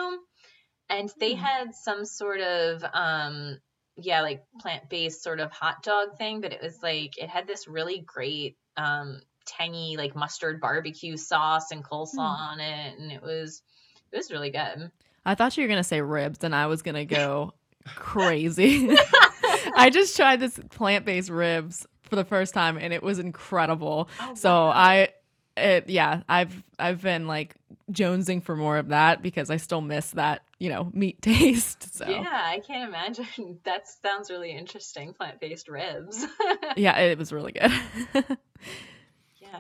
and 0.89 1.13
they 1.21 1.35
Hmm. 1.35 1.41
had 1.41 1.75
some 1.75 2.05
sort 2.05 2.41
of 2.41 2.85
um 2.93 3.59
yeah 3.97 4.23
like 4.23 4.45
plant 4.61 4.89
based 4.91 5.23
sort 5.23 5.41
of 5.41 5.51
hot 5.53 5.83
dog 5.83 6.17
thing, 6.19 6.41
but 6.41 6.53
it 6.53 6.63
was 6.63 6.83
like 6.83 7.19
it 7.19 7.29
had 7.29 7.47
this 7.47 7.69
really 7.69 8.01
great 8.01 8.57
um 8.77 9.21
tangy 9.47 9.97
like 9.97 10.15
mustard 10.17 10.61
barbecue 10.61 11.17
sauce 11.17 11.71
and 11.71 11.85
coleslaw 11.85 12.15
Hmm. 12.15 12.21
on 12.53 12.61
it, 12.61 12.99
and 12.99 13.13
it 13.13 13.23
was 13.23 13.63
it 14.13 14.17
was 14.17 14.31
really 14.31 14.51
good. 14.51 14.91
I 15.27 15.35
thought 15.35 15.57
you 15.57 15.65
were 15.65 15.69
gonna 15.69 15.85
say 15.85 16.01
ribs, 16.01 16.45
and 16.45 16.55
I 16.55 16.67
was 16.67 16.83
gonna 16.83 17.05
go 17.05 17.55
crazy. 17.95 18.89
I 19.77 19.91
just 19.93 20.17
tried 20.17 20.41
this 20.41 20.59
plant-based 20.71 21.31
ribs 21.31 21.87
for 22.03 22.17
the 22.17 22.25
first 22.25 22.55
time, 22.55 22.77
and 22.79 22.93
it 22.93 23.03
was 23.03 23.19
incredible. 23.19 24.09
Oh, 24.21 24.35
So 24.35 24.51
wow. 24.51 24.69
I, 24.71 25.09
it 25.57 25.89
yeah, 25.89 26.23
I've 26.29 26.63
I've 26.79 27.01
been 27.03 27.27
like 27.27 27.55
jonesing 27.91 28.43
for 28.43 28.57
more 28.57 28.77
of 28.79 28.89
that 28.89 29.23
because 29.23 29.51
I 29.51 29.57
still 29.59 29.81
miss 29.81 30.11
that 30.13 30.43
you 30.59 30.69
know 30.69 30.91
meat 30.95 31.23
taste. 31.23 31.95
So 31.95 32.07
Yeah, 32.09 32.23
I 32.29 32.61
can't 32.67 32.89
imagine. 32.89 33.59
That 33.65 33.89
sounds 33.89 34.31
really 34.31 34.51
interesting. 34.51 35.15
Plant 35.15 35.41
based 35.41 35.69
ribs. 35.69 36.25
yeah, 36.77 36.99
it 36.99 37.19
was 37.19 37.33
really 37.33 37.53
good. 37.53 37.73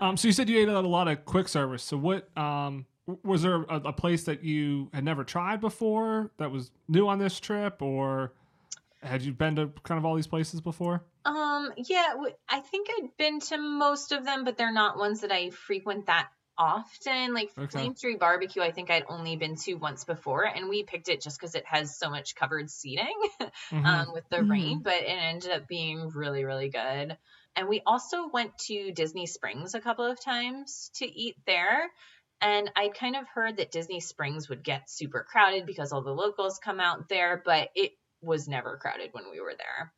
Um, 0.00 0.16
so 0.16 0.28
you 0.28 0.32
said 0.32 0.48
you 0.48 0.58
ate 0.58 0.68
at 0.68 0.74
a 0.74 0.80
lot 0.80 1.08
of 1.08 1.24
quick 1.24 1.48
service. 1.48 1.82
So 1.82 1.96
what 1.96 2.36
um, 2.36 2.86
was 3.22 3.42
there 3.42 3.62
a, 3.62 3.80
a 3.86 3.92
place 3.92 4.24
that 4.24 4.42
you 4.42 4.90
had 4.92 5.04
never 5.04 5.24
tried 5.24 5.60
before 5.60 6.30
that 6.38 6.50
was 6.50 6.70
new 6.88 7.08
on 7.08 7.18
this 7.18 7.38
trip, 7.40 7.82
or 7.82 8.32
had 9.02 9.22
you 9.22 9.32
been 9.32 9.56
to 9.56 9.68
kind 9.82 9.98
of 9.98 10.04
all 10.04 10.14
these 10.14 10.26
places 10.26 10.60
before? 10.60 11.04
Um, 11.24 11.72
yeah, 11.76 12.14
I 12.48 12.60
think 12.60 12.88
I'd 12.90 13.16
been 13.16 13.40
to 13.40 13.58
most 13.58 14.12
of 14.12 14.24
them, 14.24 14.44
but 14.44 14.56
they're 14.58 14.72
not 14.72 14.98
ones 14.98 15.20
that 15.22 15.32
I 15.32 15.50
frequent 15.50 16.06
that 16.06 16.28
often. 16.58 17.34
Like 17.34 17.50
Okay. 17.58 17.66
Flame 17.70 17.94
Tree 17.94 18.16
Barbecue, 18.16 18.62
I 18.62 18.72
think 18.72 18.90
I'd 18.90 19.04
only 19.08 19.36
been 19.36 19.56
to 19.56 19.74
once 19.74 20.04
before, 20.04 20.44
and 20.44 20.68
we 20.68 20.82
picked 20.82 21.08
it 21.08 21.20
just 21.20 21.38
because 21.38 21.54
it 21.54 21.64
has 21.66 21.96
so 21.98 22.10
much 22.10 22.34
covered 22.34 22.70
seating 22.70 23.14
Mhm. 23.70 23.86
um, 23.86 24.12
with 24.12 24.28
the 24.28 24.38
Mhm. 24.38 24.50
rain, 24.50 24.80
but 24.82 24.94
it 24.94 25.06
ended 25.08 25.50
up 25.50 25.66
being 25.66 26.10
really, 26.10 26.44
really 26.44 26.68
good. 26.68 27.16
And 27.56 27.68
we 27.68 27.82
also 27.86 28.28
went 28.28 28.56
to 28.66 28.92
Disney 28.92 29.26
Springs 29.26 29.74
a 29.74 29.80
couple 29.80 30.04
of 30.04 30.20
times 30.20 30.90
to 30.96 31.06
eat 31.06 31.36
there. 31.46 31.90
And 32.40 32.70
I 32.76 32.88
kind 32.88 33.16
of 33.16 33.26
heard 33.32 33.58
that 33.58 33.70
Disney 33.70 34.00
Springs 34.00 34.48
would 34.48 34.64
get 34.64 34.90
super 34.90 35.24
crowded 35.28 35.64
because 35.66 35.92
all 35.92 36.02
the 36.02 36.10
locals 36.10 36.58
come 36.58 36.80
out 36.80 37.08
there, 37.08 37.40
but 37.44 37.68
it 37.74 37.92
was 38.20 38.48
never 38.48 38.76
crowded 38.76 39.10
when 39.12 39.30
we 39.30 39.40
were 39.40 39.54
there. 39.56 39.92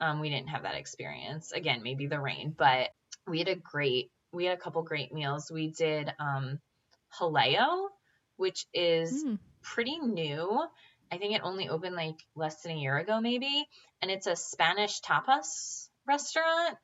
Um, 0.00 0.20
we 0.20 0.28
didn't 0.30 0.48
have 0.50 0.62
that 0.64 0.76
experience. 0.76 1.52
Again, 1.52 1.82
maybe 1.82 2.06
the 2.06 2.20
rain, 2.20 2.54
but 2.56 2.90
we 3.26 3.38
had 3.38 3.48
a 3.48 3.56
great, 3.56 4.10
we 4.32 4.44
had 4.44 4.56
a 4.56 4.60
couple 4.60 4.82
great 4.82 5.12
meals. 5.12 5.50
We 5.50 5.68
did 5.68 6.12
um, 6.18 6.58
Jaleo, 7.18 7.88
which 8.36 8.66
is 8.72 9.24
Mm. 9.24 9.38
pretty 9.62 9.98
new. 9.98 10.66
I 11.12 11.18
think 11.18 11.34
it 11.34 11.42
only 11.42 11.68
opened 11.68 11.96
like 11.96 12.24
less 12.34 12.62
than 12.62 12.72
a 12.72 12.78
year 12.78 12.96
ago, 12.96 13.20
maybe. 13.20 13.66
And 14.00 14.10
it's 14.10 14.26
a 14.26 14.36
Spanish 14.36 15.00
tapas 15.00 15.88
restaurant. 16.06 16.78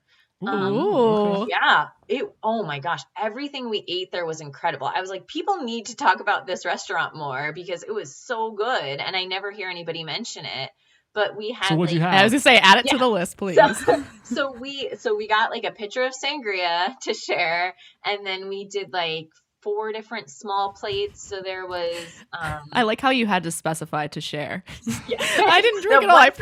Ooh, 0.44 0.48
um, 0.48 1.46
Yeah. 1.48 1.88
It 2.08 2.24
oh 2.42 2.62
my 2.64 2.78
gosh. 2.78 3.02
Everything 3.20 3.68
we 3.70 3.82
ate 3.88 4.12
there 4.12 4.26
was 4.26 4.40
incredible. 4.40 4.90
I 4.94 5.00
was 5.00 5.10
like, 5.10 5.26
people 5.26 5.62
need 5.62 5.86
to 5.86 5.96
talk 5.96 6.20
about 6.20 6.46
this 6.46 6.64
restaurant 6.64 7.16
more 7.16 7.52
because 7.52 7.82
it 7.82 7.90
was 7.92 8.14
so 8.14 8.52
good. 8.52 9.00
And 9.00 9.16
I 9.16 9.24
never 9.24 9.50
hear 9.50 9.68
anybody 9.68 10.04
mention 10.04 10.44
it. 10.44 10.70
But 11.14 11.34
we 11.36 11.50
had 11.52 11.68
So 11.68 11.76
what'd 11.76 11.94
you 11.94 12.00
have? 12.00 12.12
I 12.12 12.22
was 12.24 12.32
gonna 12.32 12.40
say 12.40 12.58
add 12.58 12.78
it 12.78 12.84
Yeah. 12.86 12.92
to 12.92 12.98
the 12.98 13.08
list, 13.08 13.36
please. 13.38 13.56
so, 13.84 14.04
so 14.24 14.52
we 14.52 14.90
so 14.98 15.16
we 15.16 15.26
got 15.26 15.50
like 15.50 15.64
a 15.64 15.72
pitcher 15.72 16.02
of 16.04 16.12
sangria 16.12 16.98
to 17.02 17.14
share 17.14 17.74
and 18.04 18.24
then 18.26 18.48
we 18.50 18.66
did 18.66 18.92
like 18.92 19.28
four 19.62 19.90
different 19.92 20.30
small 20.30 20.74
plates 20.74 21.26
so 21.26 21.40
there 21.42 21.66
was 21.66 21.96
um 22.32 22.60
I 22.72 22.82
like 22.82 23.00
how 23.00 23.10
you 23.10 23.26
had 23.26 23.42
to 23.44 23.50
specify 23.50 24.06
to 24.08 24.20
share. 24.20 24.62
yeah. 25.08 25.16
I 25.20 25.60
didn't 25.62 25.82
drink 25.82 26.02
The 26.02 26.06
it 26.06 26.10
all, 26.10 26.16
I 26.18 26.28
one 26.28 26.32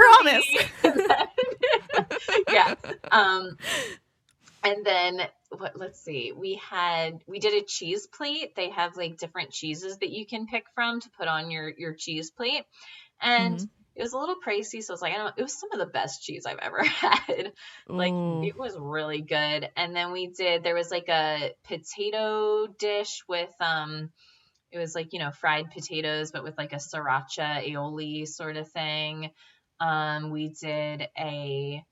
for 0.83 0.91
me. 0.91 1.25
yeah. 2.49 2.75
Um 3.11 3.59
and 4.63 4.85
then 4.85 5.21
what 5.51 5.79
let's 5.79 6.03
see 6.03 6.33
we 6.33 6.61
had 6.71 7.19
we 7.27 7.39
did 7.39 7.55
a 7.55 7.65
cheese 7.67 8.07
plate. 8.07 8.55
They 8.57 8.71
have 8.71 8.97
like 8.97 9.19
different 9.19 9.51
cheeses 9.53 9.99
that 9.99 10.11
you 10.11 10.27
can 10.27 10.47
pick 10.47 10.65
from 10.75 11.01
to 11.01 11.11
put 11.19 11.29
on 11.29 11.51
your 11.51 11.73
your 11.77 11.95
cheese 11.95 12.31
plate. 12.31 12.65
And 13.21 13.61
Mhm. 13.61 13.69
it 13.95 14.03
was 14.03 14.13
a 14.13 14.19
little 14.19 14.37
pricey 14.45 14.83
so 14.83 14.93
it's 14.93 15.03
like 15.03 15.13
i 15.13 15.17
don't 15.17 15.27
know 15.27 15.33
it 15.37 15.43
was 15.43 15.59
some 15.59 15.71
of 15.73 15.79
the 15.79 15.87
best 15.93 16.23
cheese 16.23 16.47
i've 16.47 16.59
ever 16.59 16.83
had. 16.85 17.53
Like 17.97 18.13
Ooh. 18.13 18.43
it 18.43 18.59
was 18.59 18.77
really 18.79 19.23
good. 19.23 19.69
And 19.77 19.95
then 19.95 20.13
we 20.13 20.29
did 20.29 20.63
there 20.65 20.75
was 20.75 20.91
like 20.91 21.09
a 21.09 21.53
potato 21.65 22.67
dish 22.79 23.23
with 23.29 23.53
um 23.61 24.11
it 24.73 24.79
was 24.79 24.95
like 24.95 25.13
you 25.13 25.19
know 25.19 25.31
fried 25.31 25.71
potatoes 25.71 26.33
but 26.33 26.45
with 26.45 26.59
like 26.59 26.73
a 26.73 26.77
sriracha 26.77 27.65
aioli 27.69 28.27
sort 28.27 28.57
of 28.57 28.69
thing 28.71 29.31
um 29.85 30.31
we 30.31 30.49
did 30.49 31.09
a 31.19 31.85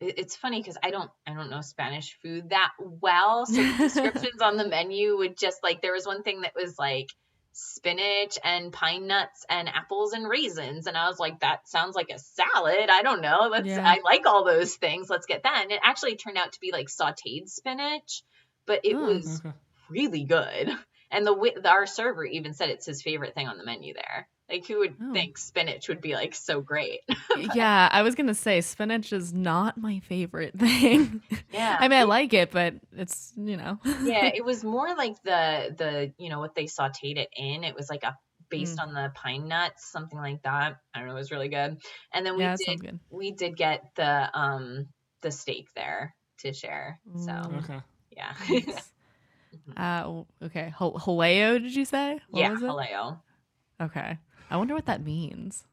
it's 0.00 0.36
funny 0.36 0.60
because 0.60 0.78
i 0.82 0.90
don't 0.90 1.10
i 1.26 1.32
don't 1.32 1.50
know 1.50 1.60
spanish 1.60 2.18
food 2.22 2.50
that 2.50 2.72
well 2.78 3.46
so 3.46 3.64
the 3.64 3.74
descriptions 3.78 4.42
on 4.42 4.56
the 4.56 4.68
menu 4.68 5.16
would 5.16 5.36
just 5.38 5.58
like 5.62 5.80
there 5.80 5.92
was 5.92 6.06
one 6.06 6.22
thing 6.22 6.42
that 6.42 6.54
was 6.56 6.78
like 6.78 7.08
spinach 7.54 8.38
and 8.44 8.72
pine 8.72 9.06
nuts 9.06 9.44
and 9.48 9.68
apples 9.68 10.12
and 10.12 10.28
raisins 10.28 10.86
and 10.86 10.96
i 10.96 11.06
was 11.06 11.18
like 11.18 11.38
that 11.40 11.68
sounds 11.68 11.94
like 11.94 12.10
a 12.10 12.18
salad 12.18 12.88
i 12.90 13.02
don't 13.02 13.20
know 13.20 13.48
let's 13.50 13.68
Yeah. 13.68 13.84
i 13.86 14.00
like 14.04 14.26
all 14.26 14.44
those 14.44 14.74
things 14.76 15.10
let's 15.10 15.26
get 15.26 15.42
that 15.42 15.60
and 15.62 15.70
it 15.72 15.80
actually 15.82 16.16
turned 16.16 16.38
out 16.38 16.52
to 16.52 16.60
be 16.60 16.72
like 16.72 16.88
sauteed 16.88 17.48
spinach 17.48 18.22
but 18.66 18.80
it 18.84 18.96
Oh, 18.96 19.06
was 19.06 19.42
Okay. 19.44 19.56
really 19.90 20.24
good 20.24 20.70
and 21.10 21.26
the 21.26 21.34
wi- 21.34 21.56
our 21.66 21.86
server 21.86 22.24
even 22.24 22.54
said 22.54 22.70
it's 22.70 22.86
his 22.86 23.02
favorite 23.02 23.34
thing 23.34 23.48
on 23.48 23.58
the 23.58 23.64
menu 23.64 23.92
there 23.92 24.26
like 24.52 24.66
who 24.66 24.78
would 24.80 24.94
Oh. 25.02 25.12
think 25.14 25.38
spinach 25.38 25.88
would 25.88 26.00
be 26.00 26.14
like 26.14 26.34
so 26.34 26.60
great 26.60 27.00
yeah, 27.54 27.88
I 27.90 28.02
was 28.02 28.14
gonna 28.14 28.34
say 28.34 28.60
spinach 28.60 29.12
is 29.12 29.32
not 29.32 29.78
my 29.78 30.00
favorite 30.00 30.54
thing. 30.58 31.22
yeah 31.52 31.76
I 31.80 31.88
mean, 31.88 31.98
I 31.98 32.02
like 32.04 32.32
it, 32.34 32.50
but 32.52 32.74
it's 32.96 33.32
you 33.36 33.56
know. 33.56 33.78
yeah 34.04 34.30
it 34.34 34.44
was 34.44 34.62
more 34.62 34.94
like 34.94 35.14
the 35.24 35.74
the 35.76 36.12
you 36.18 36.28
know 36.30 36.38
what 36.40 36.54
they 36.54 36.64
sauteed 36.64 37.16
it 37.18 37.28
in 37.36 37.64
it 37.64 37.74
was 37.74 37.88
like 37.90 38.04
a 38.04 38.16
based 38.50 38.78
Mm. 38.78 38.82
on 38.88 38.92
the 38.94 39.10
pine 39.14 39.48
nuts 39.48 39.90
something 39.90 40.18
like 40.18 40.42
that 40.42 40.76
i 40.92 40.98
don't 40.98 41.08
know 41.08 41.14
it 41.14 41.18
was 41.18 41.30
really 41.30 41.48
good 41.48 41.78
and 42.12 42.26
then 42.26 42.36
we 42.36 42.42
yeah, 42.42 42.54
did 42.66 42.80
good. 42.82 42.98
we 43.08 43.30
did 43.32 43.56
get 43.56 43.80
the 43.96 44.38
um 44.38 44.88
the 45.22 45.30
steak 45.30 45.68
there 45.74 46.14
to 46.40 46.52
share 46.52 47.00
so 47.16 47.32
Mm. 47.32 47.64
Okay. 47.64 47.80
yeah 48.14 48.34
Nice. 48.50 48.90
uh, 49.76 50.22
okay, 50.44 50.72
Hal- 50.78 50.98
Jaleo, 51.00 51.62
did 51.62 51.74
you 51.74 51.84
say? 51.86 52.20
What 52.30 52.40
yeah 52.40 52.50
was 52.50 52.62
it? 52.62 52.68
Jaleo 52.68 53.20
Okay, 53.80 54.18
I 54.52 54.56
wonder 54.58 54.74
what 54.74 54.86
that 54.86 55.02
means. 55.04 55.64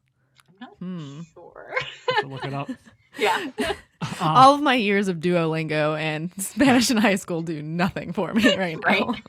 i'm 0.48 0.54
not 0.60 0.76
Hmm. 0.78 1.20
sure 1.34 1.74
look 2.26 2.44
it 2.44 2.54
up. 2.54 2.70
yeah 3.18 3.50
Um, 3.60 3.74
All 4.20 4.54
of 4.54 4.62
my 4.62 4.74
years 4.74 5.08
of 5.08 5.16
Duolingo 5.18 5.98
and 5.98 6.30
Spanish 6.42 6.90
in 6.90 6.96
high 6.96 7.16
school 7.16 7.42
do 7.42 7.60
nothing 7.62 8.12
for 8.14 8.32
me 8.32 8.56
right 8.56 8.78
now. 8.82 8.88
Right. 8.88 9.20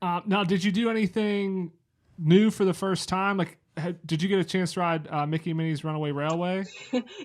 Uh, 0.00 0.20
now, 0.26 0.42
did 0.42 0.64
you 0.64 0.72
do 0.72 0.90
anything 0.90 1.70
new 2.18 2.50
for 2.50 2.64
the 2.64 2.74
first 2.74 3.08
time? 3.08 3.36
Like, 3.36 3.58
did 4.04 4.20
you 4.22 4.28
get 4.28 4.38
a 4.40 4.44
chance 4.44 4.72
to 4.72 4.80
ride 4.80 5.06
uh, 5.08 5.26
Mickey 5.26 5.50
and 5.50 5.58
Minnie's 5.58 5.84
Runaway 5.84 6.10
Railway? 6.10 6.64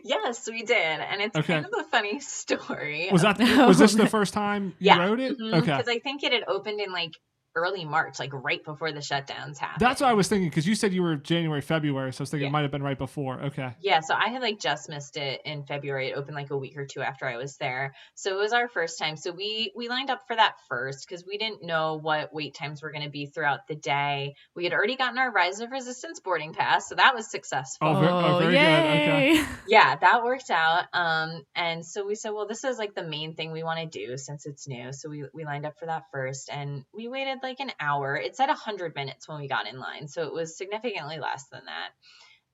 yes 0.03 0.47
we 0.47 0.61
did 0.63 0.77
and 0.77 1.21
it's 1.21 1.35
Okay. 1.35 1.53
kind 1.53 1.65
of 1.65 1.71
a 1.79 1.83
funny 1.85 2.19
story 2.19 3.09
Was 3.11 3.23
that 3.23 3.39
was 3.67 3.79
this 3.79 3.93
the 3.95 4.05
first 4.07 4.33
time 4.33 4.75
you 4.79 4.87
Yeah. 4.87 5.03
rode 5.05 5.19
it? 5.19 5.37
Okay, 5.41 5.59
because 5.59 5.87
i 5.89 5.99
think 5.99 6.23
it 6.23 6.31
had 6.31 6.43
opened 6.47 6.79
in 6.79 6.91
like 6.91 7.11
early 7.57 7.83
march 7.85 8.19
like 8.19 8.31
right 8.33 8.63
before 8.63 8.91
the 8.91 8.99
shutdowns 8.99 9.57
happened 9.57 9.79
that's 9.79 9.99
what 10.01 10.09
I 10.09 10.13
was 10.13 10.27
thinking 10.27 10.49
because 10.49 10.67
you 10.67 10.75
said 10.75 10.93
you 10.93 11.01
were 11.03 11.15
January, 11.15 11.61
February, 11.61 12.13
so 12.13 12.21
I 12.21 12.23
was 12.23 12.29
thinking 12.29 12.43
Yeah. 12.45 12.49
it 12.49 12.51
might 12.51 12.61
have 12.61 12.71
been 12.71 12.83
right 12.83 12.97
before. 12.97 13.41
Okay, 13.47 13.73
Yeah, 13.81 13.99
so 14.01 14.13
I 14.13 14.27
had 14.29 14.41
like 14.41 14.59
just 14.59 14.87
missed 14.89 15.17
it 15.17 15.41
in 15.45 15.63
February. 15.63 16.09
It 16.09 16.13
opened 16.13 16.35
like 16.35 16.51
a 16.51 16.57
week 16.57 16.77
or 16.77 16.85
two 16.85 17.01
after 17.01 17.25
I 17.25 17.37
was 17.37 17.57
there. 17.57 17.93
So 18.15 18.31
it 18.37 18.41
was 18.41 18.53
our 18.53 18.67
first 18.67 18.99
time. 18.99 19.17
So 19.17 19.31
we 19.31 19.71
we 19.75 19.89
lined 19.89 20.09
up 20.09 20.21
for 20.27 20.35
that 20.35 20.53
first 20.69 21.07
because 21.07 21.25
we 21.25 21.37
didn't 21.37 21.63
know 21.63 21.95
what 21.95 22.33
wait 22.33 22.53
times 22.53 22.81
were 22.83 22.91
going 22.91 23.03
to 23.03 23.09
be 23.09 23.25
throughout 23.25 23.67
the 23.67 23.75
day. 23.75 24.35
We 24.55 24.63
had 24.65 24.73
already 24.73 24.95
gotten 24.95 25.17
our 25.17 25.31
Rise 25.31 25.59
of 25.59 25.71
Resistance 25.71 26.19
boarding 26.19 26.53
pass, 26.53 26.87
so 26.89 26.95
that 26.95 27.15
was 27.15 27.29
successful. 27.31 27.87
Oh, 27.87 27.99
ver- 27.99 28.09
oh, 28.09 28.39
very 28.39 28.53
good. 28.53 28.61
Okay. 28.61 29.45
Yeah, 29.69 29.95
that 29.97 30.23
worked 30.23 30.49
out. 30.49 30.85
Um, 30.93 31.43
and 31.53 31.85
so 31.85 32.05
we 32.07 32.15
said, 32.15 32.29
well, 32.31 32.47
this 32.47 32.63
is 32.63 32.77
like 32.77 32.95
the 32.95 33.03
main 33.03 33.35
thing 33.35 33.51
we 33.51 33.63
want 33.63 33.79
to 33.79 33.85
do 34.07 34.17
since 34.17 34.45
it's 34.45 34.65
new. 34.67 34.93
So 34.93 35.09
we 35.09 35.25
we 35.33 35.43
lined 35.45 35.65
up 35.65 35.73
for 35.79 35.85
that 35.87 36.03
first, 36.11 36.49
and 36.51 36.83
we 36.93 37.07
waited 37.07 37.39
like 37.43 37.46
an 37.59 37.71
hour. 37.79 38.15
It 38.15 38.35
said 38.35 38.49
hundred 38.49 38.95
minutes 38.95 39.27
when 39.27 39.39
we 39.39 39.47
got 39.47 39.67
in 39.67 39.79
line, 39.79 40.07
so 40.07 40.23
it 40.23 40.33
was 40.33 40.57
significantly 40.57 41.19
less 41.19 41.47
than 41.49 41.61
that. 41.65 41.89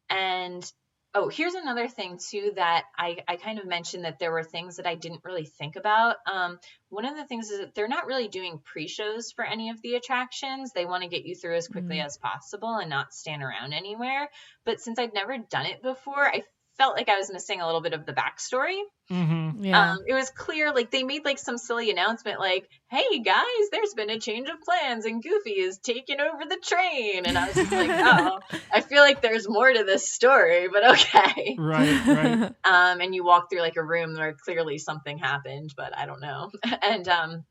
And 0.10 0.72
oh, 1.16 1.30
here's 1.30 1.54
another 1.54 1.88
thing 1.88 2.18
too 2.18 2.54
that 2.56 2.86
I, 2.98 3.18
I 3.28 3.36
kind 3.36 3.60
of 3.60 3.68
mentioned 3.68 4.06
that 4.06 4.18
there 4.18 4.32
were 4.32 4.44
things 4.44 4.78
that 4.78 4.88
I 4.88 4.96
didn't 4.96 5.24
really 5.24 5.46
think 5.46 5.76
about. 5.76 6.16
Um, 6.32 6.60
one 6.89 7.06
of 7.06 7.16
the 7.16 7.26
things 7.26 7.52
is 7.52 7.60
that 7.60 7.76
they're 7.76 7.88
not 7.88 8.08
really 8.08 8.28
doing 8.28 8.60
pre-shows 8.64 9.32
for 9.32 9.46
any 9.46 9.70
of 9.70 9.82
the 9.82 9.94
attractions. 9.94 10.72
They 10.72 10.86
want 10.86 11.04
to 11.04 11.10
get 11.10 11.26
you 11.26 11.36
through 11.36 11.56
as 11.56 11.68
quickly 11.68 11.98
Mm. 11.98 12.06
as 12.06 12.18
possible 12.18 12.76
and 12.76 12.89
not 12.89 13.14
stand 13.14 13.44
around 13.44 13.74
anywhere. 13.74 14.30
But 14.66 14.82
since 14.82 14.98
I'd 14.98 15.14
never 15.14 15.38
done 15.38 15.68
it 15.68 15.84
before, 15.84 16.26
I 16.26 16.44
felt 16.78 16.95
like 16.95 17.09
I 17.09 17.17
was 17.17 17.32
missing 17.32 17.61
a 17.61 17.65
little 17.65 17.82
bit 17.82 17.93
of 17.93 18.05
the 18.05 18.13
backstory. 18.13 18.80
Mm-hmm. 19.11 19.65
Yeah. 19.65 19.91
Um, 19.91 19.99
it 20.07 20.13
was 20.13 20.30
clear, 20.30 20.74
like 20.74 20.91
they 20.91 21.03
made 21.03 21.26
like 21.26 21.38
some 21.38 21.57
silly 21.57 21.91
announcement, 21.91 22.39
like, 22.39 22.67
"Hey 22.89 23.19
guys, 23.19 23.69
there's 23.71 23.93
been 23.93 24.09
a 24.09 24.19
change 24.19 24.49
of 24.49 24.61
plans, 24.61 25.05
and 25.05 25.21
Goofy 25.21 25.51
is 25.51 25.78
taking 25.78 26.19
over 26.19 26.43
the 26.47 26.57
train." 26.63 27.26
And 27.26 27.38
I 27.38 27.47
was 27.47 27.55
just 27.55 27.71
like, 27.71 27.89
"Oh, 27.93 28.39
I 28.71 28.82
feel 28.82 29.01
like 29.01 29.21
there's 29.21 29.47
more 29.47 29.71
to 29.71 29.84
this 29.84 30.11
story, 30.11 30.67
but 30.69 30.91
okay." 30.91 31.55
Right, 31.57 32.07
right. 32.07 32.53
Um, 32.65 33.01
and 33.01 33.13
you 33.13 33.24
walk 33.24 33.49
through 33.49 33.61
like 33.61 33.76
a 33.76 33.84
room 33.84 34.15
where 34.15 34.34
clearly 34.34 34.78
something 34.78 35.17
happened, 35.17 35.74
but 35.76 35.95
I 35.95 36.05
don't 36.05 36.21
know. 36.21 36.51
and 36.82 37.07
um, 37.07 37.45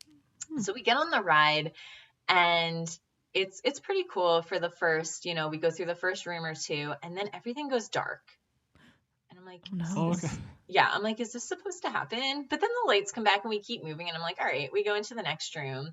so 0.59 0.73
we 0.73 0.83
get 0.83 0.97
on 0.97 1.11
the 1.11 1.21
ride, 1.21 1.73
and 2.29 2.89
it's 3.35 3.61
it's 3.65 3.81
pretty 3.81 4.05
cool 4.11 4.43
for 4.43 4.59
the 4.59 4.71
first, 4.71 5.25
you 5.27 5.35
know, 5.35 5.49
we 5.49 5.59
go 5.59 5.71
through 5.71 5.87
the 5.87 5.95
first 5.95 6.27
room 6.27 6.45
or 6.45 6.55
two, 6.55 6.93
and 7.03 7.17
then 7.17 7.31
everything 7.33 7.69
goes 7.69 7.89
dark. 7.89 8.21
And 9.43 9.49
I'm 9.49 9.55
like, 9.55 9.63
No. 9.73 9.87
Oh, 9.97 10.11
okay. 10.13 10.29
yeah, 10.69 10.89
I'm 10.91 11.03
like, 11.03 11.21
is 11.21 11.33
this 11.33 11.47
supposed 11.49 11.83
to 11.83 11.91
happen? 11.91 12.47
But 12.49 12.61
then 12.61 12.71
the 12.83 12.89
lights 12.89 13.13
come 13.13 13.25
back 13.25 13.41
and 13.45 13.51
we 13.51 13.61
keep 13.61 13.83
moving, 13.83 14.09
and 14.09 14.17
I'm 14.17 14.23
like, 14.23 14.41
all 14.41 14.47
right, 14.47 14.71
we 14.73 14.85
go 14.85 14.95
into 14.95 15.15
the 15.15 15.23
next 15.23 15.55
room. 15.57 15.91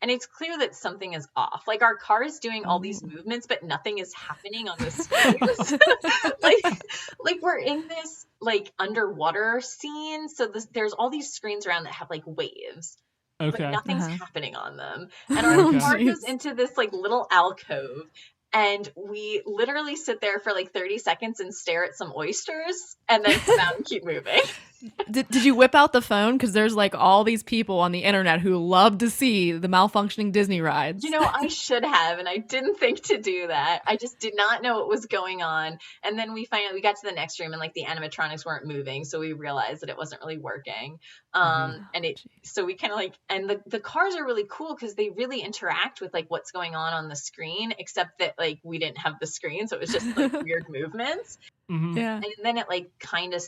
And 0.00 0.10
it's 0.10 0.26
clear 0.26 0.58
that 0.58 0.74
something 0.74 1.12
is 1.12 1.28
off. 1.36 1.62
Like 1.68 1.82
our 1.82 1.96
car 1.96 2.24
is 2.24 2.40
doing 2.40 2.64
all 2.64 2.80
these 2.80 3.04
movements, 3.04 3.46
but 3.46 3.62
nothing 3.62 3.98
is 3.98 4.12
happening 4.28 4.68
on 4.68 4.80
the 4.80 4.90
screens. 4.90 5.72
like, 6.42 6.64
like 7.24 7.36
we're 7.40 7.58
in 7.58 7.86
this 7.88 8.26
like 8.40 8.72
underwater 8.80 9.60
scene, 9.60 10.28
so 10.28 10.48
this, 10.48 10.66
there's 10.74 10.92
all 10.92 11.08
these 11.10 11.32
screens 11.32 11.66
around 11.66 11.84
that 11.84 11.92
have 11.92 12.10
like 12.10 12.24
waves, 12.26 12.98
but 13.44 13.54
Okay. 13.54 13.70
nothing's 13.70 14.02
Uh-huh. 14.02 14.16
happening 14.18 14.56
on 14.56 14.76
them. 14.76 15.08
And 15.36 15.46
our 15.46 15.56
Okay. 15.56 15.78
car 15.78 15.98
goes 15.98 16.24
into 16.26 16.54
this 16.54 16.76
like 16.76 16.92
little 16.92 17.28
alcove, 17.30 18.06
and 18.52 18.90
we 18.96 19.42
literally 19.46 19.96
sit 19.96 20.20
there 20.20 20.38
for 20.38 20.52
like 20.52 20.72
30 20.72 20.98
seconds 20.98 21.40
and 21.40 21.54
stare 21.54 21.84
at 21.84 21.96
some 21.96 22.12
oysters, 22.16 22.96
and 23.08 23.24
then 23.24 23.38
keep 23.84 24.04
moving. 24.04 24.40
Did, 25.10 25.28
did 25.28 25.44
you 25.44 25.54
whip 25.54 25.74
out 25.74 25.92
the 25.92 26.02
phone? 26.02 26.36
Because 26.36 26.52
there's 26.52 26.74
like 26.74 26.94
all 26.94 27.24
these 27.24 27.42
people 27.42 27.80
on 27.80 27.92
the 27.92 28.00
internet 28.00 28.40
who 28.40 28.56
love 28.56 28.98
to 28.98 29.10
see 29.10 29.52
the 29.52 29.68
malfunctioning 29.68 30.32
Disney 30.32 30.60
rides. 30.60 31.04
You 31.04 31.10
know, 31.10 31.20
I 31.20 31.48
should 31.48 31.84
have, 31.84 32.18
and 32.18 32.28
I 32.28 32.38
didn't 32.38 32.78
think 32.78 33.02
to 33.04 33.18
do 33.18 33.46
that. 33.46 33.82
I 33.86 33.96
just 33.96 34.18
did 34.18 34.34
not 34.36 34.62
know 34.62 34.76
what 34.76 34.88
was 34.88 35.06
going 35.06 35.42
on. 35.42 35.78
And 36.02 36.18
then 36.18 36.32
we 36.32 36.44
finally 36.44 36.74
we 36.74 36.80
got 36.80 36.96
to 36.96 37.06
the 37.06 37.14
next 37.14 37.38
room, 37.40 37.52
and 37.52 37.60
like 37.60 37.74
the 37.74 37.84
animatronics 37.84 38.44
weren't 38.44 38.66
moving, 38.66 39.04
so 39.04 39.20
we 39.20 39.32
realized 39.32 39.82
that 39.82 39.90
it 39.90 39.96
wasn't 39.96 40.20
really 40.22 40.38
working. 40.38 40.98
Um, 41.34 41.88
and 41.94 42.04
it 42.04 42.20
so 42.42 42.64
we 42.64 42.74
kind 42.74 42.92
of 42.92 42.98
like, 42.98 43.14
and 43.28 43.48
the 43.48 43.60
the 43.66 43.80
cars 43.80 44.14
are 44.16 44.24
really 44.24 44.46
cool 44.48 44.74
because 44.74 44.94
they 44.94 45.10
really 45.10 45.40
interact 45.40 46.00
with 46.00 46.12
like 46.12 46.26
what's 46.28 46.50
going 46.50 46.74
on 46.74 46.92
on 46.92 47.08
the 47.08 47.16
screen, 47.16 47.74
except 47.78 48.18
that 48.18 48.34
like 48.38 48.60
we 48.62 48.78
didn't 48.78 48.98
have 48.98 49.14
the 49.20 49.26
screen, 49.26 49.68
so 49.68 49.76
it 49.76 49.80
was 49.80 49.92
just 49.92 50.16
like 50.16 50.32
weird 50.42 50.66
movements. 50.68 51.38
hmm 51.68 51.96
yeah. 51.96 52.16
And 52.16 52.26
then 52.42 52.58
it 52.58 52.68
like 52.68 52.90
kind 52.98 53.34
of 53.34 53.42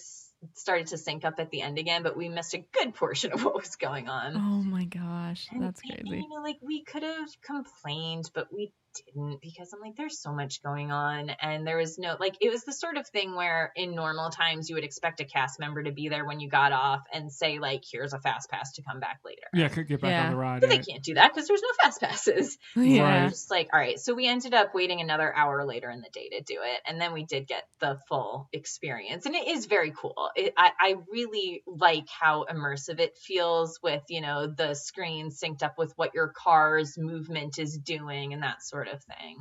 started 0.55 0.89
to 0.89 0.99
sync 0.99 1.25
up 1.25 1.35
at 1.39 1.51
the 1.51 1.63
end 1.63 1.79
again, 1.79 2.03
but 2.03 2.17
we 2.17 2.29
missed 2.29 2.55
a 2.55 2.65
good 2.73 2.95
portion 2.95 3.33
of 3.33 3.45
what 3.45 3.55
was 3.57 3.77
going 3.77 4.09
on. 4.09 4.37
Oh 4.37 4.63
my 4.63 4.85
gosh, 4.85 5.47
And- 5.51 5.63
that's 5.63 5.81
crazy. 5.81 6.03
You 6.07 6.29
know, 6.29 6.43
like 6.43 6.59
we 6.63 6.83
could 6.85 7.03
have 7.03 7.29
complained, 7.43 8.31
but 8.35 8.53
we 8.53 8.73
didn't 9.07 9.41
because 9.41 9.73
I'm 9.73 9.81
like, 9.81 9.97
there's 9.97 10.21
so 10.21 10.33
much 10.33 10.63
going 10.63 10.91
on, 10.93 11.31
and 11.41 11.67
there 11.67 11.77
was 11.77 11.99
no 11.99 12.17
like, 12.19 12.37
it 12.41 12.51
was 12.51 12.65
the 12.65 12.73
sort 12.73 12.97
of 12.97 13.07
thing 13.09 13.35
where 13.35 13.73
in 13.77 13.95
normal 13.95 14.31
times 14.31 14.69
you 14.69 14.77
would 14.77 14.85
expect 14.85 15.21
a 15.21 15.25
cast 15.25 15.59
member 15.61 15.83
to 15.83 15.93
be 15.93 16.09
there 16.09 16.25
when 16.25 16.41
you 16.41 16.49
got 16.49 16.73
off 16.73 17.01
and 17.13 17.33
say 17.33 17.59
like, 17.59 17.83
here's 17.91 18.13
a 18.13 18.21
fast 18.21 18.51
pass 18.51 18.73
to 18.75 18.83
come 18.83 19.01
back 19.01 19.21
later. 19.25 19.43
Yeah, 19.53 19.69
could 19.69 19.89
get 19.89 20.01
back 20.01 20.11
Yeah. 20.11 20.25
on 20.27 20.31
the 20.33 20.37
ride. 20.37 20.61
But 20.61 20.71
they 20.71 20.79
can't 20.79 21.03
do 21.03 21.15
that 21.15 21.33
because 21.33 21.49
there's 21.49 21.63
no 21.63 21.69
fast 21.83 22.01
passes. 22.01 22.59
Yeah. 22.77 23.03
Right. 23.23 23.29
Just 23.31 23.51
like, 23.51 23.71
all 23.73 23.79
right. 23.81 23.99
So 23.99 24.15
we 24.15 24.27
ended 24.29 24.53
up 24.53 24.75
waiting 24.75 25.01
another 25.01 25.35
hour 25.35 25.65
later 25.65 25.91
in 25.91 26.01
the 26.01 26.09
day 26.13 26.29
to 26.31 26.41
do 26.43 26.59
it. 26.63 26.81
And 26.87 27.01
then 27.01 27.13
we 27.13 27.25
did 27.25 27.47
get 27.47 27.65
the 27.81 27.99
full 28.09 28.49
experience. 28.53 29.27
And 29.27 29.35
it 29.35 29.49
is 29.49 29.67
very 29.67 29.93
cool. 29.97 30.31
It, 30.37 30.53
I, 30.57 30.71
I 30.79 30.95
really 31.11 31.63
like 31.67 32.07
how 32.09 32.45
immersive 32.51 33.01
it 33.01 33.17
feels 33.17 33.79
with, 33.83 34.03
you 34.09 34.21
know, 34.21 34.47
the 34.49 34.75
screen 34.75 35.31
synced 35.31 35.63
up 35.63 35.79
with 35.79 35.93
what 35.97 36.15
your 36.15 36.29
car's 36.29 36.99
movement 36.99 37.59
is 37.59 37.79
doing 37.79 38.33
and 38.33 38.43
that 38.43 38.63
sort 38.63 38.84
of 38.89 39.03
thing. 39.05 39.39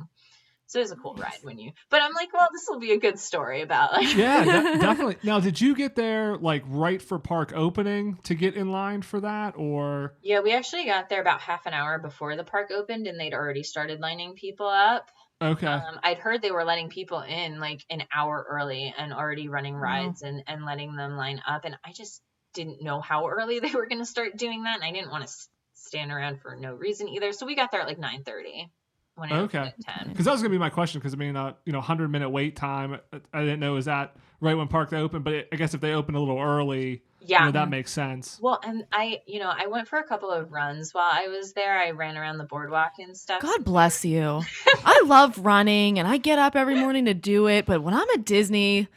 So 0.66 0.78
it 0.78 0.82
was 0.82 0.92
a 0.92 0.96
cool 0.96 1.14
ride 1.14 1.38
when 1.42 1.58
you, 1.58 1.72
but 1.90 2.00
I'm 2.00 2.14
like, 2.14 2.32
well, 2.32 2.48
this 2.50 2.64
will 2.68 2.80
be 2.80 2.92
a 2.92 2.98
good 2.98 3.18
story 3.18 3.60
about 3.60 3.92
like, 3.92 4.16
Yeah, 4.16 4.44
de- 4.44 4.78
definitely. 4.80 5.18
Now, 5.22 5.38
did 5.38 5.60
you 5.60 5.74
get 5.76 5.94
there 5.94 6.38
like 6.38 6.64
right 6.66 7.02
for 7.02 7.18
park 7.18 7.52
opening 7.54 8.18
to 8.24 8.34
get 8.34 8.54
in 8.54 8.70
line 8.72 9.02
for 9.02 9.20
that, 9.20 9.54
or 9.58 10.14
yeah, 10.22 10.40
we 10.40 10.54
actually 10.54 10.86
got 10.86 11.10
there 11.10 11.20
about 11.20 11.40
half 11.42 11.66
an 11.66 11.74
hour 11.74 11.98
before 11.98 12.34
the 12.36 12.44
park 12.44 12.70
opened 12.70 13.06
and 13.06 13.20
they'd 13.20 13.34
already 13.34 13.62
started 13.62 14.00
lining 14.00 14.34
people 14.34 14.66
up. 14.66 15.10
okay? 15.42 15.66
Um, 15.66 16.00
I'd 16.02 16.18
heard 16.18 16.40
they 16.40 16.50
were 16.50 16.64
letting 16.64 16.88
people 16.88 17.20
in 17.20 17.60
like 17.60 17.82
an 17.90 18.02
hour 18.12 18.44
early 18.48 18.92
and 18.96 19.12
already 19.12 19.48
running 19.48 19.74
Wow. 19.74 19.80
rides 19.82 20.22
and, 20.22 20.42
and 20.46 20.64
letting 20.64 20.96
them 20.96 21.12
line 21.18 21.42
up. 21.46 21.66
And 21.66 21.76
I 21.84 21.92
just 21.92 22.22
didn't 22.54 22.82
know 22.82 23.02
how 23.02 23.28
early 23.28 23.58
they 23.60 23.70
were 23.72 23.86
going 23.86 24.00
to 24.00 24.06
start 24.06 24.38
doing 24.38 24.62
that. 24.64 24.76
And 24.76 24.84
I 24.84 24.92
didn't 24.92 25.10
want 25.10 25.24
to 25.24 25.28
s- 25.28 25.46
stand 25.74 26.10
around 26.10 26.40
for 26.40 26.56
no 26.56 26.72
reason 26.74 27.06
either. 27.10 27.32
So 27.32 27.44
we 27.44 27.54
got 27.54 27.70
there 27.70 27.82
at 27.82 27.86
like 27.86 27.98
9.30 28.00 28.70
when 29.16 29.30
it 29.30 29.34
Okay. 29.34 29.58
opened 29.58 29.84
10. 29.84 30.08
Because 30.08 30.24
that 30.26 30.32
was 30.32 30.40
gonna 30.42 30.50
be 30.50 30.58
my 30.58 30.70
question. 30.70 31.00
Because 31.00 31.14
I 31.14 31.16
mean, 31.16 31.36
uh, 31.36 31.54
you 31.64 31.72
know, 31.72 31.80
hundred 31.80 32.10
minute 32.10 32.30
wait 32.30 32.56
time. 32.56 32.94
uh, 33.12 33.18
I 33.32 33.40
didn't 33.40 33.60
know 33.60 33.76
is 33.76 33.84
that 33.86 34.16
right 34.40 34.54
when 34.54 34.68
park 34.68 34.90
they 34.90 34.98
open, 34.98 35.22
but 35.22 35.32
it, 35.32 35.48
I 35.52 35.56
guess 35.56 35.74
if 35.74 35.80
they 35.80 35.92
open 35.94 36.14
a 36.14 36.18
little 36.18 36.38
early, 36.40 37.02
Yeah. 37.20 37.40
you 37.40 37.44
know, 37.46 37.52
that 37.52 37.70
makes 37.70 37.90
sense. 37.92 38.38
well, 38.42 38.60
and 38.64 38.84
I, 38.92 39.22
you 39.26 39.38
know, 39.40 39.50
I 39.56 39.66
went 39.68 39.88
for 39.88 39.98
a 39.98 40.04
couple 40.04 40.30
of 40.30 40.52
runs 40.52 40.92
while 40.92 41.10
I 41.10 41.28
was 41.28 41.52
there. 41.54 41.78
I 41.78 41.92
ran 41.92 42.18
around 42.18 42.36
the 42.38 42.44
boardwalk 42.44 42.92
and 42.98 43.16
stuff. 43.16 43.40
God 43.40 43.64
bless 43.64 44.04
you. 44.04 44.42
I 44.84 45.02
love 45.06 45.38
running 45.38 45.98
and 45.98 46.06
I 46.06 46.18
get 46.18 46.38
up 46.38 46.56
every 46.56 46.74
morning 46.74 47.06
to 47.06 47.14
do 47.14 47.46
it, 47.48 47.64
but 47.66 47.82
when 47.82 47.94
I'm 47.94 48.06
at 48.14 48.24
Disney, 48.26 48.88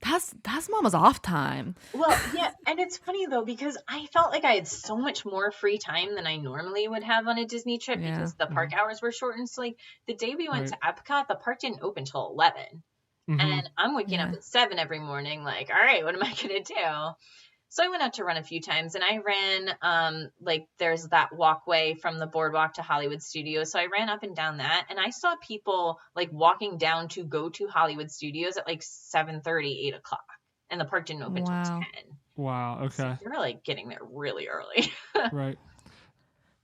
that's 0.00 0.34
that's 0.44 0.68
mama's 0.68 0.94
off 0.94 1.22
time. 1.22 1.74
Well, 1.92 2.16
yeah, 2.34 2.50
and 2.66 2.78
it's 2.78 2.98
funny 2.98 3.26
though 3.26 3.44
because 3.44 3.76
I 3.88 4.06
felt 4.12 4.30
like 4.30 4.44
I 4.44 4.52
had 4.52 4.68
so 4.68 4.96
much 4.96 5.24
more 5.24 5.50
free 5.50 5.78
time 5.78 6.14
than 6.14 6.26
I 6.26 6.36
normally 6.36 6.86
would 6.86 7.02
have 7.02 7.26
on 7.26 7.38
a 7.38 7.44
Disney 7.46 7.78
trip 7.78 7.98
Yeah. 8.00 8.14
because 8.14 8.34
the 8.34 8.46
park 8.46 8.72
hours 8.72 9.00
were 9.02 9.12
shortened. 9.12 9.48
So 9.48 9.62
like 9.62 9.76
the 10.06 10.14
day 10.14 10.34
we 10.36 10.48
went 10.48 10.70
Right. 10.70 10.96
to 10.96 11.12
Epcot, 11.12 11.28
the 11.28 11.34
park 11.36 11.60
didn't 11.60 11.82
open 11.82 12.04
till 12.04 12.26
eleven, 12.28 12.82
Mhm. 13.28 13.40
and 13.40 13.70
I'm 13.76 13.94
waking 13.96 14.20
up 14.20 14.32
at 14.32 14.44
seven 14.44 14.78
every 14.78 15.00
morning. 15.00 15.42
Like, 15.42 15.70
all 15.70 15.76
right, 15.80 16.04
what 16.04 16.14
am 16.14 16.22
I 16.22 16.32
gonna 16.34 16.62
do? 16.62 17.14
So 17.68 17.84
I 17.84 17.88
went 17.88 18.02
out 18.02 18.14
to 18.14 18.24
run 18.24 18.36
a 18.36 18.42
few 18.42 18.60
times, 18.60 18.94
and 18.94 19.04
I 19.04 19.18
ran 19.18 19.70
um 19.82 20.30
like 20.40 20.66
there's 20.78 21.04
that 21.08 21.34
walkway 21.34 21.94
from 21.94 22.18
the 22.18 22.26
boardwalk 22.26 22.74
to 22.74 22.82
Hollywood 22.82 23.22
Studios. 23.22 23.70
So 23.72 23.78
I 23.78 23.86
ran 23.86 24.08
up 24.08 24.22
and 24.22 24.34
down 24.36 24.58
that, 24.58 24.86
and 24.88 24.98
I 24.98 25.10
saw 25.10 25.34
people 25.46 25.98
like 26.14 26.30
walking 26.32 26.78
down 26.78 27.08
to 27.08 27.24
go 27.24 27.48
to 27.50 27.66
Hollywood 27.66 28.10
Studios 28.10 28.56
at 28.56 28.66
like 28.66 28.82
7:30, 28.82 29.88
8 29.88 29.94
o'clock, 29.94 30.24
and 30.70 30.80
the 30.80 30.84
park 30.84 31.06
didn't 31.06 31.22
open 31.22 31.42
Wow. 31.44 31.62
till 31.64 31.80
ten. 31.80 32.18
wow. 32.36 32.80
Okay. 32.84 33.16
They 33.22 33.28
were 33.28 33.36
like 33.38 33.64
getting 33.64 33.88
there 33.88 34.00
really 34.02 34.48
early. 34.48 34.92
right. 35.32 35.58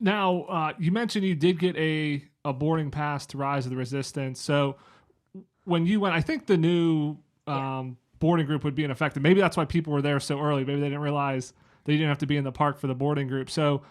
Now, 0.01 0.43
uh, 0.43 0.73
you 0.79 0.91
mentioned 0.91 1.25
you 1.25 1.35
did 1.37 1.61
get 1.61 1.77
a, 1.77 2.25
a 2.45 2.53
boarding 2.53 2.91
pass 2.91 3.25
to 3.27 3.39
Rise 3.39 3.67
of 3.67 3.71
the 3.71 3.77
Resistance. 3.77 4.41
So 4.41 4.77
when 5.65 5.87
you 5.87 6.01
went, 6.01 6.15
I 6.15 6.21
think 6.21 6.47
the 6.47 6.57
new 6.57 7.19
um, 7.47 7.97
boarding 8.23 8.47
group 8.47 8.63
would 8.63 8.77
be 8.77 8.85
in 8.85 8.91
effect. 8.93 9.17
and 9.17 9.23
Maybe 9.23 9.41
that's 9.41 9.57
why 9.57 9.65
people 9.65 9.93
were 9.93 10.01
there 10.01 10.21
so 10.21 10.41
early. 10.41 10.65
Maybe 10.65 10.81
they 10.81 10.87
didn't 10.87 11.03
realize 11.03 11.53
they 11.85 11.95
didn't 11.95 12.09
have 12.09 12.19
to 12.19 12.27
be 12.27 12.37
in 12.37 12.45
the 12.45 12.53
park 12.53 12.79
for 12.79 12.87
the 12.87 12.95
boarding 12.95 13.27
group. 13.27 13.51
So, 13.51 13.83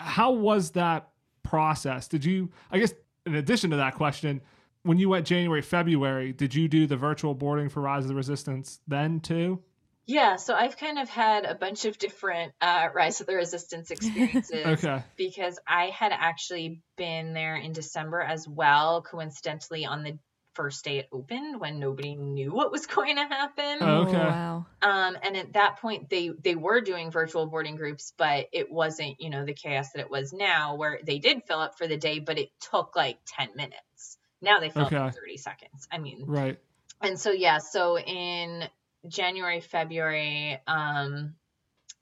how 0.00 0.32
was 0.32 0.70
that 0.72 1.10
process? 1.42 2.08
Did 2.08 2.24
you, 2.24 2.50
I 2.70 2.78
guess, 2.78 2.94
in 3.26 3.34
addition 3.34 3.70
to 3.70 3.76
that 3.76 3.94
question, 3.94 4.40
when 4.82 4.98
you 4.98 5.08
went 5.10 5.26
January, 5.26 5.60
February, 5.62 6.32
did 6.32 6.54
you 6.54 6.68
do 6.68 6.86
the 6.86 6.96
virtual 6.96 7.34
boarding 7.34 7.68
for 7.68 7.80
Rise 7.82 8.04
of 8.04 8.08
the 8.08 8.14
Resistance 8.14 8.80
then 8.88 9.20
too? 9.20 9.62
yeah, 10.08 10.36
so 10.36 10.54
I've 10.54 10.76
kind 10.76 11.00
of 11.00 11.08
had 11.08 11.44
a 11.44 11.56
bunch 11.56 11.84
of 11.84 11.98
different 11.98 12.52
uh, 12.60 12.88
Rise 12.94 13.20
of 13.20 13.26
the 13.26 13.34
Resistance 13.34 13.90
experiences 13.90 14.64
Okay. 14.66 15.02
because 15.16 15.58
I 15.66 15.86
had 15.86 16.12
actually 16.12 16.80
been 16.96 17.34
there 17.34 17.56
in 17.56 17.72
December 17.72 18.20
as 18.20 18.46
well, 18.48 19.02
coincidentally 19.02 19.84
on 19.84 20.04
the 20.04 20.16
first 20.56 20.84
day 20.84 20.98
it 20.98 21.08
opened 21.12 21.60
when 21.60 21.78
nobody 21.78 22.16
knew 22.16 22.52
what 22.52 22.72
was 22.72 22.86
going 22.96 23.16
to 23.16 23.26
happen. 23.26 23.78
Oh, 23.82 24.02
okay. 24.06 24.16
wow. 24.16 24.66
Um, 24.82 25.16
and 25.22 25.36
at 25.36 25.52
that 25.54 25.78
point, 25.80 26.10
they 26.10 26.30
they 26.42 26.54
were 26.54 26.80
doing 26.80 27.10
virtual 27.10 27.46
boarding 27.46 27.76
groups, 27.76 28.12
but 28.18 28.48
it 28.52 28.70
wasn't 28.70 29.20
you 29.20 29.30
know 29.30 29.44
the 29.44 29.54
chaos 29.54 29.92
that 29.92 30.00
it 30.00 30.10
was 30.10 30.32
now, 30.32 30.74
where 30.76 30.98
they 31.02 31.18
did 31.18 31.42
fill 31.46 31.60
up 31.60 31.78
for 31.78 31.86
the 31.86 31.96
day, 31.96 32.18
but 32.18 32.38
it 32.38 32.50
took 32.60 32.94
like 32.96 33.18
ten 33.26 33.48
minutes. 33.56 34.18
Now 34.42 34.60
they 34.60 34.68
fill 34.68 34.86
up 34.86 34.92
in 34.92 35.12
thirty 35.12 35.38
seconds. 35.38 35.88
I 35.90 35.98
mean, 35.98 36.24
Right. 36.26 36.58
and 37.00 37.18
so 37.18 37.30
yeah 37.30 37.58
so 37.58 37.98
in 37.98 38.64
january 39.08 39.60
february 39.60 40.58
um 40.66 41.34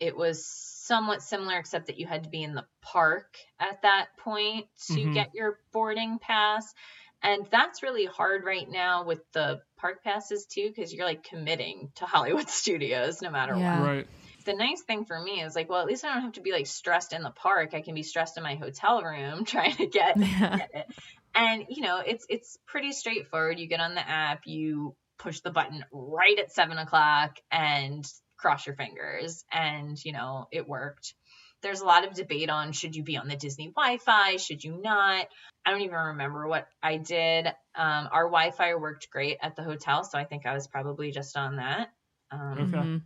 it 0.00 0.16
was 0.16 0.44
somewhat 0.46 1.22
similar 1.22 1.58
except 1.58 1.86
that 1.86 1.98
you 1.98 2.06
had 2.06 2.24
to 2.24 2.30
be 2.30 2.42
in 2.42 2.54
the 2.54 2.66
park 2.82 3.36
at 3.58 3.82
that 3.82 4.08
point 4.18 4.66
to 4.86 4.94
Mhm. 5.00 5.14
get 5.14 5.34
your 5.34 5.58
boarding 5.72 6.18
pass 6.18 6.74
And 7.24 7.46
that's 7.50 7.82
really 7.82 8.04
hard 8.04 8.44
right 8.44 8.70
now 8.70 9.04
with 9.04 9.20
the 9.32 9.60
park 9.78 10.04
passes 10.04 10.46
too, 10.46 10.68
because 10.74 10.92
you're 10.92 11.06
like 11.06 11.24
committing 11.24 11.90
to 11.96 12.04
Hollywood 12.06 12.48
Studios 12.48 13.22
no 13.22 13.30
matter 13.30 13.56
Yeah. 13.56 13.80
what. 13.80 13.88
Right. 13.88 14.06
The 14.44 14.52
nice 14.52 14.82
thing 14.82 15.06
for 15.06 15.18
me 15.18 15.40
is 15.42 15.56
like, 15.56 15.70
well, 15.70 15.80
at 15.80 15.86
least 15.86 16.04
I 16.04 16.12
don't 16.12 16.22
have 16.22 16.32
to 16.34 16.42
be 16.42 16.52
like 16.52 16.66
stressed 16.66 17.14
in 17.14 17.22
the 17.22 17.30
park. 17.30 17.72
I 17.72 17.80
can 17.80 17.94
be 17.94 18.02
stressed 18.02 18.36
in 18.36 18.42
my 18.42 18.56
hotel 18.56 19.02
room 19.02 19.44
trying 19.46 19.74
to 19.76 19.86
get, 19.86 20.16
Yeah. 20.18 20.56
get 20.58 20.70
it. 20.74 20.86
And 21.34 21.64
you 21.70 21.82
know, 21.82 22.02
it's 22.06 22.26
it's 22.28 22.58
pretty 22.66 22.92
straightforward. 22.92 23.58
You 23.58 23.66
get 23.66 23.80
on 23.80 23.94
the 23.94 24.06
app, 24.08 24.42
you 24.44 24.94
push 25.18 25.40
the 25.40 25.50
button 25.50 25.82
right 25.92 26.38
at 26.38 26.52
seven 26.52 26.76
o'clock 26.78 27.38
and 27.50 28.04
cross 28.36 28.66
your 28.66 28.76
fingers, 28.76 29.44
and 29.50 29.96
you 30.04 30.12
know, 30.12 30.46
it 30.52 30.68
worked. 30.68 31.14
There's 31.64 31.80
a 31.80 31.86
lot 31.86 32.06
of 32.06 32.14
debate 32.14 32.50
on 32.50 32.72
should 32.72 32.94
you 32.94 33.02
be 33.02 33.16
on 33.16 33.26
the 33.26 33.36
Disney 33.36 33.72
Wi-Fi, 33.74 34.36
should 34.36 34.62
you 34.62 34.78
not? 34.80 35.26
I 35.66 35.70
don't 35.70 35.80
even 35.80 35.96
remember 35.96 36.46
what 36.46 36.68
I 36.82 36.98
did. 36.98 37.46
Um, 37.74 38.08
our 38.12 38.24
Wi-Fi 38.26 38.74
worked 38.74 39.08
great 39.10 39.38
at 39.42 39.56
the 39.56 39.62
hotel, 39.62 40.04
so 40.04 40.18
I 40.18 40.24
think 40.24 40.44
I 40.44 40.52
was 40.52 40.66
probably 40.66 41.10
just 41.10 41.36
on 41.38 41.56
that. 41.56 41.90
Um, 42.30 42.58
Okay. 42.58 42.76
Mhm. 42.76 43.02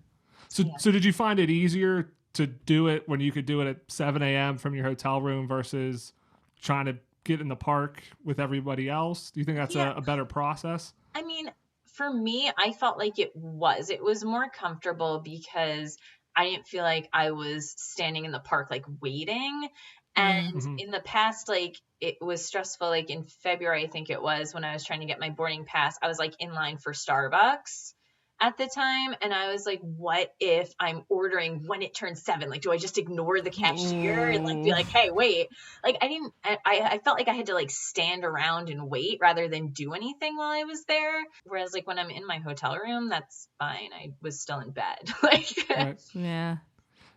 So, 0.49 0.65
Yeah. 0.65 0.77
so 0.79 0.91
did 0.91 1.05
you 1.05 1.13
find 1.13 1.39
it 1.39 1.51
easier 1.51 2.13
to 2.33 2.47
do 2.49 2.89
it 2.89 3.09
when 3.09 3.21
you 3.21 3.31
could 3.31 3.47
do 3.47 3.61
it 3.61 3.69
at 3.69 3.91
7 3.91 4.23
a.m. 4.23 4.59
from 4.59 4.75
your 4.75 4.85
hotel 4.85 5.21
room 5.21 5.47
versus 5.47 6.13
trying 6.61 6.87
to 6.87 6.99
get 7.25 7.41
in 7.41 7.49
the 7.49 7.57
park 7.57 8.03
with 8.25 8.41
everybody 8.41 8.89
else? 8.89 9.31
Do 9.31 9.41
you 9.41 9.45
think 9.45 9.57
that's 9.57 9.77
Yeah. 9.77 9.93
a, 9.93 9.99
a 9.99 10.01
better 10.01 10.25
process? 10.25 10.95
I 11.15 11.23
mean, 11.23 11.51
for 11.87 12.13
me, 12.13 12.51
I 12.57 12.73
felt 12.73 12.99
like 12.99 13.19
it 13.19 13.35
was. 13.37 13.91
It 13.91 14.03
was 14.03 14.25
more 14.25 14.49
comfortable 14.51 15.21
because 15.21 15.97
I 16.39 16.45
didn't 16.51 16.69
feel 16.69 16.85
like 16.85 17.09
I 17.13 17.33
was 17.33 17.75
standing 17.77 18.25
in 18.25 18.33
the 18.33 18.41
park 18.41 18.69
like 18.71 18.87
waiting. 19.03 19.69
And 20.17 20.55
Mhm. 20.55 20.79
in 20.79 20.91
the 20.93 21.01
past, 21.01 21.49
like 21.49 21.77
it 22.01 22.17
was 22.21 22.47
stressful. 22.47 22.89
Like 22.89 23.11
in 23.11 23.25
February, 23.43 23.85
I 23.85 23.89
think 23.89 24.11
it 24.11 24.23
was 24.23 24.55
when 24.55 24.65
I 24.65 24.73
was 24.73 24.85
trying 24.85 25.01
to 25.01 25.07
get 25.07 25.21
my 25.21 25.31
boarding 25.31 25.65
pass, 25.67 25.99
I 26.03 26.09
was 26.09 26.19
like 26.19 26.35
in 26.41 26.55
line 26.55 26.79
for 26.79 26.93
Starbucks 26.93 27.95
at 28.41 28.57
the 28.57 28.67
time. 28.67 29.15
And 29.21 29.33
I 29.33 29.53
was 29.53 29.67
like, 29.67 29.81
what 29.81 30.35
if 30.41 30.73
I'm 30.79 31.03
ordering 31.09 31.65
when 31.67 31.83
it 31.83 31.95
turns 31.95 32.23
seven? 32.23 32.51
Like, 32.51 32.63
do 32.63 32.73
I 32.73 32.79
just 32.79 32.99
ignore 32.99 33.41
the 33.41 33.51
cashier 33.51 34.31
and 34.31 34.45
like 34.45 34.63
be 34.63 34.71
Ooh. 34.71 34.73
like, 34.73 34.89
hey, 34.89 35.11
wait? 35.11 35.49
Like, 35.85 35.99
I 36.01 36.09
didn't, 36.09 36.33
I, 36.45 36.59
I 36.65 36.99
felt 36.99 37.19
like 37.19 37.29
I 37.29 37.35
had 37.35 37.47
to 37.47 37.55
like 37.55 37.71
stand 37.71 38.25
around 38.25 38.69
and 38.69 38.89
wait 38.89 39.19
rather 39.21 39.49
than 39.49 39.69
do 39.69 39.93
anything 39.93 40.37
while 40.37 40.51
I 40.51 40.65
was 40.65 40.85
there. 40.85 41.25
Whereas, 41.45 41.73
like, 41.73 41.87
when 41.87 41.99
I'm 41.99 42.11
in 42.11 42.27
my 42.27 42.39
hotel 42.39 42.77
room, 42.77 43.09
that's 43.09 43.49
fine. 43.59 43.91
I 43.93 44.13
was 44.23 44.41
still 44.41 44.61
in 44.61 44.71
bed. 44.71 45.11
like, 45.23 45.49
Right. 45.71 46.01
Yeah. 46.15 46.57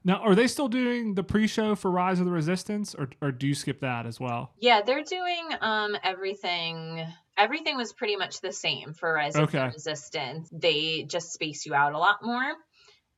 Now, 0.03 0.15
are 0.15 0.33
they 0.33 0.47
still 0.47 0.67
doing 0.67 1.13
the 1.13 1.23
pre-show 1.23 1.75
for 1.75 1.91
Rise 1.91 2.19
of 2.19 2.25
the 2.25 2.31
Resistance, 2.31 2.95
or, 2.95 3.09
or 3.21 3.31
do 3.31 3.47
you 3.47 3.53
skip 3.53 3.81
that 3.81 4.07
as 4.07 4.19
well? 4.19 4.51
Yeah, 4.59 4.81
they're 4.81 5.03
doing 5.03 5.49
um 5.61 5.95
everything. 6.03 7.05
Everything 7.41 7.75
was 7.75 7.91
pretty 7.91 8.15
much 8.17 8.39
the 8.39 8.51
same 8.51 8.93
for 8.93 9.19
Okay. 9.19 9.71
Resistance. 9.73 10.47
They 10.51 11.03
just 11.03 11.33
space 11.33 11.65
you 11.65 11.73
out 11.73 11.93
a 11.93 11.97
lot 11.97 12.23
more. 12.23 12.53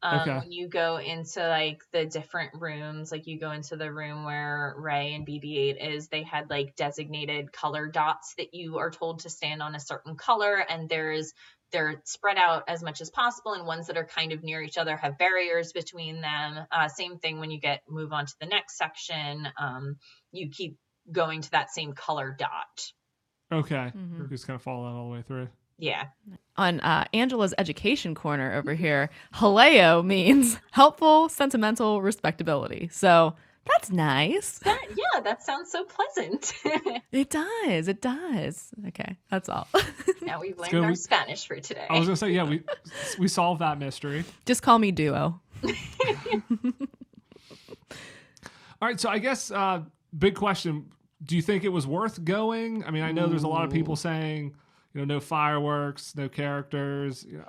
Um, 0.02 0.20
Okay. 0.22 0.40
When 0.40 0.52
you 0.52 0.68
go 0.70 0.98
into 0.98 1.46
like 1.46 1.82
the 1.92 2.06
different 2.06 2.52
rooms, 2.56 3.12
like 3.12 3.28
you 3.28 3.38
go 3.40 3.52
into 3.52 3.76
the 3.76 3.92
room 3.92 4.24
where 4.24 4.76
Rey 4.78 5.14
and 5.14 5.28
BB-8 5.28 5.96
is, 5.96 6.08
they 6.08 6.24
had 6.24 6.50
like 6.50 6.76
designated 6.78 7.52
color 7.52 7.88
dots 7.88 8.34
that 8.38 8.54
you 8.54 8.78
are 8.78 8.92
told 8.92 9.20
to 9.20 9.30
stand 9.30 9.62
on 9.62 9.76
a 9.76 9.80
certain 9.80 10.16
color, 10.16 10.56
and 10.58 10.90
there's 10.90 11.34
they're 11.72 12.02
spread 12.06 12.38
out 12.38 12.64
as 12.68 12.84
much 12.84 13.02
as 13.02 13.10
possible, 13.10 13.54
and 13.54 13.66
ones 13.66 13.88
that 13.88 13.98
are 13.98 14.06
kind 14.06 14.32
of 14.32 14.44
near 14.44 14.62
each 14.62 14.78
other 14.78 14.96
have 14.96 15.18
barriers 15.18 15.74
between 15.74 16.22
them. 16.22 16.66
Uh, 16.72 16.88
same 16.88 17.18
thing 17.20 17.40
when 17.40 17.52
you 17.52 17.60
get 17.60 17.82
move 17.90 18.14
on 18.14 18.26
to 18.26 18.36
the 18.40 18.46
next 18.46 18.78
section. 18.78 19.48
Um, 19.58 19.98
you 20.32 20.50
keep 20.50 20.78
going 21.12 21.42
to 21.42 21.52
that 21.52 21.72
same 21.72 21.94
color 21.94 22.36
dot. 22.38 22.92
Okay, 23.54 23.92
Mhm. 23.96 24.18
You're 24.18 24.28
just 24.28 24.48
kind 24.48 24.56
of 24.56 24.62
follow 24.62 24.84
that 24.90 24.96
all 24.98 25.08
the 25.10 25.14
way 25.16 25.22
through. 25.22 25.48
Yeah. 25.78 26.06
On 26.56 26.80
uh, 26.82 27.06
Angela's 27.14 27.54
education 27.58 28.14
corner 28.16 28.54
over 28.54 28.74
here, 28.74 29.10
Jaleo 29.36 30.06
means 30.06 30.58
helpful, 30.72 31.30
sentimental, 31.30 32.02
respectability. 32.02 32.90
So 32.92 33.36
that's 33.66 33.90
nice. 33.90 34.60
That, 34.60 34.80
yeah, 34.90 35.22
that 35.22 35.42
sounds 35.44 35.72
so 35.72 35.84
pleasant. 35.86 36.54
It 37.12 37.30
does. 37.30 37.88
It 37.88 38.02
does. 38.02 38.70
Okay, 38.88 39.18
that's 39.30 39.48
all. 39.50 39.68
now 40.24 40.42
we've 40.42 40.58
learned 40.58 40.72
good. 40.72 40.84
our 40.84 40.90
We- 40.90 40.96
Spanish 40.96 41.46
for 41.48 41.60
today. 41.60 41.86
I 41.90 41.98
was 42.00 42.08
gonna 42.08 42.18
say, 42.18 42.32
yeah, 42.32 42.44
we 42.44 42.64
we 43.20 43.28
solved 43.28 43.62
that 43.62 43.78
mystery. 43.80 44.26
Just 44.46 44.64
call 44.64 44.80
me 44.80 44.92
Duo. 44.92 45.40
All 48.82 48.90
right, 48.90 49.00
so 49.00 49.10
I 49.10 49.20
guess 49.20 49.52
uh, 49.52 49.82
big 50.18 50.36
question: 50.36 50.92
Do 51.24 51.36
you 51.36 51.42
think 51.42 51.64
it 51.64 51.70
was 51.70 51.88
worth 51.88 52.24
going? 52.24 52.84
I 52.86 52.92
mean, 52.92 53.04
I 53.04 53.12
know 53.12 53.28
there's 53.28 53.44
a 53.44 53.48
lot 53.48 53.66
of 53.66 53.72
people 53.72 53.96
mm. 53.96 54.00
saying, 54.00 54.56
you 54.94 55.02
know, 55.02 55.06
no 55.06 55.20
fireworks, 55.20 56.16
no 56.16 56.28
characters. 56.28 57.24
You 57.24 57.40
know, 57.40 57.46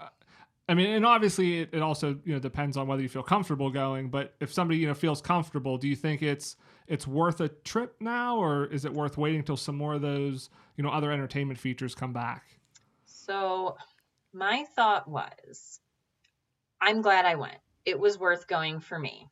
I 0.69 0.75
mean, 0.75 0.91
and 0.91 1.05
obviously 1.05 1.61
it, 1.61 1.71
it 1.73 1.83
also 1.83 2.19
you 2.25 2.33
know 2.33 2.39
depends 2.39 2.77
on 2.77 2.87
whether 2.87 3.03
you 3.03 3.09
feel 3.09 3.23
comfortable 3.23 3.71
going. 3.71 4.09
But 4.09 4.35
if 4.41 4.53
somebody 4.53 4.79
you 4.79 4.87
know 4.87 4.95
feels 4.95 5.21
comfortable, 5.21 5.77
do 5.77 5.89
you 5.89 5.97
think 5.97 6.23
it's 6.23 6.57
it's 6.87 7.07
worth 7.07 7.41
a 7.41 7.49
trip 7.49 7.97
now, 8.01 8.39
or 8.39 8.67
is 8.67 8.85
it 8.85 8.93
worth 8.93 9.19
waiting 9.19 9.43
till 9.43 9.57
some 9.57 9.77
more 9.77 9.95
of 9.95 10.03
those 10.03 10.49
you 10.77 10.85
know 10.85 10.91
other 10.91 11.13
entertainment 11.13 11.59
features 11.59 11.95
come 11.95 12.13
back? 12.13 12.45
So 13.05 13.77
my 14.33 14.65
thought 14.75 15.09
was, 15.09 15.81
I'm 16.81 17.03
glad 17.03 17.27
I 17.27 17.35
went. 17.35 17.59
It 17.85 17.99
was 17.99 18.19
worth 18.19 18.47
going 18.47 18.81
for 18.81 18.99
me. 18.99 19.29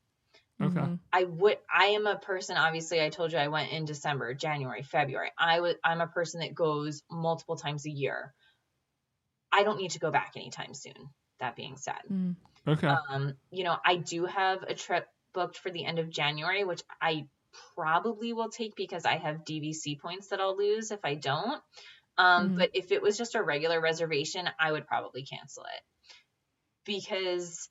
Okay. 0.62 0.80
Mhm. 0.80 0.98
I 1.12 1.24
would 1.24 1.58
I 1.72 1.86
am 1.86 2.06
a 2.06 2.16
person 2.18 2.56
obviously 2.56 3.00
I 3.02 3.08
told 3.08 3.32
you 3.32 3.38
I 3.38 3.48
went 3.48 3.72
in 3.72 3.84
December, 3.84 4.34
January, 4.34 4.82
February. 4.82 5.32
I 5.38 5.60
would 5.60 5.78
I'm 5.84 6.00
a 6.00 6.06
person 6.06 6.40
that 6.40 6.54
goes 6.54 7.02
multiple 7.10 7.56
times 7.56 7.84
a 7.86 7.90
year. 7.90 8.34
I 9.50 9.64
don't 9.64 9.78
need 9.78 9.90
to 9.92 9.98
go 9.98 10.10
back 10.10 10.32
anytime 10.36 10.74
soon. 10.74 11.10
That 11.40 11.56
being 11.56 11.76
said. 11.76 12.00
Mm. 12.10 12.36
Okay. 12.66 12.86
Um, 12.86 13.34
you 13.50 13.64
know, 13.64 13.76
I 13.84 13.96
do 13.96 14.24
have 14.26 14.62
a 14.62 14.74
trip 14.74 15.06
booked 15.34 15.58
for 15.58 15.70
the 15.70 15.84
end 15.84 15.98
of 15.98 16.08
January, 16.10 16.64
which 16.64 16.82
I 17.00 17.26
probably 17.74 18.32
will 18.32 18.48
take 18.48 18.76
because 18.76 19.04
I 19.04 19.16
have 19.18 19.44
DVC 19.44 19.98
points 20.00 20.28
that 20.28 20.40
I'll 20.40 20.56
lose 20.56 20.90
if 20.90 21.00
I 21.04 21.16
don't. 21.16 21.60
Um, 22.18 22.50
Mhm. 22.50 22.58
But 22.58 22.70
if 22.74 22.92
it 22.92 23.02
was 23.02 23.18
just 23.18 23.34
a 23.34 23.42
regular 23.42 23.80
reservation, 23.80 24.48
I 24.58 24.70
would 24.72 24.86
probably 24.86 25.24
cancel 25.24 25.64
it 25.64 25.82
because 26.84 27.68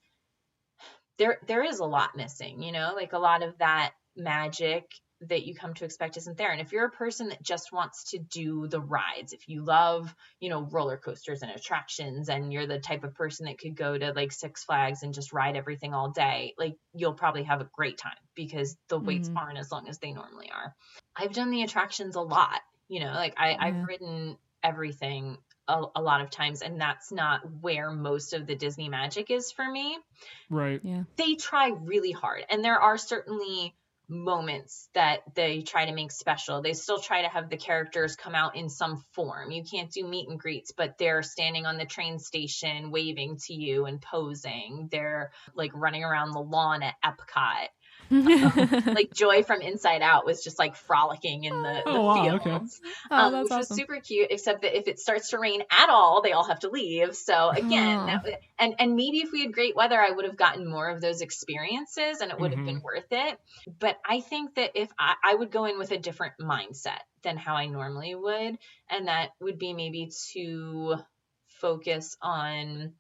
there 1.18 1.39
there 1.47 1.64
is 1.64 1.80
a 1.80 1.86
lot 1.86 2.16
missing. 2.16 2.62
You 2.62 2.72
know, 2.72 2.93
like 2.95 3.14
a 3.14 3.20
lot 3.20 3.43
of 3.43 3.57
that 3.59 3.93
magic 4.16 4.91
that 5.22 5.45
you 5.45 5.53
come 5.53 5.76
to 5.76 5.86
expect 5.86 6.18
isn't 6.18 6.36
there. 6.38 6.51
And 6.51 6.59
if 6.59 6.72
you're 6.72 6.88
a 6.88 6.91
person 6.91 7.30
that 7.30 7.43
just 7.43 7.72
wants 7.72 8.09
to 8.09 8.18
do 8.18 8.68
the 8.68 8.82
rides, 8.82 9.34
if 9.34 9.47
you 9.47 9.64
love, 9.64 10.16
you 10.39 10.49
know, 10.49 10.64
roller 10.64 10.97
coasters 10.97 11.43
and 11.43 11.51
attractions 11.51 12.28
and 12.28 12.51
you're 12.51 12.66
the 12.66 12.80
type 12.80 13.03
of 13.03 13.14
person 13.14 13.45
that 13.45 13.59
could 13.59 13.76
go 13.76 13.95
to 13.95 14.14
like 14.14 14.32
Six 14.32 14.64
Flags 14.64 15.03
and 15.03 15.14
just 15.14 15.32
ride 15.32 15.55
everything 15.55 15.93
all 15.93 16.09
day, 16.09 16.55
like 16.57 16.76
you'll 16.93 17.14
probably 17.14 17.43
have 17.43 17.62
a 17.62 17.70
great 17.72 17.99
time 17.99 18.18
because 18.36 18.78
the 18.89 18.99
waits 18.99 19.30
Mhm. 19.30 19.39
aren't 19.39 19.59
as 19.59 19.72
long 19.72 19.88
as 19.88 19.99
they 19.99 20.12
normally 20.12 20.49
are. 20.51 20.76
I've 21.16 21.34
done 21.34 21.51
the 21.51 21.62
attractions 21.64 22.16
a 22.16 22.22
lot, 22.22 22.62
you 22.88 22.99
know, 22.99 23.12
like 23.14 23.36
I, 23.38 23.55
Yeah. 23.55 23.59
I've 23.59 23.84
ridden 23.88 24.38
everything 24.64 25.38
a, 25.72 25.84
a 25.96 26.02
lot 26.02 26.22
of 26.22 26.30
times 26.30 26.62
and 26.62 26.80
that's 26.80 27.12
not 27.12 27.42
where 27.62 27.92
most 27.92 28.34
of 28.34 28.46
the 28.46 28.56
Disney 28.56 28.90
magic 28.90 29.32
is 29.32 29.52
for 29.52 29.70
me. 29.70 29.98
Right. 30.50 30.82
Yeah. 30.84 31.04
they 31.16 31.36
try 31.36 31.70
really 31.70 32.12
hard 32.12 32.44
and 32.50 32.64
there 32.64 32.80
are 32.80 32.98
certainly 32.98 33.74
moments 34.08 34.90
that 34.94 35.20
they 35.36 35.62
try 35.62 35.86
to 35.86 35.94
make 35.94 36.12
special. 36.12 36.62
They 36.62 36.74
still 36.74 37.00
try 37.00 37.22
to 37.22 37.30
have 37.30 37.50
the 37.50 37.56
characters 37.56 38.18
come 38.18 38.36
out 38.36 38.58
in 38.58 38.68
some 38.68 39.04
form. 39.14 39.52
You 39.52 39.64
can't 39.64 39.90
do 39.90 40.06
meet 40.06 40.28
and 40.28 40.40
greets 40.40 40.74
but 40.74 40.98
they're 40.98 41.24
standing 41.24 41.66
on 41.66 41.78
the 41.78 41.86
train 41.86 42.20
station 42.20 42.92
waving 42.92 43.38
to 43.48 43.54
you 43.54 43.86
and 43.86 44.02
posing. 44.02 44.90
They're 44.92 45.32
like 45.56 45.72
running 45.74 46.04
around 46.04 46.32
the 46.32 46.42
lawn 46.42 46.84
at 46.84 46.96
epcot 47.04 47.68
like 48.86 49.14
joy 49.14 49.43
from 49.43 49.62
inside 49.62 50.01
out 50.01 50.26
was 50.26 50.43
just 50.43 50.59
like 50.59 50.76
frolicking 50.76 51.45
in 51.45 51.62
the, 51.62 51.82
the 51.86 51.91
Oh, 51.91 52.01
wow, 52.05 52.36
okay. 52.36 52.49
fields 52.49 52.82
oh, 53.12 53.16
um, 53.16 53.32
that's 53.34 53.49
which 53.49 53.57
was 53.57 53.70
super 53.70 53.99
cute. 53.99 54.28
Except 54.32 54.62
that 54.64 54.78
if 54.78 54.88
it 54.88 54.99
starts 54.99 55.30
to 55.30 55.39
rain 55.39 55.62
at 55.72 55.89
all, 55.89 56.22
they 56.22 56.32
all 56.34 56.43
have 56.43 56.59
to 56.59 56.70
leave. 56.70 57.16
So 57.16 57.49
again, 57.49 57.72
Oh. 57.72 58.05
that, 58.05 58.39
and 58.59 58.76
and 58.80 58.95
maybe 58.95 59.20
if 59.20 59.32
we 59.32 59.43
had 59.43 59.53
great 59.53 59.76
weather, 59.76 59.99
I 59.99 60.12
would 60.12 60.26
have 60.26 60.38
gotten 60.38 60.70
more 60.70 60.89
of 60.89 61.01
those 61.01 61.22
experiences, 61.22 62.22
and 62.22 62.32
it 62.32 62.39
would 62.39 62.51
have 62.51 62.66
been 62.66 62.82
worth 62.82 63.12
it. 63.12 63.39
But 63.80 63.97
I 64.07 64.20
think 64.22 64.55
that 64.55 64.72
if 64.76 64.89
I, 64.99 65.16
I 65.24 65.36
would 65.36 65.51
go 65.51 65.66
in 65.66 65.78
with 65.80 65.91
a 65.91 65.97
different 65.97 66.34
mindset 66.41 66.99
than 67.24 67.38
how 67.38 67.55
I 67.55 67.68
normally 67.68 68.16
would, 68.16 68.57
and 68.89 69.07
that 69.07 69.30
would 69.39 69.57
be 69.57 69.74
maybe 69.74 70.12
to 70.34 70.95
focus 71.59 72.18
on 72.22 72.93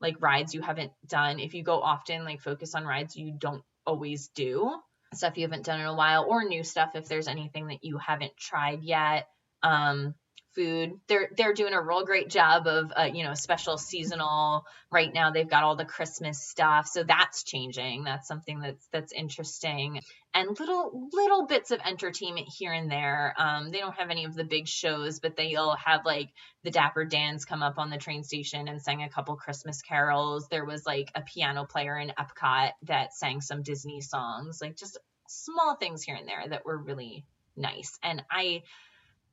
like 0.00 0.20
rides 0.20 0.54
you 0.54 0.60
haven't 0.62 0.92
done. 1.06 1.40
If 1.40 1.54
you 1.54 1.62
go 1.62 1.80
often, 1.80 2.24
like 2.24 2.40
focus 2.40 2.74
on 2.74 2.84
rides 2.84 3.16
you 3.16 3.34
don't 3.36 3.62
always 3.88 4.28
do. 4.28 4.74
Stuff 5.14 5.38
you 5.38 5.44
haven't 5.44 5.64
done 5.64 5.80
in 5.80 5.86
a 5.86 5.94
while 5.94 6.26
or 6.28 6.44
new 6.44 6.62
stuff 6.62 6.90
if 6.94 7.08
there's 7.08 7.28
anything 7.28 7.68
that 7.68 7.82
you 7.82 7.96
haven't 7.98 8.36
tried 8.36 8.82
yet 8.82 9.26
um 9.62 10.14
food. 10.58 10.98
They're 11.06 11.30
they're 11.36 11.54
doing 11.54 11.72
a 11.72 11.80
real 11.80 12.04
great 12.04 12.28
job 12.28 12.66
of 12.66 12.92
uh, 12.96 13.08
you 13.12 13.22
know 13.22 13.34
special 13.34 13.78
seasonal. 13.78 14.64
Right 14.90 15.12
now 15.14 15.30
they've 15.30 15.48
got 15.48 15.62
all 15.62 15.76
the 15.76 15.84
Christmas 15.84 16.42
stuff, 16.42 16.88
so 16.88 17.04
that's 17.04 17.44
changing. 17.44 18.02
That's 18.02 18.26
something 18.26 18.58
that's 18.58 18.84
that's 18.92 19.12
interesting. 19.12 20.00
And 20.34 20.58
little 20.58 21.08
little 21.12 21.46
bits 21.46 21.70
of 21.70 21.80
entertainment 21.86 22.48
here 22.48 22.72
and 22.72 22.90
there. 22.90 23.34
Um, 23.38 23.70
they 23.70 23.78
don't 23.78 23.94
have 23.94 24.10
any 24.10 24.24
of 24.24 24.34
the 24.34 24.44
big 24.44 24.66
shows, 24.66 25.20
but 25.20 25.36
they'll 25.36 25.76
have 25.76 26.04
like 26.04 26.30
the 26.64 26.72
Dapper 26.72 27.04
Dans 27.04 27.44
come 27.44 27.62
up 27.62 27.78
on 27.78 27.90
the 27.90 27.96
train 27.96 28.24
station 28.24 28.66
and 28.66 28.82
sing 28.82 29.04
a 29.04 29.08
couple 29.08 29.36
Christmas 29.36 29.80
carols. 29.82 30.48
There 30.48 30.64
was 30.64 30.84
like 30.84 31.12
a 31.14 31.22
piano 31.22 31.66
player 31.66 31.96
in 31.96 32.12
Epcot 32.18 32.72
that 32.82 33.14
sang 33.14 33.40
some 33.40 33.62
Disney 33.62 34.00
songs, 34.00 34.58
like 34.60 34.76
just 34.76 34.98
small 35.28 35.76
things 35.76 36.02
here 36.02 36.16
and 36.16 36.26
there 36.26 36.48
that 36.48 36.64
were 36.64 36.76
really 36.76 37.24
nice. 37.56 37.98
And 38.02 38.24
I 38.28 38.62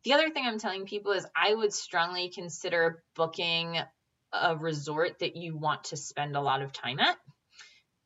the 0.06 0.14
other 0.14 0.30
thing 0.30 0.46
I'm 0.46 0.60
telling 0.60 0.86
people 0.86 1.12
is 1.12 1.26
I 1.36 1.54
would 1.54 1.74
strongly 1.74 2.30
consider 2.30 3.04
booking 3.16 3.80
a 4.32 4.56
resort 4.56 5.20
that 5.20 5.36
you 5.36 5.58
want 5.58 5.86
to 5.86 5.98
spend 5.98 6.36
a 6.36 6.42
lot 6.42 6.62
of 6.62 6.72
time 6.72 7.00
at 7.00 7.18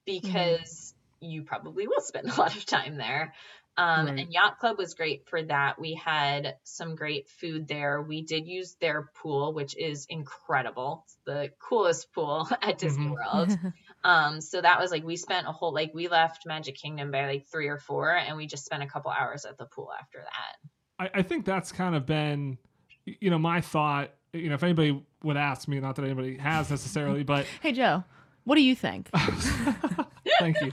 because 0.06 0.94
mm-hmm. 1.22 1.32
you 1.32 1.44
probably 1.44 1.88
will 1.88 2.02
spend 2.02 2.30
a 2.30 2.36
lot 2.36 2.56
of 2.56 2.66
time 2.66 2.96
there. 2.98 3.34
Um, 3.78 4.08
right. 4.08 4.20
And 4.20 4.34
Yacht 4.34 4.60
Club 4.60 4.78
was 4.78 4.94
great 4.94 5.28
for 5.28 5.42
that. 5.44 5.80
We 5.80 5.94
had 5.94 6.56
some 6.64 6.96
great 6.96 7.30
food 7.30 7.68
there. 7.68 8.02
We 8.02 8.22
did 8.22 8.48
use 8.48 8.76
their 8.82 9.10
pool, 9.22 9.54
which 9.54 9.78
is 9.78 10.06
incredible. 10.10 11.04
It's 11.06 11.18
the 11.26 11.50
coolest 11.60 12.12
pool 12.14 12.50
at 12.62 12.78
Disney 12.78 13.08
mm-hmm. 13.08 13.14
World. 13.14 13.58
um, 14.04 14.42
so 14.42 14.62
that 14.62 14.80
was 14.80 14.92
like 14.92 15.04
we 15.04 15.18
spent 15.18 15.48
a 15.48 15.52
whole 15.52 15.74
like 15.74 15.94
we 15.94 16.08
left 16.08 16.46
Magic 16.46 16.76
Kingdom 16.76 17.12
by 17.12 17.26
like 17.26 17.48
three 17.48 17.68
or 17.68 17.78
four, 17.78 18.16
and 18.16 18.38
we 18.38 18.48
just 18.48 18.66
spent 18.66 18.84
a 18.84 18.88
couple 18.88 19.12
hours 19.12 19.46
at 19.46 19.58
the 19.58 19.66
pool 19.66 19.92
after 19.98 20.20
that. 20.20 20.70
I, 21.00 21.10
I 21.16 21.22
think 21.22 21.46
that's 21.46 21.72
kind 21.72 21.96
of 21.96 22.06
been, 22.06 22.58
you 23.06 23.30
know, 23.30 23.40
my 23.40 23.62
thought. 23.62 24.12
You 24.34 24.50
know, 24.50 24.56
if 24.56 24.64
anybody 24.64 25.04
would 25.24 25.38
ask 25.38 25.68
me, 25.68 25.80
not 25.80 25.96
that 25.96 26.06
anybody 26.06 26.38
has 26.38 26.70
necessarily, 26.70 27.24
but 27.24 27.46
hey, 27.62 27.72
Joe, 27.72 28.04
what 28.44 28.56
do 28.56 28.62
you 28.62 28.76
think? 28.76 29.10
Thank 30.40 30.62
you. 30.62 30.72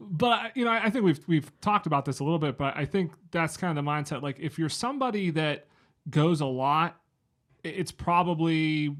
But 0.00 0.56
you 0.56 0.64
know, 0.64 0.70
I 0.70 0.90
think 0.90 1.04
we've 1.04 1.20
we've 1.26 1.60
talked 1.60 1.86
about 1.86 2.04
this 2.04 2.20
a 2.20 2.24
little 2.24 2.38
bit, 2.38 2.56
but 2.56 2.76
I 2.76 2.84
think 2.84 3.12
that's 3.30 3.56
kind 3.56 3.76
of 3.76 3.84
the 3.84 3.88
mindset. 3.88 4.22
Like, 4.22 4.38
if 4.40 4.58
you're 4.58 4.68
somebody 4.68 5.30
that 5.30 5.66
goes 6.10 6.40
a 6.40 6.46
lot, 6.46 7.00
it's 7.62 7.92
probably 7.92 8.96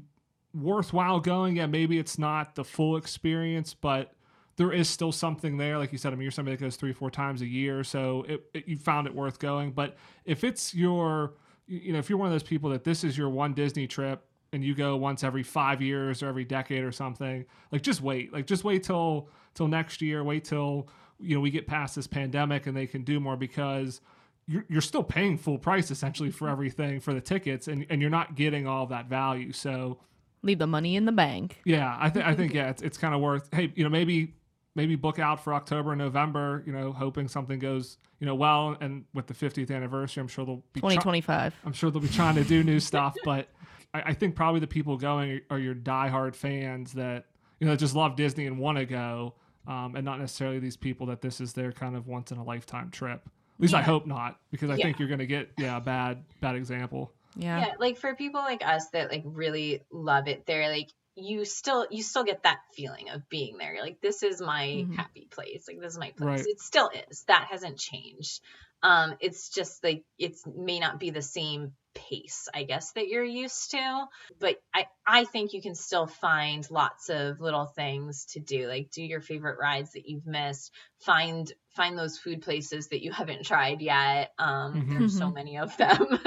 worthwhile 0.53 1.19
going. 1.19 1.57
Yeah, 1.57 1.65
maybe 1.65 1.97
it's 1.97 2.17
not 2.17 2.55
the 2.55 2.63
full 2.63 2.95
experience, 2.97 3.73
but 3.73 4.13
there 4.55 4.71
is 4.71 4.89
still 4.89 5.11
something 5.11 5.57
there. 5.57 5.77
Like 5.77 5.91
you 5.91 5.97
said, 5.97 6.13
I 6.13 6.15
mean, 6.15 6.23
you're 6.23 6.31
somebody 6.31 6.55
that 6.55 6.63
goes 6.63 6.75
three, 6.75 6.93
four 6.93 7.09
times 7.09 7.41
a 7.41 7.47
year, 7.47 7.83
so 7.83 8.25
it, 8.27 8.43
it, 8.53 8.67
you 8.67 8.77
found 8.77 9.07
it 9.07 9.15
worth 9.15 9.39
going. 9.39 9.71
But 9.71 9.95
if 10.25 10.43
it's 10.43 10.73
your, 10.73 11.33
you 11.67 11.93
know, 11.93 11.99
if 11.99 12.09
you're 12.09 12.19
one 12.19 12.27
of 12.27 12.33
those 12.33 12.43
people 12.43 12.69
that 12.71 12.83
this 12.83 13.03
is 13.03 13.17
your 13.17 13.29
one 13.29 13.53
Disney 13.53 13.87
trip 13.87 14.23
and 14.51 14.63
you 14.63 14.75
go 14.75 14.95
once 14.95 15.23
every 15.23 15.43
five 15.43 15.81
years 15.81 16.21
or 16.21 16.27
every 16.27 16.45
decade 16.45 16.83
or 16.83 16.91
something, 16.91 17.45
like 17.71 17.81
just 17.81 18.01
wait, 18.01 18.31
like 18.31 18.45
just 18.45 18.63
wait 18.63 18.83
till 18.83 19.29
till 19.55 19.67
next 19.67 20.01
year, 20.01 20.23
wait 20.23 20.43
till 20.43 20.87
you 21.19 21.35
know 21.35 21.41
we 21.41 21.49
get 21.49 21.65
past 21.65 21.95
this 21.95 22.07
pandemic 22.07 22.67
and 22.67 22.77
they 22.77 22.87
can 22.87 23.03
do 23.03 23.19
more 23.19 23.35
because 23.35 24.01
you're, 24.45 24.65
you're 24.67 24.81
still 24.81 25.03
paying 25.03 25.37
full 25.37 25.57
price 25.57 25.89
essentially 25.89 26.29
for 26.29 26.45
mm-hmm. 26.45 26.51
everything 26.51 26.99
for 26.99 27.13
the 27.13 27.21
tickets 27.21 27.67
and, 27.67 27.85
and 27.89 28.01
you're 28.01 28.09
not 28.09 28.35
getting 28.35 28.67
all 28.67 28.85
that 28.87 29.07
value. 29.07 29.51
So 29.51 29.99
leave 30.43 30.59
the 30.59 30.67
money 30.67 30.95
in 30.95 31.05
the 31.05 31.11
bank. 31.11 31.59
Yeah, 31.65 31.97
I 31.99 32.09
think 32.09 32.25
I 32.25 32.35
think 32.35 32.53
yeah, 32.53 32.69
it's, 32.69 32.83
it's 32.83 32.97
kind 32.99 33.15
of 33.15 33.21
worth. 33.21 33.49
Hey, 33.51 33.71
you 33.75 33.83
know, 33.83 33.89
maybe 33.89 34.33
maybe 34.75 34.95
book 34.95 35.19
out 35.19 35.43
for 35.43 35.53
October 35.53 35.91
and 35.91 35.99
November, 35.99 36.63
you 36.65 36.73
know, 36.73 36.91
hoping 36.91 37.27
something 37.27 37.59
goes, 37.59 37.97
you 38.19 38.25
know, 38.25 38.35
well. 38.35 38.75
And 38.81 39.05
with 39.13 39.27
the 39.27 39.33
50th 39.33 39.73
anniversary, 39.73 40.21
I'm 40.21 40.27
sure 40.27 40.45
they'll 40.45 40.63
be 40.73 40.81
2025. 40.81 41.55
I'm 41.65 41.73
sure 41.73 41.91
they'll 41.91 42.01
be 42.01 42.09
trying 42.09 42.35
to 42.35 42.43
do 42.43 42.63
new 42.63 42.79
stuff, 42.81 43.15
but 43.23 43.49
I, 43.93 44.01
I, 44.07 44.13
think 44.13 44.35
probably 44.35 44.59
the 44.59 44.67
people 44.67 44.97
going 44.97 45.41
are 45.49 45.59
your 45.59 45.75
diehard 45.75 46.35
fans 46.35 46.93
that 46.93 47.25
you 47.59 47.67
know 47.67 47.75
just 47.75 47.95
love 47.95 48.15
Disney 48.15 48.47
and 48.47 48.57
want 48.57 48.77
to 48.77 48.85
go, 48.85 49.35
um, 49.67 49.95
and 49.95 50.03
not 50.03 50.19
necessarily 50.19 50.59
these 50.59 50.77
people 50.77 51.07
that 51.07 51.21
this 51.21 51.39
is 51.39 51.53
their 51.53 51.71
kind 51.71 51.95
of 51.95 52.07
once 52.07 52.31
in 52.31 52.37
a 52.37 52.43
lifetime 52.43 52.89
trip. 52.89 53.21
At 53.25 53.61
least 53.61 53.73
yeah. 53.73 53.79
I 53.79 53.83
hope 53.83 54.07
not, 54.07 54.39
because 54.51 54.69
I 54.69 54.75
yeah. 54.75 54.85
think 54.85 54.99
you're 54.99 55.07
going 55.07 55.19
to 55.19 55.27
get 55.27 55.51
yeah 55.57 55.77
a 55.77 55.81
bad 55.81 56.23
bad 56.41 56.55
example. 56.55 57.13
Yeah. 57.35 57.59
yeah, 57.59 57.73
like 57.79 57.97
for 57.97 58.13
people 58.13 58.41
like 58.41 58.63
us 58.65 58.89
that 58.89 59.11
like 59.11 59.23
really 59.25 59.81
love 59.91 60.27
it, 60.27 60.45
they're 60.45 60.69
like 60.69 60.89
you 61.15 61.45
still 61.45 61.85
you 61.89 62.01
still 62.03 62.23
get 62.23 62.43
that 62.43 62.59
feeling 62.73 63.09
of 63.09 63.27
being 63.29 63.57
there. 63.57 63.73
You're 63.73 63.83
like, 63.83 64.01
this 64.01 64.23
is 64.23 64.41
my 64.41 64.65
mm-hmm. 64.65 64.93
happy 64.93 65.27
place. 65.29 65.65
Like 65.67 65.79
this 65.79 65.93
is 65.93 65.99
my 65.99 66.11
place. 66.11 66.39
Right. 66.39 66.47
It 66.47 66.59
still 66.59 66.89
is. 67.09 67.23
That 67.27 67.47
hasn't 67.51 67.77
changed. 67.77 68.41
Um, 68.83 69.15
it's 69.21 69.49
just 69.49 69.81
like 69.83 70.03
it 70.19 70.35
may 70.45 70.79
not 70.79 70.99
be 70.99 71.09
the 71.09 71.21
same 71.21 71.71
pace, 71.95 72.49
I 72.53 72.63
guess, 72.63 72.91
that 72.91 73.07
you're 73.07 73.23
used 73.23 73.71
to. 73.71 74.05
But 74.39 74.57
I, 74.73 74.87
I 75.07 75.23
think 75.23 75.53
you 75.53 75.61
can 75.61 75.73
still 75.73 76.05
find 76.05 76.69
lots 76.69 77.09
of 77.09 77.39
little 77.39 77.65
things 77.65 78.25
to 78.31 78.41
do. 78.41 78.67
Like 78.67 78.91
do 78.91 79.01
your 79.01 79.21
favorite 79.21 79.57
rides 79.59 79.93
that 79.93 80.07
you've 80.07 80.25
missed. 80.25 80.71
Find 80.99 81.51
find 81.69 81.97
those 81.97 82.17
food 82.17 82.41
places 82.41 82.89
that 82.89 83.01
you 83.01 83.11
haven't 83.11 83.45
tried 83.45 83.81
yet. 83.81 84.33
Um, 84.37 84.73
mm-hmm. 84.73 84.99
there's 84.99 85.17
so 85.17 85.25
mm-hmm. 85.25 85.33
many 85.33 85.57
of 85.57 85.75
them. 85.77 86.19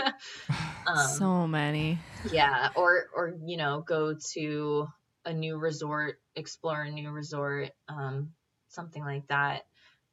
um, 0.86 1.09
so 1.09 1.46
many. 1.46 1.98
Yeah. 2.32 2.70
Or 2.74 3.07
or, 3.14 3.34
you 3.44 3.59
know, 3.59 3.82
go 3.86 4.14
to 4.32 4.88
a 5.26 5.32
new 5.32 5.59
resort, 5.59 6.16
explore 6.34 6.82
a 6.82 6.90
new 6.90 7.11
resort, 7.11 7.70
um, 7.88 8.30
something 8.68 9.04
like 9.04 9.26
that 9.28 9.64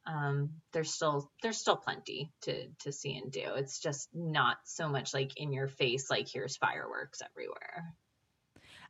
um, 0.06 0.50
there's 0.72 0.92
still 0.92 1.30
there's 1.42 1.58
still 1.58 1.76
plenty 1.76 2.30
to 2.42 2.68
to 2.80 2.92
see 2.92 3.16
and 3.16 3.32
do. 3.32 3.54
It's 3.56 3.80
just 3.80 4.08
not 4.12 4.58
so 4.64 4.88
much 4.88 5.14
like 5.14 5.36
in 5.36 5.52
your 5.52 5.68
face, 5.68 6.10
like 6.10 6.28
here's 6.28 6.56
fireworks 6.56 7.20
everywhere. 7.22 7.94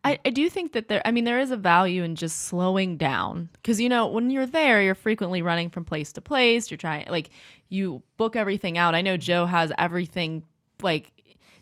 I, 0.05 0.19
I 0.25 0.31
do 0.31 0.51
think 0.51 0.73
that 0.73 0.89
there 0.89 1.03
I 1.05 1.13
mean 1.13 1.25
there 1.25 1.41
is 1.41 1.51
a 1.51 1.57
value 1.57 2.03
in 2.03 2.15
just 2.15 2.43
slowing 2.43 2.97
down 2.97 3.49
because 3.55 3.81
you 3.81 3.89
know 3.89 4.07
when 4.09 4.31
you're 4.31 4.47
there 4.47 4.83
you're 4.83 4.95
frequently 4.95 5.41
running 5.41 5.71
from 5.71 5.85
place 5.85 6.13
to 6.13 6.21
place 6.21 6.71
you're 6.71 6.77
trying 6.77 7.07
like 7.09 7.31
you 7.71 8.03
book 8.19 8.37
everything 8.37 8.77
out 8.77 8.95
I 8.95 9.01
know 9.01 9.17
Joe 9.17 9.47
has 9.47 9.73
everything 9.79 10.43
like 10.83 11.11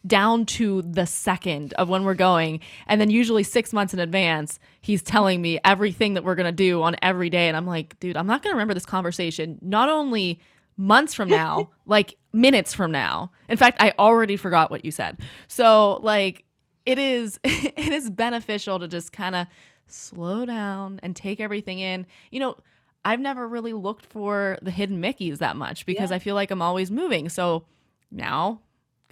down 0.07 0.45
to 0.45 0.83
the 0.83 1.07
second 1.07 1.73
of 1.75 1.89
when 1.89 2.05
we're 2.05 2.15
going. 2.15 2.61
And 2.87 3.01
then 3.01 3.11
usually 3.11 3.43
six 3.43 3.73
months 3.73 3.95
in 3.95 4.01
advance, 4.01 4.59
he's 4.81 5.03
telling 5.03 5.41
me 5.41 5.61
everything 5.65 6.15
that 6.15 6.25
we're 6.25 6.35
going 6.35 6.47
to 6.47 6.53
do 6.53 6.83
on 6.83 6.97
every 7.03 7.31
day. 7.31 7.49
And 7.49 7.57
I'm 7.57 7.67
like, 7.67 7.99
dude, 8.01 8.17
I'm 8.17 8.27
not 8.27 8.43
going 8.43 8.53
to 8.53 8.57
remember 8.57 8.75
this 8.75 8.87
conversation. 8.87 9.59
Not 9.63 9.89
only 9.89 10.41
months 10.77 11.15
from 11.15 11.29
now, 11.29 11.71
like 11.87 12.17
minutes 12.33 12.75
from 12.75 12.91
now. 12.91 13.31
In 13.49 13.57
fact, 13.57 13.81
I 13.81 13.93
already 13.99 14.37
forgot 14.37 14.71
what 14.71 14.85
you 14.85 14.91
said. 14.91 15.21
So, 15.49 16.01
like, 16.03 16.45
it 16.85 16.99
is 16.99 17.39
it 17.45 17.93
is 17.93 18.11
beneficial 18.11 18.79
to 18.81 18.89
just 18.89 19.13
kind 19.13 19.37
of 19.37 19.47
slow 19.87 20.45
down 20.45 20.99
and 21.03 21.15
take 21.15 21.41
everything 21.41 21.79
in. 21.79 22.07
You 22.31 22.41
know, 22.41 22.57
I've 23.05 23.21
never 23.21 23.47
really 23.47 23.73
looked 23.73 24.07
for 24.07 24.59
the 24.63 24.71
hidden 24.71 25.01
Mickeys 25.01 25.39
that 25.39 25.57
much 25.57 25.87
because 25.87 26.11
yeah. 26.11 26.17
I 26.17 26.19
feel 26.19 26.35
like 26.35 26.51
I'm 26.51 26.63
always 26.63 26.91
moving. 26.91 27.29
So 27.29 27.65
now 28.11 28.61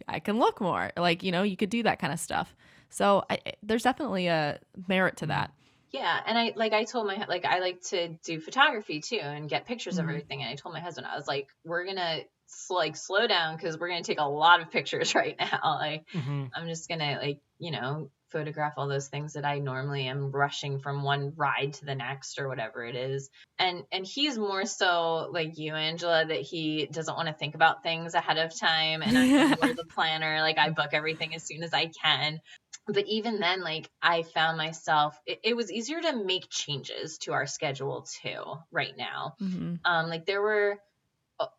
I 0.08 0.20
can 0.20 0.38
look 0.38 0.60
more. 0.60 0.90
Like, 0.96 1.22
you 1.22 1.32
know, 1.32 1.42
you 1.42 1.56
could 1.56 1.70
do 1.70 1.82
that 1.84 1.98
kind 1.98 2.12
of 2.12 2.20
stuff. 2.20 2.54
So 2.90 3.24
I, 3.30 3.38
there's 3.62 3.82
definitely 3.82 4.26
a 4.26 4.58
merit 4.88 5.18
to 5.18 5.26
that. 5.26 5.52
Yeah, 5.92 6.20
and 6.24 6.38
I 6.38 6.52
like 6.54 6.72
I 6.72 6.84
told 6.84 7.06
my 7.06 7.24
like 7.28 7.44
I 7.44 7.58
like 7.58 7.82
to 7.88 8.08
do 8.24 8.40
photography 8.40 9.00
too 9.00 9.18
and 9.20 9.48
get 9.48 9.66
pictures 9.66 9.94
mm-hmm. 9.94 10.04
of 10.04 10.08
everything. 10.08 10.42
And 10.42 10.50
I 10.50 10.54
told 10.54 10.72
my 10.72 10.80
husband 10.80 11.06
I 11.06 11.16
was 11.16 11.26
like, 11.26 11.48
we're 11.64 11.84
gonna 11.84 12.20
like 12.68 12.96
slow 12.96 13.26
down 13.26 13.56
because 13.56 13.78
we're 13.78 13.88
gonna 13.88 14.02
take 14.02 14.20
a 14.20 14.28
lot 14.28 14.60
of 14.60 14.70
pictures 14.70 15.14
right 15.16 15.36
now. 15.38 15.58
Like 15.62 16.04
mm-hmm. 16.12 16.46
I'm 16.54 16.68
just 16.68 16.88
gonna 16.88 17.18
like 17.20 17.40
you 17.58 17.72
know 17.72 18.10
photograph 18.30 18.74
all 18.76 18.88
those 18.88 19.08
things 19.08 19.34
that 19.34 19.44
I 19.44 19.58
normally 19.58 20.06
am 20.06 20.30
rushing 20.30 20.78
from 20.78 21.02
one 21.02 21.32
ride 21.36 21.74
to 21.74 21.84
the 21.84 21.94
next 21.94 22.38
or 22.38 22.48
whatever 22.48 22.84
it 22.84 22.96
is. 22.96 23.30
And 23.58 23.84
and 23.92 24.06
he's 24.06 24.38
more 24.38 24.66
so 24.66 25.28
like 25.32 25.58
you, 25.58 25.74
Angela, 25.74 26.24
that 26.26 26.40
he 26.40 26.88
doesn't 26.90 27.14
want 27.14 27.28
to 27.28 27.34
think 27.34 27.54
about 27.54 27.82
things 27.82 28.14
ahead 28.14 28.38
of 28.38 28.58
time. 28.58 29.02
And 29.02 29.16
I'm 29.16 29.30
more 29.30 29.74
the 29.74 29.86
planner. 29.88 30.40
Like 30.40 30.58
I 30.58 30.70
book 30.70 30.90
everything 30.92 31.34
as 31.34 31.42
soon 31.42 31.62
as 31.62 31.74
I 31.74 31.90
can. 32.02 32.40
But 32.86 33.06
even 33.06 33.38
then, 33.38 33.62
like 33.62 33.88
I 34.02 34.22
found 34.22 34.56
myself, 34.56 35.18
it, 35.26 35.40
it 35.44 35.56
was 35.56 35.70
easier 35.70 36.00
to 36.00 36.24
make 36.24 36.48
changes 36.50 37.18
to 37.18 37.32
our 37.32 37.46
schedule 37.46 38.06
too 38.22 38.42
right 38.72 38.96
now. 38.96 39.34
Mm-hmm. 39.40 39.74
Um, 39.84 40.08
like 40.08 40.26
there 40.26 40.42
were 40.42 40.78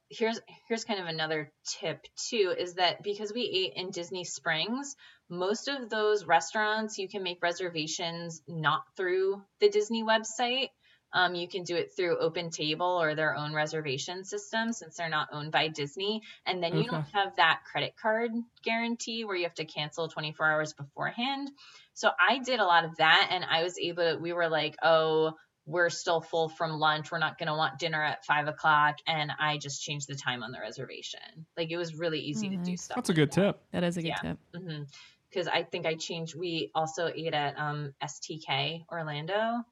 here's 0.09 0.39
here's 0.67 0.83
kind 0.83 0.99
of 0.99 1.07
another 1.07 1.51
tip 1.79 2.05
too 2.29 2.53
is 2.57 2.75
that 2.75 3.03
because 3.03 3.33
we 3.33 3.41
ate 3.41 3.81
in 3.81 3.91
Disney 3.91 4.23
Springs, 4.23 4.95
most 5.29 5.67
of 5.67 5.89
those 5.89 6.25
restaurants 6.25 6.97
you 6.97 7.07
can 7.07 7.23
make 7.23 7.41
reservations 7.41 8.41
not 8.47 8.83
through 8.95 9.41
the 9.59 9.69
Disney 9.69 10.03
website. 10.03 10.69
Um, 11.13 11.35
you 11.35 11.47
can 11.47 11.63
do 11.63 11.75
it 11.75 11.91
through 11.95 12.19
Open 12.19 12.51
Table 12.51 13.01
or 13.01 13.15
their 13.15 13.35
own 13.35 13.53
reservation 13.53 14.23
system 14.23 14.71
since 14.71 14.95
they're 14.95 15.09
not 15.09 15.27
owned 15.33 15.51
by 15.51 15.67
Disney. 15.67 16.21
And 16.45 16.63
then 16.63 16.77
you 16.77 16.85
don't 16.85 17.05
have 17.13 17.35
that 17.35 17.63
credit 17.69 17.95
card 18.01 18.31
guarantee 18.63 19.25
where 19.25 19.35
you 19.35 19.43
have 19.43 19.53
to 19.55 19.65
cancel 19.65 20.07
24 20.07 20.49
hours 20.49 20.73
beforehand. 20.73 21.51
So 21.95 22.09
I 22.17 22.39
did 22.39 22.61
a 22.61 22.65
lot 22.65 22.85
of 22.85 22.95
that 22.97 23.27
and 23.29 23.43
I 23.43 23.63
was 23.63 23.77
able 23.77 24.03
to, 24.03 24.17
we 24.19 24.31
were 24.31 24.47
like, 24.47 24.77
oh, 24.81 25.33
we're 25.65 25.89
still 25.89 26.21
full 26.21 26.49
from 26.49 26.71
lunch. 26.71 27.11
We're 27.11 27.19
not 27.19 27.37
going 27.37 27.47
to 27.47 27.53
want 27.55 27.77
dinner 27.79 28.01
at 28.03 28.25
five 28.25 28.47
o'clock. 28.47 28.97
And 29.07 29.31
I 29.39 29.57
just 29.57 29.81
changed 29.83 30.07
the 30.07 30.15
time 30.15 30.43
on 30.43 30.51
the 30.51 30.59
reservation. 30.59 31.19
Like 31.55 31.69
it 31.69 31.77
was 31.77 31.95
really 31.95 32.19
easy 32.19 32.47
Oh, 32.47 32.57
to 32.57 32.57
do 32.71 32.77
stuff. 32.77 32.95
That's 32.95 33.09
a 33.09 33.11
like 33.11 33.15
good 33.17 33.31
that. 33.31 33.41
tip. 33.53 33.61
That 33.71 33.83
is 33.83 33.97
a 33.97 34.01
good 34.01 34.07
Yeah. 34.23 34.35
tip. 34.53 34.85
Because 35.29 35.47
I 35.47 35.63
think 35.63 35.85
I 35.85 35.93
changed. 35.95 36.35
We 36.35 36.71
also 36.75 37.07
ate 37.07 37.33
at 37.33 37.57
um, 37.57 37.93
STK 38.03 38.83
Orlando, 38.91 39.63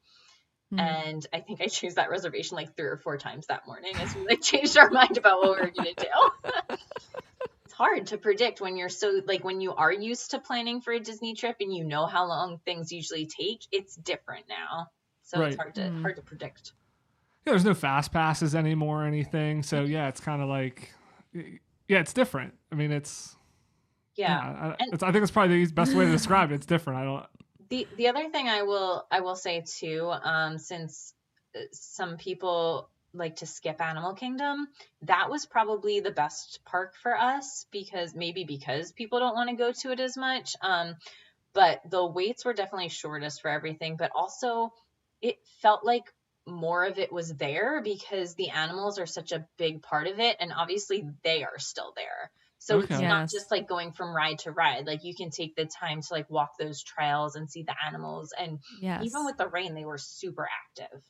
Mhm. 0.72 0.78
and 0.78 1.26
I 1.32 1.40
think 1.40 1.60
I 1.60 1.66
changed 1.66 1.96
that 1.96 2.08
reservation 2.10 2.56
like 2.56 2.76
three 2.76 2.86
or 2.86 2.96
four 2.96 3.18
times 3.18 3.48
that 3.48 3.66
morning 3.66 3.92
as 3.96 4.14
we 4.14 4.24
like 4.24 4.40
changed 4.42 4.78
our 4.78 4.88
mind 4.90 5.18
about 5.18 5.42
what 5.42 5.56
we 5.60 5.66
were 5.66 5.72
gonna 5.72 5.94
do. 5.94 6.06
it's 7.64 7.74
hard 7.74 8.06
to 8.06 8.18
predict 8.18 8.60
when 8.60 8.76
you're 8.76 8.88
so 8.88 9.20
like 9.26 9.42
when 9.44 9.60
you 9.60 9.74
are 9.74 9.92
used 9.92 10.30
to 10.30 10.38
planning 10.38 10.80
for 10.80 10.92
a 10.92 11.00
Disney 11.00 11.34
trip 11.34 11.56
and 11.60 11.74
you 11.74 11.84
know 11.84 12.06
how 12.06 12.26
long 12.26 12.58
things 12.64 12.92
usually 12.92 13.26
take. 13.26 13.60
It's 13.72 13.96
different 13.96 14.46
now, 14.48 14.86
so 15.30 15.42
it's 15.42 15.56
hard 15.56 15.74
to 15.76 15.80
Mm. 15.82 16.02
hard 16.02 16.16
to 16.16 16.22
predict. 16.22 16.72
Yeah, 17.46 17.52
there's 17.52 17.64
no 17.64 17.74
fast 17.74 18.12
passes 18.12 18.54
anymore 18.54 19.02
or 19.04 19.06
anything. 19.06 19.62
So 19.62 19.82
yeah, 19.82 20.08
it's 20.08 20.20
kind 20.20 20.42
of 20.42 20.48
like, 20.48 20.92
yeah, 21.32 21.98
it's 22.00 22.12
different. 22.12 22.54
I 22.70 22.74
mean, 22.74 22.92
it's 22.92 23.36
Yeah. 24.16 24.38
I, 24.38 24.76
And- 24.82 24.92
it's, 24.94 25.02
I 25.02 25.12
think 25.12 25.22
it's 25.22 25.30
probably 25.32 25.64
the 25.64 25.72
best 25.72 25.94
way 25.94 26.04
to 26.04 26.10
describe 26.10 26.50
it. 26.52 26.56
It's 26.56 26.66
different. 26.66 26.98
I 27.00 27.04
don't. 27.04 27.26
The 27.70 27.86
the 27.96 28.08
other 28.08 28.28
thing 28.30 28.48
I 28.48 28.62
will 28.62 29.06
I 29.10 29.20
will 29.20 29.36
say 29.36 29.62
too, 29.64 30.10
um, 30.10 30.58
since 30.58 31.14
uh, 31.54 31.60
some 31.72 32.16
people 32.16 32.90
like 33.12 33.36
to 33.36 33.46
skip 33.46 33.80
Animal 33.80 34.14
Kingdom, 34.14 34.68
that 35.02 35.30
was 35.30 35.46
probably 35.46 36.00
the 36.00 36.10
best 36.10 36.60
park 36.64 36.94
for 37.02 37.16
us 37.16 37.66
because 37.70 38.14
maybe 38.14 38.44
because 38.44 38.92
people 38.92 39.18
don't 39.20 39.34
want 39.34 39.50
to 39.50 39.56
go 39.56 39.72
to 39.72 39.92
it 39.92 40.00
as 40.00 40.16
much. 40.16 40.54
Um, 40.62 40.96
but 41.52 41.80
the 41.88 42.04
waits 42.06 42.44
were 42.44 42.52
definitely 42.52 42.88
shortest 42.88 43.40
for 43.42 43.48
everything, 43.50 43.96
but 43.96 44.10
also 44.14 44.72
it 45.22 45.36
felt 45.60 45.84
like 45.84 46.04
more 46.46 46.84
of 46.84 46.98
it 46.98 47.12
was 47.12 47.34
there 47.34 47.80
because 47.82 48.34
the 48.34 48.50
animals 48.50 48.98
are 48.98 49.06
such 49.06 49.32
a 49.32 49.46
big 49.58 49.82
part 49.82 50.06
of 50.06 50.18
it 50.18 50.36
and 50.40 50.52
obviously 50.56 51.04
they 51.22 51.44
are 51.44 51.58
still 51.58 51.92
there. 51.96 52.30
So 52.58 52.78
Okay. 52.78 52.94
it's 52.94 53.00
not 53.02 53.30
just 53.30 53.50
like 53.50 53.68
going 53.68 53.92
from 53.92 54.14
ride 54.14 54.40
to 54.40 54.50
ride. 54.52 54.86
Like 54.86 55.04
you 55.04 55.14
can 55.14 55.30
take 55.30 55.54
the 55.56 55.64
time 55.66 56.02
to 56.02 56.08
like 56.10 56.28
walk 56.28 56.50
those 56.58 56.82
trails 56.82 57.36
and 57.36 57.50
see 57.50 57.62
the 57.62 57.74
animals 57.86 58.32
and 58.38 58.58
Yes. 58.80 59.04
even 59.04 59.24
with 59.24 59.36
the 59.36 59.48
rain 59.48 59.74
they 59.74 59.84
were 59.84 59.98
super 59.98 60.48
active. 60.68 61.00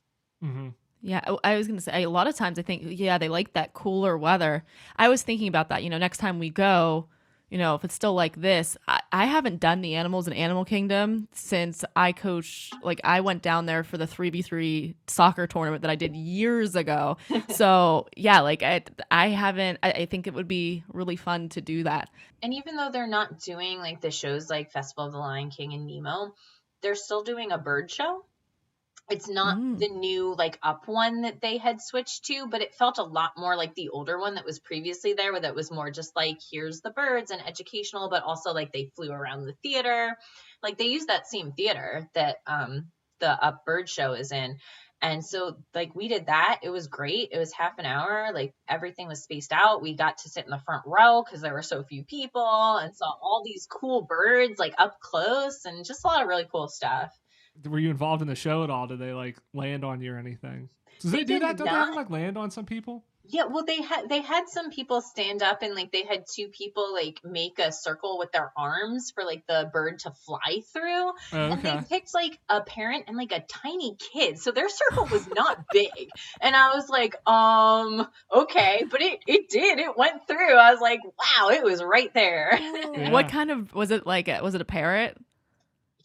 hmm 0.41 0.69
Yeah, 1.03 1.21
I- 1.27 1.53
I 1.53 1.57
was 1.57 1.67
gonna 1.67 1.81
say 1.81 2.03
a 2.03 2.11
lot 2.11 2.27
of 2.29 2.35
times 2.37 2.59
I 2.59 2.63
think 2.63 2.83
yeah 2.87 3.19
they 3.19 3.29
like 3.29 3.55
that 3.55 3.73
cooler 3.73 4.19
weather. 4.19 4.65
I 4.97 5.09
was 5.09 5.23
thinking 5.23 5.49
about 5.49 5.69
that. 5.71 5.83
You 5.83 5.91
know, 5.91 5.99
next 5.99 6.19
time 6.19 6.39
we 6.39 6.51
go, 6.51 7.09
you 7.51 7.59
know, 7.59 7.75
if 7.75 7.85
it's 7.85 7.95
still 7.95 8.15
like 8.15 8.41
this, 8.41 8.77
I, 8.87 9.01
I 9.11 9.27
haven't 9.27 9.59
done 9.59 9.81
the 9.81 9.97
animals 9.97 10.29
in 10.29 10.33
Animal 10.33 10.65
Kingdom 10.65 11.29
since 11.33 11.85
I 11.97 12.13
coach. 12.13 12.71
Like 12.83 13.01
I 13.03 13.21
went 13.21 13.43
down 13.43 13.67
there 13.67 13.83
for 13.83 13.99
the 13.99 14.07
three 14.07 14.31
v 14.31 14.41
three 14.41 14.95
soccer 15.09 15.47
tournament 15.49 15.83
that 15.83 15.91
I 15.91 15.97
did 15.97 16.15
years 16.15 16.77
ago. 16.77 17.17
so 17.51 18.07
yeah, 18.17 18.41
like 18.41 18.63
I 18.63 18.85
I 19.11 19.29
haven't. 19.29 19.81
I, 19.83 19.91
I 19.91 20.07
think 20.07 20.29
it 20.29 20.35
would 20.35 20.49
be 20.49 20.85
really 20.93 21.17
fun 21.17 21.49
to 21.51 21.61
do 21.61 21.83
that. 21.83 22.09
And 22.43 22.55
even 22.55 22.77
though 22.77 22.91
they're 22.91 23.09
not 23.09 23.41
doing 23.41 23.79
like 23.79 24.01
the 24.01 24.13
shows 24.13 24.49
like 24.49 24.71
Festival 24.71 25.07
of 25.07 25.13
the 25.13 25.19
Lion 25.19 25.51
King 25.51 25.75
and 25.75 25.87
Nemo, 25.87 26.35
they're 26.83 26.95
still 26.95 27.25
doing 27.25 27.51
a 27.51 27.59
bird 27.59 27.91
show. 27.91 28.25
It's 29.11 29.29
not 29.29 29.59
Mm. 29.59 29.79
the 29.79 29.89
new 29.89 30.35
like 30.37 30.59
up 30.63 30.87
one 30.89 31.23
that 31.23 31.41
they 31.41 31.57
had 31.59 31.81
switched 31.83 32.25
to, 32.27 32.47
but 32.49 32.63
it 32.63 32.75
felt 32.75 32.99
a 32.99 33.03
lot 33.03 33.33
more 33.37 33.57
like 33.57 33.75
the 33.75 33.89
older 33.91 34.19
one 34.19 34.37
that 34.37 34.45
was 34.45 34.61
previously 34.61 35.15
there, 35.15 35.33
where 35.33 35.41
that 35.41 35.55
was 35.55 35.71
more 35.71 35.91
just 35.91 36.15
like 36.17 36.39
here's 36.51 36.81
the 36.81 36.91
birds 36.93 37.31
and 37.31 37.47
educational, 37.47 38.09
but 38.09 38.23
also 38.23 38.53
like 38.53 38.73
they 38.73 38.93
flew 38.97 39.11
around 39.11 39.45
the 39.47 39.55
theater. 39.63 40.17
Like 40.63 40.79
they 40.79 40.87
used 40.87 41.09
that 41.09 41.27
same 41.27 41.53
theater 41.53 42.09
that 42.15 42.39
um 42.47 42.93
the 43.19 43.31
up 43.31 43.65
bird 43.67 43.89
show 43.89 44.13
is 44.13 44.33
in. 44.33 44.59
And 45.03 45.25
so 45.25 45.57
like 45.75 45.95
we 45.95 46.09
did 46.09 46.27
that. 46.27 46.61
It 46.63 46.71
was 46.71 46.87
great. 46.87 47.31
It 47.33 47.39
was 47.39 47.53
half 47.53 47.79
an 47.79 47.87
hour. 47.87 48.31
Like 48.35 48.55
everything 48.69 49.09
was 49.09 49.23
spaced 49.23 49.53
out. 49.53 49.83
We 49.83 49.95
got 49.97 50.19
to 50.19 50.29
sit 50.29 50.45
in 50.45 50.51
the 50.51 50.59
front 50.65 50.85
row 50.87 51.23
because 51.25 51.41
there 51.41 51.55
were 51.55 51.63
so 51.63 51.83
few 51.83 52.05
people 52.05 52.77
and 52.77 52.95
saw 52.95 53.13
all 53.23 53.43
these 53.45 53.67
cool 53.67 54.03
birds 54.03 54.59
like 54.59 54.75
up 54.79 55.01
close 55.01 55.65
and 55.65 55.85
just 55.85 56.05
a 56.05 56.07
lot 56.07 56.23
of 56.23 56.29
really 56.29 56.47
cool 56.51 56.69
stuff. 56.69 57.11
Were 57.69 57.79
you 57.79 57.91
involved 57.91 58.23
in 58.23 58.29
the 58.29 58.35
show 58.35 58.65
at 58.65 58.71
all? 58.71 58.87
Did 58.87 58.99
they 58.99 59.13
like 59.13 59.37
land 59.53 59.85
on 59.85 60.01
you 60.01 60.15
or 60.15 60.19
anything? 60.19 60.69
Does 61.01 61.11
they, 61.13 61.19
They 61.19 61.25
do 61.25 61.39
that? 61.41 61.57
Don't 61.57 61.67
they 61.67 61.71
have 61.71 61.79
not. 61.79 61.87
them, 61.89 61.97
like 61.97 62.11
land 62.11 62.37
on 62.39 62.51
some 62.51 62.65
people? 62.67 63.05
Yeah, 63.33 63.45
well 63.45 63.65
they 63.65 63.81
had 63.81 64.09
they 64.09 64.23
had 64.23 64.49
some 64.49 64.71
people 64.71 65.01
stand 65.01 65.41
up 65.41 65.63
and 65.63 65.75
like 65.77 65.93
they 65.93 66.03
had 66.05 66.25
two 66.35 66.49
people 66.49 66.93
like 66.93 67.21
make 67.23 67.61
a 67.61 67.71
circle 67.71 68.19
with 68.19 68.33
their 68.33 68.51
arms 68.57 69.13
for 69.15 69.23
like 69.25 69.47
the 69.47 69.71
bird 69.73 70.01
to 70.01 70.11
fly 70.11 70.63
through. 70.73 71.11
Oh, 71.11 71.13
And 71.33 71.63
they 71.63 71.79
picked 71.89 72.13
like 72.13 72.41
a 72.49 72.61
parent 72.61 73.05
and 73.07 73.17
like 73.17 73.31
a 73.31 73.41
tiny 73.41 73.95
kid. 74.13 74.39
So 74.41 74.51
their 74.51 74.69
circle 74.69 75.07
was 75.13 75.29
not 75.29 75.65
big. 75.73 76.11
And 76.41 76.57
I 76.57 76.75
was 76.75 76.89
like, 76.89 77.15
um, 77.29 78.09
okay, 78.35 78.85
but 78.91 79.01
it 79.01 79.21
it 79.29 79.49
did. 79.49 79.79
It 79.79 79.97
went 79.97 80.27
through. 80.27 80.55
I 80.57 80.73
was 80.73 80.81
like, 80.81 81.01
wow, 81.05 81.51
it 81.51 81.63
was 81.63 81.83
right 81.85 82.13
there. 82.13 82.59
Yeah. 82.59 83.11
What 83.13 83.29
kind 83.29 83.53
of 83.53 83.73
was 83.75 83.93
it 83.93 84.07
like? 84.07 84.27
Was 84.43 84.55
it 84.57 84.61
a 84.61 84.65
parrot? 84.65 85.17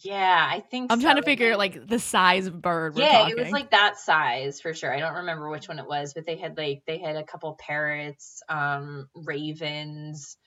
Yeah, 0.05 0.47
I 0.51 0.59
think 0.59 0.91
I'm 0.91 0.99
trying 1.01 1.15
to 1.15 1.21
so. 1.21 1.25
figure 1.25 1.57
like 1.57 1.87
the 1.87 1.97
size 1.99 2.45
of 2.45 2.61
bird. 2.61 2.93
We're 2.95 3.01
yeah, 3.01 3.07
talking. 3.07 3.31
it 3.37 3.39
was 3.39 3.51
like 3.51 3.71
that 3.71 3.97
size 3.97 4.61
for 4.61 4.73
sure. 4.73 4.93
I 4.93 4.99
don't 4.99 5.15
remember 5.15 5.49
which 5.49 5.67
one 5.67 5.79
it 5.79 5.87
was, 5.87 6.13
but 6.13 6.25
they 6.27 6.35
had 6.37 6.57
like 6.57 6.83
they 6.85 6.99
had 6.99 7.15
a 7.15 7.23
couple 7.23 7.55
parrots, 7.59 8.43
um, 8.47 9.09
ravens, 9.15 10.37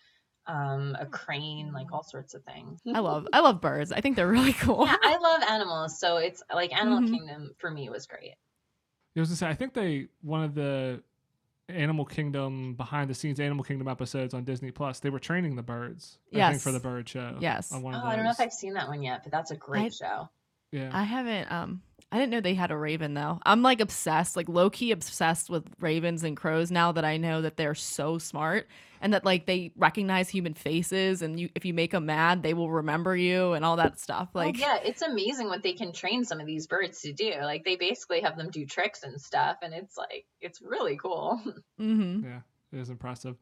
um, 0.46 0.96
a 0.98 1.06
crane, 1.06 1.72
like 1.72 1.92
all 1.92 2.04
sorts 2.04 2.34
of 2.34 2.44
things. 2.44 2.80
I 2.94 3.00
love 3.00 3.26
I 3.32 3.40
love 3.40 3.60
birds. 3.60 3.90
I 3.92 4.00
think 4.00 4.14
they're 4.16 4.28
really 4.38 4.52
cool. 4.52 4.86
Yeah, 4.86 4.96
I 5.02 5.16
love 5.18 5.42
animals, 5.48 5.98
so 5.98 6.18
it's 6.18 6.42
like 6.54 6.72
Animal 6.72 7.02
Mhm. 7.02 7.10
Kingdom 7.10 7.54
for 7.58 7.70
me 7.70 7.88
was 7.90 8.06
great. 8.06 8.34
I 9.16 9.20
was 9.20 9.30
gonna 9.30 9.36
say, 9.36 9.48
I 9.48 9.54
think 9.54 9.74
they 9.74 10.08
one 10.20 10.44
of 10.44 10.54
the 10.54 11.02
Animal 11.68 12.04
Kingdom 12.04 12.74
behind 12.74 13.10
the 13.10 13.14
scenes 13.14 13.40
Animal 13.40 13.64
Kingdom 13.64 13.88
episodes 13.88 14.32
on 14.34 14.44
Disney 14.44 14.70
Plus. 14.70 15.00
They 15.00 15.10
were 15.10 15.18
training 15.18 15.56
the 15.56 15.62
birds. 15.62 16.18
I 16.18 16.30
think 16.30 16.38
Yes. 16.54 16.62
for 16.62 16.72
the 16.72 16.80
bird 16.80 17.08
show. 17.08 17.36
Yes. 17.40 17.72
on 17.72 17.82
one 17.82 17.94
Oh, 17.94 17.98
of 17.98 18.04
I 18.04 18.16
don't 18.16 18.24
know 18.24 18.30
if. 18.30 18.40
I've 18.40 18.52
seen 18.52 18.74
that 18.74 18.88
one 18.88 19.02
yet, 19.02 19.22
but 19.22 19.32
that's 19.32 19.50
a 19.50 19.56
great 19.56 19.86
I- 19.86 19.88
show. 20.06 20.28
Yeah. 20.72 20.90
I 20.92 21.02
haven't 21.02 21.50
um 21.52 21.82
I 22.10 22.18
didn't 22.18 22.30
know 22.30 22.40
they 22.40 22.54
had 22.54 22.70
a 22.70 22.76
raven 22.76 23.14
though. 23.14 23.38
I'm 23.44 23.62
like 23.62 23.80
obsessed, 23.80 24.34
like 24.36 24.48
low 24.48 24.70
key 24.70 24.92
obsessed 24.92 25.50
with 25.50 25.66
ravens 25.80 26.24
and 26.24 26.36
crows 26.36 26.70
now 26.70 26.90
that 26.92 27.04
I 27.04 27.18
know 27.18 27.42
that 27.42 27.56
they're 27.56 27.74
so 27.74 28.16
smart 28.16 28.66
and 29.00 29.12
that 29.12 29.24
like 29.26 29.44
they 29.44 29.72
recognize 29.76 30.28
human 30.30 30.54
faces 30.54 31.20
and 31.20 31.38
you 31.38 31.50
if 31.54 31.66
you 31.66 31.74
make 31.74 31.90
them 31.90 32.06
mad, 32.06 32.42
they 32.42 32.54
will 32.54 32.70
remember 32.70 33.14
you 33.14 33.52
and 33.52 33.64
all 33.64 33.76
that 33.76 34.00
stuff. 34.00 34.28
Oh, 34.34 34.38
Like 34.38 34.58
yeah, 34.58 34.78
it's 34.82 35.02
amazing 35.02 35.48
what 35.48 35.62
they 35.62 35.74
can 35.74 35.92
train 35.92 36.24
some 36.24 36.40
of 36.40 36.46
these 36.46 36.66
birds 36.66 37.02
to 37.02 37.12
do. 37.12 37.34
Like 37.42 37.64
they 37.64 37.76
basically 37.76 38.20
have 38.22 38.38
them 38.38 38.50
do 38.50 38.64
tricks 38.64 39.02
and 39.02 39.20
stuff, 39.20 39.58
and 39.62 39.74
it's 39.74 39.96
like 39.98 40.24
it's 40.40 40.62
really 40.62 40.96
cool. 40.96 41.40
mhm. 41.80 42.24
Yeah, 42.24 42.40
it 42.72 42.80
is 42.80 42.88
impressive. 42.88 43.36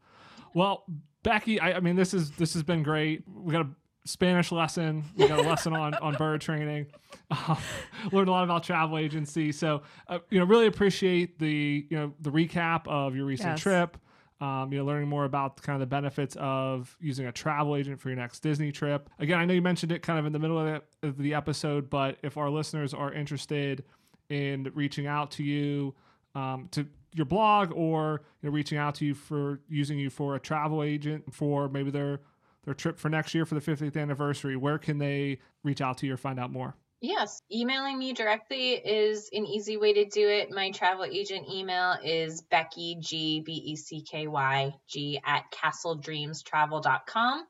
Well, 0.53 0.83
Becky, 1.23 1.59
I, 1.59 1.73
I 1.73 1.79
mean, 1.79 1.95
this 1.95 2.13
is 2.13 2.31
this 2.31 2.53
has 2.53 2.63
been 2.63 2.83
great. 2.83 3.23
We 3.33 3.53
got 3.53 3.61
a 3.65 3.69
Spanish 4.07 4.51
lesson. 4.51 5.03
We 5.15 5.27
got 5.27 5.39
a 5.39 5.49
lesson 5.49 5.73
on 5.73 5.93
on 5.95 6.15
bird 6.15 6.41
training. 6.41 6.87
Uh, 7.29 7.55
learned 8.11 8.29
a 8.29 8.31
lot 8.31 8.43
about 8.43 8.63
travel 8.63 8.97
agency. 8.97 9.51
So, 9.51 9.83
uh, 10.07 10.19
you 10.29 10.39
know, 10.39 10.45
really 10.45 10.67
appreciate 10.67 11.39
the 11.39 11.85
you 11.89 11.97
know 11.97 12.13
the 12.21 12.31
recap 12.31 12.87
of 12.87 13.15
your 13.15 13.25
recent 13.25 13.49
Yes. 13.53 13.59
trip. 13.61 13.97
Um, 14.39 14.71
you 14.71 14.77
know, 14.77 14.85
learning 14.85 15.09
more 15.09 15.25
about 15.25 15.59
kind 15.63 15.75
of 15.75 15.79
the 15.79 15.87
benefits 15.87 16.35
of 16.39 16.95
using 16.99 17.25
a 17.25 17.31
travel 17.31 17.75
agent 17.75 17.99
for 17.99 18.09
your 18.09 18.17
next 18.17 18.41
Disney 18.41 18.71
trip. 18.71 19.09
Again, 19.17 19.39
I 19.39 19.45
know 19.45 19.53
you 19.55 19.63
mentioned 19.63 19.91
it 19.91 20.03
kind 20.03 20.19
of 20.19 20.27
in 20.27 20.31
the 20.31 20.37
middle 20.37 20.59
of 20.59 20.83
the, 21.01 21.07
of 21.07 21.17
the 21.17 21.33
episode, 21.33 21.89
but 21.89 22.17
if 22.21 22.37
our 22.37 22.49
listeners 22.51 22.93
are 22.93 23.11
interested 23.11 23.83
in 24.29 24.71
reaching 24.75 25.07
out 25.07 25.31
to 25.31 25.43
you 25.43 25.95
um, 26.35 26.67
to 26.69 26.85
your 27.15 27.25
blog 27.25 27.71
or 27.73 28.21
you 28.43 28.49
know, 28.49 28.53
reaching 28.53 28.77
out 28.77 28.93
to 28.95 29.05
you 29.05 29.15
for 29.15 29.59
using 29.69 29.97
you 29.97 30.11
for 30.11 30.35
a 30.35 30.39
travel 30.39 30.83
agent 30.83 31.33
for 31.33 31.67
maybe 31.67 31.89
their 31.89 32.19
their 32.67 32.73
trip 32.73 32.99
for 32.99 33.07
next 33.07 33.33
year 33.33 33.45
for 33.45 33.55
the 33.55 33.61
50th 33.61 33.95
anniversary, 33.95 34.57
where 34.57 34.77
can 34.77 34.97
they 34.97 35.39
reach 35.63 35.79
out 35.79 35.97
to 35.99 36.05
you 36.05 36.13
or 36.13 36.17
find 36.17 36.37
out 36.37 36.51
more? 36.51 36.75
Yes, 36.99 37.41
emailing 37.49 37.97
me 37.97 38.11
directly 38.11 38.73
is 38.73 39.29
an 39.31 39.45
easy 39.45 39.77
way 39.77 39.93
to 39.93 40.03
do 40.03 40.27
it. 40.27 40.51
My 40.51 40.71
travel 40.71 41.05
agent 41.05 41.47
email 41.49 41.95
is 42.03 42.41
Becky 42.41 42.97
G 42.99 43.41
B 43.45 43.53
E 43.53 43.75
C 43.77 44.01
K 44.01 44.27
Y 44.27 44.73
G 44.89 45.21
at 45.25 45.45
castledreamstravel.com. 45.51 47.45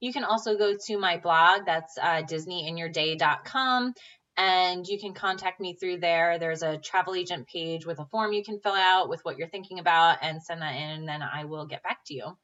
You 0.00 0.12
can 0.12 0.24
also 0.24 0.58
go 0.58 0.74
to 0.86 0.98
my 0.98 1.18
blog, 1.18 1.60
that's 1.64 1.96
uh, 1.96 2.22
DisneyInYourDay.com, 2.22 3.94
and 4.36 4.86
you 4.86 4.98
can 4.98 5.14
contact 5.14 5.60
me 5.60 5.74
through 5.74 6.00
there. 6.00 6.40
There's 6.40 6.62
a 6.62 6.76
travel 6.78 7.14
agent 7.14 7.46
page 7.46 7.86
with 7.86 8.00
a 8.00 8.06
form 8.06 8.32
you 8.32 8.42
can 8.42 8.58
fill 8.58 8.74
out 8.74 9.08
with 9.08 9.20
what 9.22 9.38
you're 9.38 9.48
thinking 9.48 9.78
about 9.78 10.18
and 10.22 10.42
send 10.42 10.60
that 10.62 10.74
in, 10.74 10.90
and 10.90 11.08
then 11.08 11.22
I 11.22 11.44
will 11.44 11.66
get 11.66 11.84
back 11.84 11.98
to 12.06 12.14
you. 12.14 12.36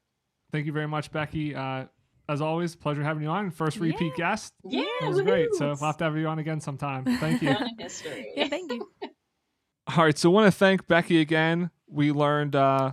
Thank 0.52 0.66
you 0.66 0.72
very 0.72 0.88
much, 0.88 1.10
Becky. 1.10 1.54
Uh, 1.54 1.86
as 2.32 2.40
always, 2.40 2.74
pleasure 2.74 3.02
having 3.02 3.22
you 3.22 3.28
on. 3.28 3.50
First 3.50 3.78
repeat 3.78 4.14
guest. 4.16 4.52
Yeah, 4.64 4.84
That 5.00 5.08
was 5.08 5.20
great. 5.22 5.54
So 5.54 5.66
woohoo! 5.66 5.80
we'll 5.80 5.86
have 5.88 5.96
to 5.98 6.04
have 6.04 6.16
you 6.16 6.26
on 6.26 6.38
again 6.38 6.60
sometime. 6.60 7.04
Thank 7.04 7.42
you. 7.42 7.54
Yeah, 8.36 8.48
thank 8.48 8.72
you. 8.72 8.88
All 9.96 10.04
right, 10.04 10.16
so 10.16 10.30
I 10.30 10.32
want 10.32 10.46
to 10.46 10.56
thank 10.56 10.86
Becky 10.86 11.20
again. 11.20 11.70
We 11.88 12.12
learned 12.12 12.54
uh, 12.56 12.92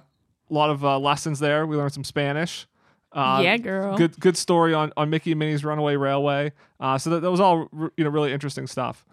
a 0.50 0.54
lot 0.54 0.70
of 0.70 0.84
uh, 0.84 1.00
lessons 1.00 1.40
there. 1.40 1.66
We 1.66 1.78
learned 1.78 1.94
some 1.94 2.04
Spanish. 2.04 2.68
Uh, 3.12 3.42
yeah, 3.44 3.58
girl. 3.58 3.96
Good, 3.98 4.20
good 4.20 4.38
story 4.38 4.74
on, 4.74 4.92
on 4.98 5.10
Mickey 5.10 5.32
and 5.32 5.40
Minnie's 5.40 5.64
Runaway 5.64 5.96
Railway. 5.96 6.52
Uh, 6.80 6.98
so 6.98 7.12
that, 7.12 7.22
that 7.22 7.32
was 7.32 7.40
all 7.40 7.68
r- 7.78 7.92
you 7.98 8.04
know 8.04 8.10
really 8.10 8.32
interesting 8.34 8.68
stuff. 8.68 9.06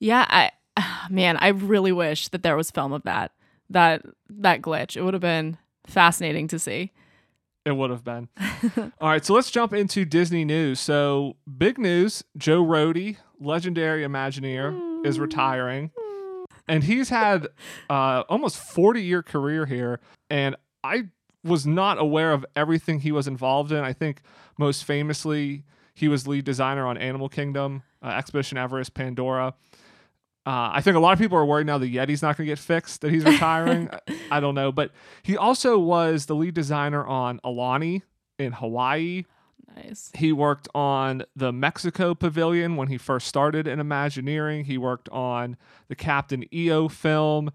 Yeah, 0.00 0.24
I 0.28 0.50
Man, 1.10 1.36
I 1.36 1.48
really 1.48 1.92
wish 1.92 2.28
that 2.28 2.42
there 2.42 2.56
was 2.56 2.70
film 2.70 2.92
of 2.92 3.02
that. 3.04 3.32
That 3.70 4.02
that 4.28 4.60
glitch. 4.62 4.96
It 4.96 5.02
would 5.02 5.14
have 5.14 5.20
been 5.20 5.56
fascinating 5.86 6.48
to 6.48 6.58
see. 6.58 6.92
It 7.64 7.76
would 7.76 7.90
have 7.90 8.04
been. 8.04 8.28
All 9.00 9.08
right, 9.08 9.24
so 9.24 9.32
let's 9.34 9.50
jump 9.50 9.72
into 9.72 10.04
Disney 10.04 10.44
news. 10.44 10.80
So, 10.80 11.36
big 11.56 11.78
news 11.78 12.22
Joe 12.36 12.62
Rohde, 12.62 13.16
legendary 13.40 14.02
Imagineer, 14.02 15.06
is 15.06 15.18
retiring. 15.18 15.90
And 16.68 16.84
he's 16.84 17.08
had 17.08 17.48
uh, 17.90 18.24
almost 18.28 18.56
40 18.58 19.02
year 19.02 19.22
career 19.22 19.66
here. 19.66 20.00
And 20.30 20.56
I 20.82 21.04
was 21.42 21.66
not 21.66 21.98
aware 21.98 22.32
of 22.32 22.44
everything 22.56 23.00
he 23.00 23.12
was 23.12 23.26
involved 23.26 23.70
in. 23.72 23.78
I 23.84 23.92
think 23.92 24.22
most 24.58 24.84
famously, 24.84 25.64
he 25.94 26.08
was 26.08 26.26
lead 26.26 26.44
designer 26.44 26.86
on 26.86 26.96
Animal 26.96 27.28
Kingdom, 27.28 27.82
uh, 28.02 28.08
Expedition 28.08 28.58
Everest, 28.58 28.94
Pandora. 28.94 29.54
Uh, 30.46 30.70
I 30.74 30.82
think 30.82 30.96
a 30.96 31.00
lot 31.00 31.12
of 31.12 31.18
people 31.18 31.38
are 31.38 31.44
worried 31.44 31.66
now 31.66 31.78
the 31.78 31.94
Yeti's 31.94 32.20
not 32.20 32.36
going 32.36 32.46
to 32.46 32.50
get 32.50 32.58
fixed, 32.58 33.00
that 33.00 33.10
he's 33.10 33.24
retiring. 33.24 33.88
I, 33.90 34.18
I 34.36 34.40
don't 34.40 34.54
know. 34.54 34.72
But 34.72 34.90
he 35.22 35.36
also 35.36 35.78
was 35.78 36.26
the 36.26 36.34
lead 36.34 36.54
designer 36.54 37.04
on 37.06 37.40
Aulani 37.44 38.02
in 38.38 38.52
Hawaii. 38.52 39.24
Nice. 39.76 40.12
He 40.14 40.32
worked 40.32 40.68
on 40.74 41.24
the 41.34 41.52
Mexico 41.52 42.14
Pavilion 42.14 42.76
when 42.76 42.88
he 42.88 42.98
first 42.98 43.26
started 43.26 43.66
in 43.66 43.80
Imagineering. 43.80 44.66
He 44.66 44.78
worked 44.78 45.08
on 45.08 45.56
the 45.88 45.96
Captain 45.96 46.44
EO 46.54 46.88
film. 46.88 47.50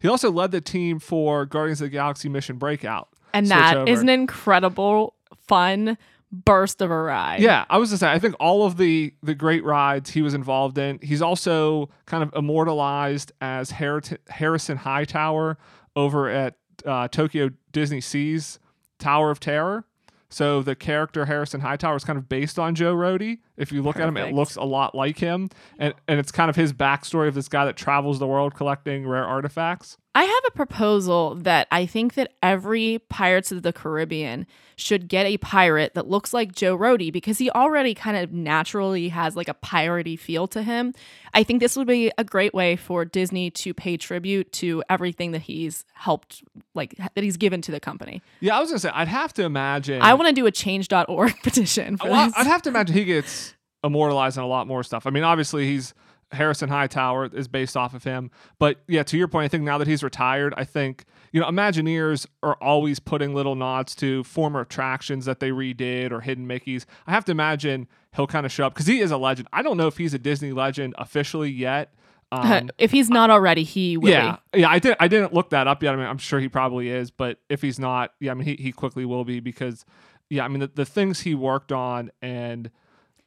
He 0.00 0.08
also 0.08 0.30
led 0.30 0.50
the 0.50 0.60
team 0.60 0.98
for 0.98 1.46
Guardians 1.46 1.80
of 1.80 1.86
the 1.86 1.90
Galaxy 1.90 2.28
Mission 2.28 2.56
Breakout. 2.56 3.08
And 3.32 3.48
that 3.48 3.76
over. 3.76 3.90
is 3.90 4.00
an 4.00 4.08
incredible, 4.08 5.14
fun 5.46 5.98
burst 6.34 6.80
of 6.80 6.90
a 6.90 7.02
ride. 7.02 7.40
Yeah, 7.40 7.64
I 7.70 7.78
was 7.78 7.90
just 7.90 8.00
say 8.00 8.10
I 8.10 8.18
think 8.18 8.34
all 8.40 8.66
of 8.66 8.76
the 8.76 9.14
the 9.22 9.34
great 9.34 9.64
rides 9.64 10.10
he 10.10 10.22
was 10.22 10.34
involved 10.34 10.78
in. 10.78 10.98
He's 11.02 11.22
also 11.22 11.90
kind 12.06 12.22
of 12.22 12.32
immortalized 12.34 13.32
as 13.40 13.72
Harri- 13.72 14.18
Harrison 14.28 14.78
Hightower 14.78 15.58
over 15.96 16.28
at 16.28 16.56
uh, 16.84 17.08
Tokyo 17.08 17.50
DisneySea's 17.72 18.58
Tower 18.98 19.30
of 19.30 19.40
Terror. 19.40 19.84
So 20.28 20.62
the 20.62 20.74
character 20.74 21.26
Harrison 21.26 21.60
Hightower 21.60 21.96
is 21.96 22.04
kind 22.04 22.18
of 22.18 22.28
based 22.28 22.58
on 22.58 22.74
Joe 22.74 22.94
Rohde. 22.94 23.38
If 23.56 23.70
you 23.70 23.82
look 23.82 23.96
at 24.00 24.08
him, 24.08 24.16
it 24.16 24.34
looks 24.34 24.56
a 24.56 24.64
lot 24.64 24.94
like 24.94 25.18
him, 25.18 25.48
and 25.78 25.94
and 26.08 26.18
it's 26.18 26.32
kind 26.32 26.50
of 26.50 26.56
his 26.56 26.72
backstory 26.72 27.28
of 27.28 27.34
this 27.34 27.48
guy 27.48 27.64
that 27.64 27.76
travels 27.76 28.18
the 28.18 28.26
world 28.26 28.54
collecting 28.54 29.06
rare 29.06 29.24
artifacts. 29.24 29.96
I 30.16 30.22
have 30.22 30.42
a 30.46 30.50
proposal 30.52 31.34
that 31.36 31.66
I 31.72 31.86
think 31.86 32.14
that 32.14 32.32
every 32.40 33.00
Pirates 33.08 33.50
of 33.50 33.62
the 33.62 33.72
Caribbean 33.72 34.46
should 34.76 35.08
get 35.08 35.26
a 35.26 35.38
pirate 35.38 35.94
that 35.94 36.08
looks 36.08 36.32
like 36.32 36.52
Joe 36.52 36.78
Rohde 36.78 37.12
because 37.12 37.38
he 37.38 37.50
already 37.50 37.94
kind 37.94 38.16
of 38.16 38.32
naturally 38.32 39.08
has 39.08 39.34
like 39.34 39.48
a 39.48 39.54
piratey 39.54 40.16
feel 40.16 40.46
to 40.48 40.62
him. 40.62 40.94
I 41.32 41.42
think 41.42 41.58
this 41.60 41.76
would 41.76 41.88
be 41.88 42.12
a 42.16 42.22
great 42.22 42.54
way 42.54 42.76
for 42.76 43.04
Disney 43.04 43.50
to 43.52 43.74
pay 43.74 43.96
tribute 43.96 44.52
to 44.52 44.84
everything 44.88 45.32
that 45.32 45.42
he's 45.42 45.84
helped, 45.94 46.44
like 46.74 46.94
that 47.16 47.24
he's 47.24 47.36
given 47.36 47.60
to 47.62 47.72
the 47.72 47.80
company. 47.80 48.22
Yeah, 48.38 48.56
I 48.56 48.60
was 48.60 48.70
gonna 48.70 48.78
say 48.78 48.90
I'd 48.94 49.08
have 49.08 49.32
to 49.34 49.42
imagine. 49.42 50.00
I 50.00 50.14
want 50.14 50.28
to 50.28 50.32
do 50.34 50.46
a 50.46 50.52
change.org 50.52 51.34
petition 51.42 51.96
for 51.96 52.08
Well, 52.08 52.26
this. 52.26 52.34
I'd 52.36 52.46
have 52.46 52.62
to 52.62 52.68
imagine 52.68 52.94
he 52.96 53.04
gets 53.04 53.43
immortalized 53.84 54.36
in 54.36 54.42
a 54.42 54.46
lot 54.46 54.66
more 54.66 54.82
stuff. 54.82 55.06
I 55.06 55.10
mean, 55.10 55.22
obviously 55.22 55.66
he's 55.66 55.94
Harrison 56.32 56.68
Hightower 56.68 57.26
is 57.26 57.46
based 57.46 57.76
off 57.76 57.94
of 57.94 58.02
him, 58.02 58.30
but 58.58 58.78
yeah, 58.88 59.04
to 59.04 59.16
your 59.16 59.28
point, 59.28 59.44
I 59.44 59.48
think 59.48 59.62
now 59.62 59.78
that 59.78 59.86
he's 59.86 60.02
retired, 60.02 60.54
I 60.56 60.64
think 60.64 61.04
you 61.32 61.40
know 61.40 61.46
Imagineers 61.46 62.26
are 62.42 62.56
always 62.60 62.98
putting 62.98 63.34
little 63.34 63.54
nods 63.54 63.94
to 63.96 64.24
former 64.24 64.60
attractions 64.60 65.26
that 65.26 65.38
they 65.38 65.50
redid 65.50 66.10
or 66.10 66.22
hidden 66.22 66.46
Mickey's. 66.46 66.86
I 67.06 67.12
have 67.12 67.24
to 67.26 67.32
imagine 67.32 67.86
he'll 68.16 68.26
kind 68.26 68.46
of 68.46 68.50
show 68.50 68.66
up 68.66 68.74
because 68.74 68.86
he 68.86 69.00
is 69.00 69.10
a 69.10 69.16
legend. 69.16 69.48
I 69.52 69.62
don't 69.62 69.76
know 69.76 69.86
if 69.86 69.98
he's 69.98 70.14
a 70.14 70.18
Disney 70.18 70.52
legend 70.52 70.94
officially 70.98 71.50
yet. 71.50 71.92
Um, 72.32 72.70
if 72.78 72.90
he's 72.90 73.10
not 73.10 73.30
already, 73.30 73.62
he 73.62 73.96
will. 73.96 74.10
yeah, 74.10 74.38
yeah. 74.52 74.68
I 74.68 74.80
didn't. 74.80 74.96
I 74.98 75.06
didn't 75.06 75.32
look 75.32 75.50
that 75.50 75.68
up 75.68 75.84
yet. 75.84 75.94
I 75.94 75.96
mean, 75.96 76.06
I'm 76.06 76.18
sure 76.18 76.40
he 76.40 76.48
probably 76.48 76.88
is, 76.88 77.12
but 77.12 77.38
if 77.48 77.62
he's 77.62 77.78
not, 77.78 78.12
yeah, 78.18 78.32
I 78.32 78.34
mean, 78.34 78.44
he, 78.44 78.56
he 78.60 78.72
quickly 78.72 79.04
will 79.04 79.24
be 79.24 79.38
because, 79.38 79.84
yeah, 80.30 80.44
I 80.44 80.48
mean, 80.48 80.58
the, 80.58 80.66
the 80.66 80.84
things 80.84 81.20
he 81.20 81.36
worked 81.36 81.70
on 81.70 82.10
and, 82.20 82.72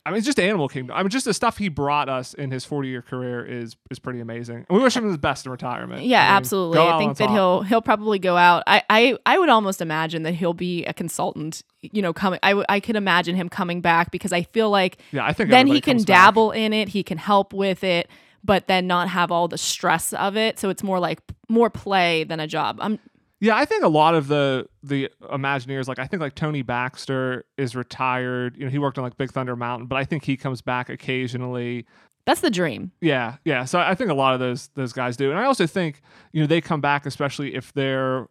I 0.07 0.11
mean, 0.11 0.17
it's 0.19 0.25
just 0.25 0.39
Animal 0.39 0.69
Kingdom. 0.69 0.95
I 0.95 1.03
mean, 1.03 1.09
just 1.09 1.25
the 1.25 1.33
stuff 1.33 1.57
he 1.57 1.67
brought 1.67 2.07
us 2.07 2.33
in 2.33 2.49
his 2.49 2.63
40 2.63 2.87
year 2.87 3.01
career 3.01 3.45
is 3.45 3.75
is 3.91 3.99
pretty 3.99 4.21
amazing. 4.21 4.65
And 4.69 4.77
we 4.77 4.79
wish 4.81 4.95
him 4.95 5.11
the 5.11 5.17
best 5.17 5.45
in 5.45 5.51
retirement. 5.51 6.03
Yeah, 6.03 6.21
I 6.23 6.27
mean, 6.29 6.37
absolutely. 6.37 6.79
I 6.79 6.97
think 6.97 7.17
that 7.17 7.29
he'll 7.29 7.61
he'll 7.63 7.81
probably 7.81 8.17
go 8.17 8.37
out. 8.37 8.63
I, 8.67 8.83
I 8.89 9.17
I 9.25 9.37
would 9.37 9.49
almost 9.49 9.81
imagine 9.81 10.23
that 10.23 10.33
he'll 10.35 10.53
be 10.53 10.85
a 10.85 10.93
consultant. 10.93 11.61
You 11.81 12.01
know, 12.01 12.13
coming. 12.13 12.39
I 12.41 12.49
w- 12.51 12.65
I 12.69 12.79
could 12.79 12.95
imagine 12.95 13.35
him 13.35 13.49
coming 13.49 13.81
back 13.81 14.09
because 14.11 14.31
I 14.31 14.43
feel 14.43 14.69
like 14.69 14.97
Yeah, 15.11 15.25
I 15.25 15.33
think 15.33 15.49
then 15.49 15.67
he 15.67 15.81
can 15.81 15.95
comes 15.97 16.05
back. 16.05 16.27
dabble 16.27 16.51
in 16.51 16.71
it. 16.73 16.87
He 16.89 17.03
can 17.03 17.17
help 17.17 17.53
with 17.53 17.83
it, 17.83 18.09
but 18.43 18.67
then 18.67 18.87
not 18.87 19.09
have 19.09 19.31
all 19.31 19.47
the 19.49 19.57
stress 19.57 20.13
of 20.13 20.37
it. 20.37 20.57
So 20.59 20.69
it's 20.69 20.83
more 20.83 20.99
like 20.99 21.19
more 21.49 21.69
play 21.69 22.23
than 22.23 22.39
a 22.39 22.47
job. 22.47 22.79
I'm 22.81 22.97
Yeah, 23.39 23.55
I 23.55 23.65
think 23.65 23.83
a 23.83 23.87
lot 23.87 24.15
of 24.15 24.27
the 24.27 24.67
the 24.81 25.09
Imagineers, 25.21 25.87
like 25.87 25.99
I 25.99 26.07
think 26.07 26.21
like 26.21 26.35
Tony 26.35 26.63
Baxter 26.63 27.45
is 27.57 27.75
retired. 27.75 28.57
You 28.57 28.65
know, 28.65 28.71
he 28.71 28.79
worked 28.79 28.97
on 28.97 29.03
like 29.03 29.17
Big 29.17 29.31
Thunder 29.31 29.55
Mountain, 29.55 29.87
but 29.87 29.97
I 29.97 30.05
think 30.05 30.23
he 30.23 30.37
comes 30.37 30.61
back 30.61 30.89
occasionally. 30.89 31.85
that's 32.25 32.41
the 32.41 32.49
dream. 32.49 32.91
Yeah, 32.99 33.35
yeah. 33.45 33.65
So 33.65 33.79
I 33.79 33.93
think 33.93 34.09
a 34.09 34.15
lot 34.15 34.33
of 34.33 34.39
those 34.39 34.69
those 34.69 34.91
guys 34.91 35.17
do, 35.17 35.29
and 35.29 35.39
I 35.39 35.45
also 35.45 35.67
think 35.67 36.01
you 36.31 36.41
know 36.41 36.47
they 36.47 36.61
come 36.61 36.81
back, 36.81 37.05
especially 37.05 37.53
if 37.53 37.73
they're 37.73 38.27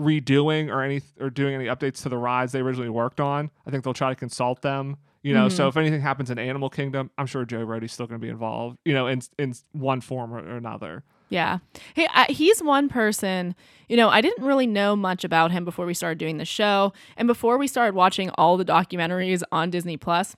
redoing 0.00 0.68
or 0.70 0.82
any 0.82 1.02
or 1.20 1.28
doing 1.28 1.54
any 1.54 1.66
updates 1.66 2.02
to 2.02 2.08
the 2.08 2.18
rides 2.18 2.52
they 2.52 2.60
originally 2.60 2.90
worked 2.90 3.20
on. 3.20 3.50
I 3.66 3.70
think 3.70 3.84
they'll 3.84 3.94
try 3.94 4.08
to 4.08 4.16
consult 4.16 4.62
them. 4.62 4.96
You 5.22 5.34
know, 5.34 5.48
so 5.48 5.64
mm-hmm. 5.64 5.68
if 5.68 5.76
anything 5.76 6.00
happens 6.00 6.30
in 6.30 6.38
Animal 6.38 6.70
Kingdom, 6.70 7.10
I'm 7.18 7.26
sure 7.26 7.44
Joe 7.44 7.66
Rohde's 7.66 7.92
still 7.92 8.06
going 8.06 8.20
to 8.20 8.24
be 8.24 8.30
involved. 8.30 8.78
You 8.84 8.94
know, 8.94 9.08
in 9.08 9.20
in 9.38 9.52
one 9.72 10.00
form 10.00 10.32
or, 10.32 10.38
or 10.38 10.56
another. 10.56 11.04
Yeah. 11.28 11.58
Hey, 11.94 12.08
I, 12.12 12.26
he's 12.30 12.62
one 12.62 12.88
person, 12.88 13.54
you 13.88 13.96
know, 13.96 14.08
I 14.08 14.20
didn't 14.20 14.44
really 14.44 14.66
know 14.66 14.96
much 14.96 15.24
about 15.24 15.50
him 15.50 15.64
before 15.64 15.86
we 15.86 15.94
started 15.94 16.18
doing 16.18 16.38
the 16.38 16.44
show. 16.44 16.92
And 17.16 17.26
before 17.28 17.58
we 17.58 17.66
started 17.66 17.94
watching 17.94 18.30
all 18.30 18.56
the 18.56 18.64
documentaries 18.64 19.42
on 19.52 19.70
Disney 19.70 19.96
Plus, 19.96 20.36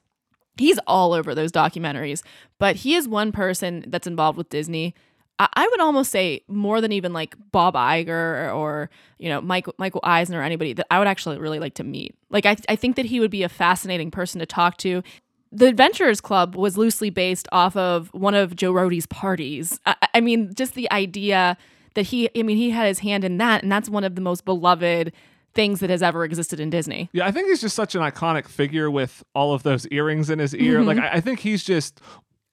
he's 0.56 0.78
all 0.86 1.12
over 1.12 1.34
those 1.34 1.52
documentaries. 1.52 2.22
But 2.58 2.76
he 2.76 2.94
is 2.94 3.08
one 3.08 3.32
person 3.32 3.84
that's 3.88 4.06
involved 4.06 4.36
with 4.36 4.48
Disney. 4.48 4.94
I, 5.38 5.48
I 5.54 5.68
would 5.68 5.80
almost 5.80 6.10
say 6.10 6.42
more 6.48 6.80
than 6.80 6.92
even 6.92 7.12
like 7.12 7.34
Bob 7.52 7.74
Iger 7.74 8.54
or, 8.54 8.90
you 9.18 9.28
know, 9.28 9.40
Michael, 9.40 9.74
Michael 9.78 10.00
Eisner 10.02 10.40
or 10.40 10.42
anybody 10.42 10.72
that 10.72 10.86
I 10.90 10.98
would 10.98 11.08
actually 11.08 11.38
really 11.38 11.60
like 11.60 11.74
to 11.74 11.84
meet. 11.84 12.14
Like, 12.30 12.46
I, 12.46 12.56
I 12.68 12.76
think 12.76 12.96
that 12.96 13.06
he 13.06 13.20
would 13.20 13.30
be 13.30 13.42
a 13.42 13.48
fascinating 13.48 14.10
person 14.10 14.40
to 14.40 14.46
talk 14.46 14.76
to 14.78 15.02
the 15.52 15.66
Adventurers 15.66 16.20
Club 16.20 16.54
was 16.54 16.76
loosely 16.78 17.10
based 17.10 17.48
off 17.52 17.76
of 17.76 18.08
one 18.12 18.34
of 18.34 18.54
Joe 18.56 18.72
Rohde's 18.72 19.06
parties. 19.06 19.80
I, 19.86 19.96
I 20.14 20.20
mean, 20.20 20.54
just 20.54 20.74
the 20.74 20.90
idea 20.92 21.56
that 21.94 22.02
he, 22.02 22.30
I 22.36 22.42
mean, 22.42 22.56
he 22.56 22.70
had 22.70 22.86
his 22.86 23.00
hand 23.00 23.24
in 23.24 23.38
that, 23.38 23.62
and 23.62 23.70
that's 23.70 23.88
one 23.88 24.04
of 24.04 24.14
the 24.14 24.20
most 24.20 24.44
beloved 24.44 25.12
things 25.52 25.80
that 25.80 25.90
has 25.90 26.02
ever 26.02 26.24
existed 26.24 26.60
in 26.60 26.70
Disney. 26.70 27.10
Yeah, 27.12 27.26
I 27.26 27.32
think 27.32 27.48
he's 27.48 27.60
just 27.60 27.74
such 27.74 27.96
an 27.96 28.02
iconic 28.02 28.46
figure 28.46 28.90
with 28.90 29.24
all 29.34 29.52
of 29.52 29.64
those 29.64 29.86
earrings 29.88 30.30
in 30.30 30.38
his 30.38 30.54
ear. 30.54 30.82
Like, 30.82 30.96
mm-hmm. 30.96 31.06
I, 31.06 31.14
I 31.14 31.20
think 31.20 31.40
he's 31.40 31.64
just 31.64 32.00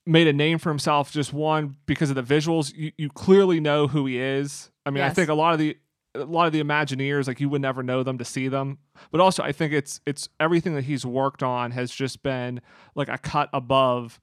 made 0.07 0.27
a 0.27 0.33
name 0.33 0.57
for 0.57 0.69
himself. 0.69 1.11
Just 1.11 1.31
one 1.31 1.75
because 1.85 2.09
of 2.09 2.15
the 2.15 2.23
visuals, 2.23 2.73
you, 2.75 2.91
you 2.97 3.09
clearly 3.09 3.59
know 3.59 3.87
who 3.87 4.07
he 4.07 4.19
is. 4.19 4.71
I 4.85 4.89
mean, 4.89 5.03
I 5.03 5.11
think 5.11 5.29
a 5.29 5.35
lot 5.35 5.53
of 5.53 5.59
the 5.59 5.77
a 6.21 6.25
lot 6.25 6.47
of 6.47 6.53
the 6.53 6.61
Imagineers, 6.61 7.27
like 7.27 7.39
you 7.39 7.49
would 7.49 7.61
never 7.61 7.83
know 7.83 8.03
them 8.03 8.17
to 8.17 8.25
see 8.25 8.47
them. 8.47 8.79
But 9.11 9.21
also, 9.21 9.43
I 9.43 9.51
think 9.51 9.73
it's 9.73 10.01
it's 10.05 10.29
everything 10.39 10.75
that 10.75 10.85
he's 10.85 11.05
worked 11.05 11.43
on 11.43 11.71
has 11.71 11.91
just 11.91 12.23
been 12.23 12.61
like 12.95 13.09
a 13.09 13.17
cut 13.17 13.49
above 13.53 14.19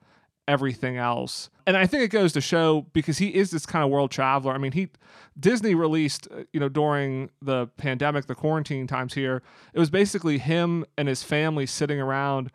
everything 0.47 0.97
else. 0.97 1.49
And 1.67 1.77
I 1.77 1.87
think 1.87 2.03
it 2.03 2.09
goes 2.09 2.33
to 2.35 2.41
show 2.41 2.83
because 2.93 3.19
he 3.19 3.29
is 3.29 3.51
this 3.51 3.65
kind 3.65 3.85
of 3.85 3.91
world 3.91 4.11
traveler. 4.11 4.53
I 4.53 4.59
mean, 4.59 4.73
he 4.73 4.91
Disney 5.39 5.75
released, 5.75 6.29
uh, 6.31 6.45
you 6.53 6.61
know, 6.61 6.69
during 6.69 7.31
the 7.41 7.69
pandemic, 7.79 8.27
the 8.27 8.35
quarantine 8.35 8.87
times 8.87 9.15
here, 9.15 9.43
it 9.73 9.79
was 9.79 9.91
basically 9.91 10.39
him 10.39 10.85
and 10.99 11.09
his 11.09 11.23
family 11.23 11.67
sitting 11.67 12.01
around 12.01 12.51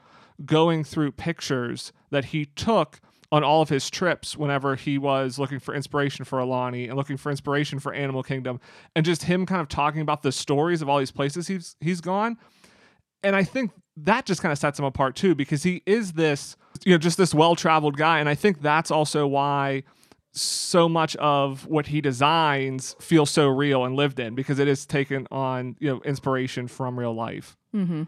going 0.45 0.83
through 0.83 1.11
pictures 1.11 1.91
that 2.11 2.25
he 2.25 2.45
took 2.45 2.99
on 3.31 3.43
all 3.43 3.61
of 3.61 3.69
his 3.69 3.89
trips 3.89 4.35
whenever 4.35 4.75
he 4.75 4.97
was 4.97 5.37
looking 5.37 5.59
for 5.59 5.75
inspiration 5.75 6.25
for 6.25 6.39
Aulani 6.39 6.87
and 6.87 6.95
looking 6.95 7.17
for 7.17 7.29
inspiration 7.29 7.79
for 7.79 7.93
Animal 7.93 8.23
Kingdom 8.23 8.59
and 8.95 9.05
just 9.05 9.23
him 9.23 9.45
kind 9.45 9.61
of 9.61 9.67
talking 9.67 10.01
about 10.01 10.23
the 10.23 10.31
stories 10.31 10.81
of 10.81 10.89
all 10.89 10.99
these 10.99 11.11
places 11.11 11.47
he's 11.47 11.75
he's 11.79 12.01
gone 12.01 12.37
and 13.23 13.35
I 13.35 13.43
think 13.43 13.71
that 13.97 14.25
just 14.25 14.41
kind 14.41 14.51
of 14.51 14.57
sets 14.57 14.79
him 14.79 14.85
apart 14.85 15.15
too 15.15 15.35
because 15.35 15.63
he 15.63 15.83
is 15.85 16.13
this 16.13 16.55
you 16.85 16.91
know 16.91 16.97
just 16.97 17.17
this 17.17 17.33
well-traveled 17.33 17.97
guy 17.97 18.19
and 18.19 18.27
I 18.27 18.35
think 18.35 18.61
that's 18.61 18.91
also 18.91 19.27
why 19.27 19.83
so 20.31 20.87
much 20.87 21.15
of 21.17 21.65
what 21.67 21.87
he 21.87 22.01
designs 22.01 22.95
feels 22.99 23.29
so 23.29 23.47
real 23.47 23.83
and 23.83 23.95
lived 23.95 24.19
in 24.19 24.35
because 24.35 24.59
it 24.59 24.67
is 24.67 24.85
taken 24.85 25.27
on 25.31 25.75
you 25.79 25.89
know 25.89 26.01
inspiration 26.01 26.67
from 26.67 26.97
real 26.97 27.13
life. 27.13 27.57
Mm-hmm. 27.75 28.03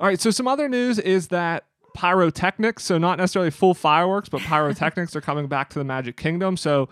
All 0.00 0.08
right, 0.08 0.20
so 0.20 0.30
some 0.30 0.48
other 0.48 0.68
news 0.68 0.98
is 0.98 1.28
that 1.28 1.64
pyrotechnics, 1.94 2.84
so 2.84 2.98
not 2.98 3.18
necessarily 3.18 3.50
full 3.50 3.74
fireworks, 3.74 4.28
but 4.28 4.40
pyrotechnics 4.42 5.16
are 5.16 5.20
coming 5.20 5.46
back 5.46 5.70
to 5.70 5.78
the 5.78 5.84
Magic 5.84 6.16
Kingdom. 6.16 6.56
So 6.56 6.88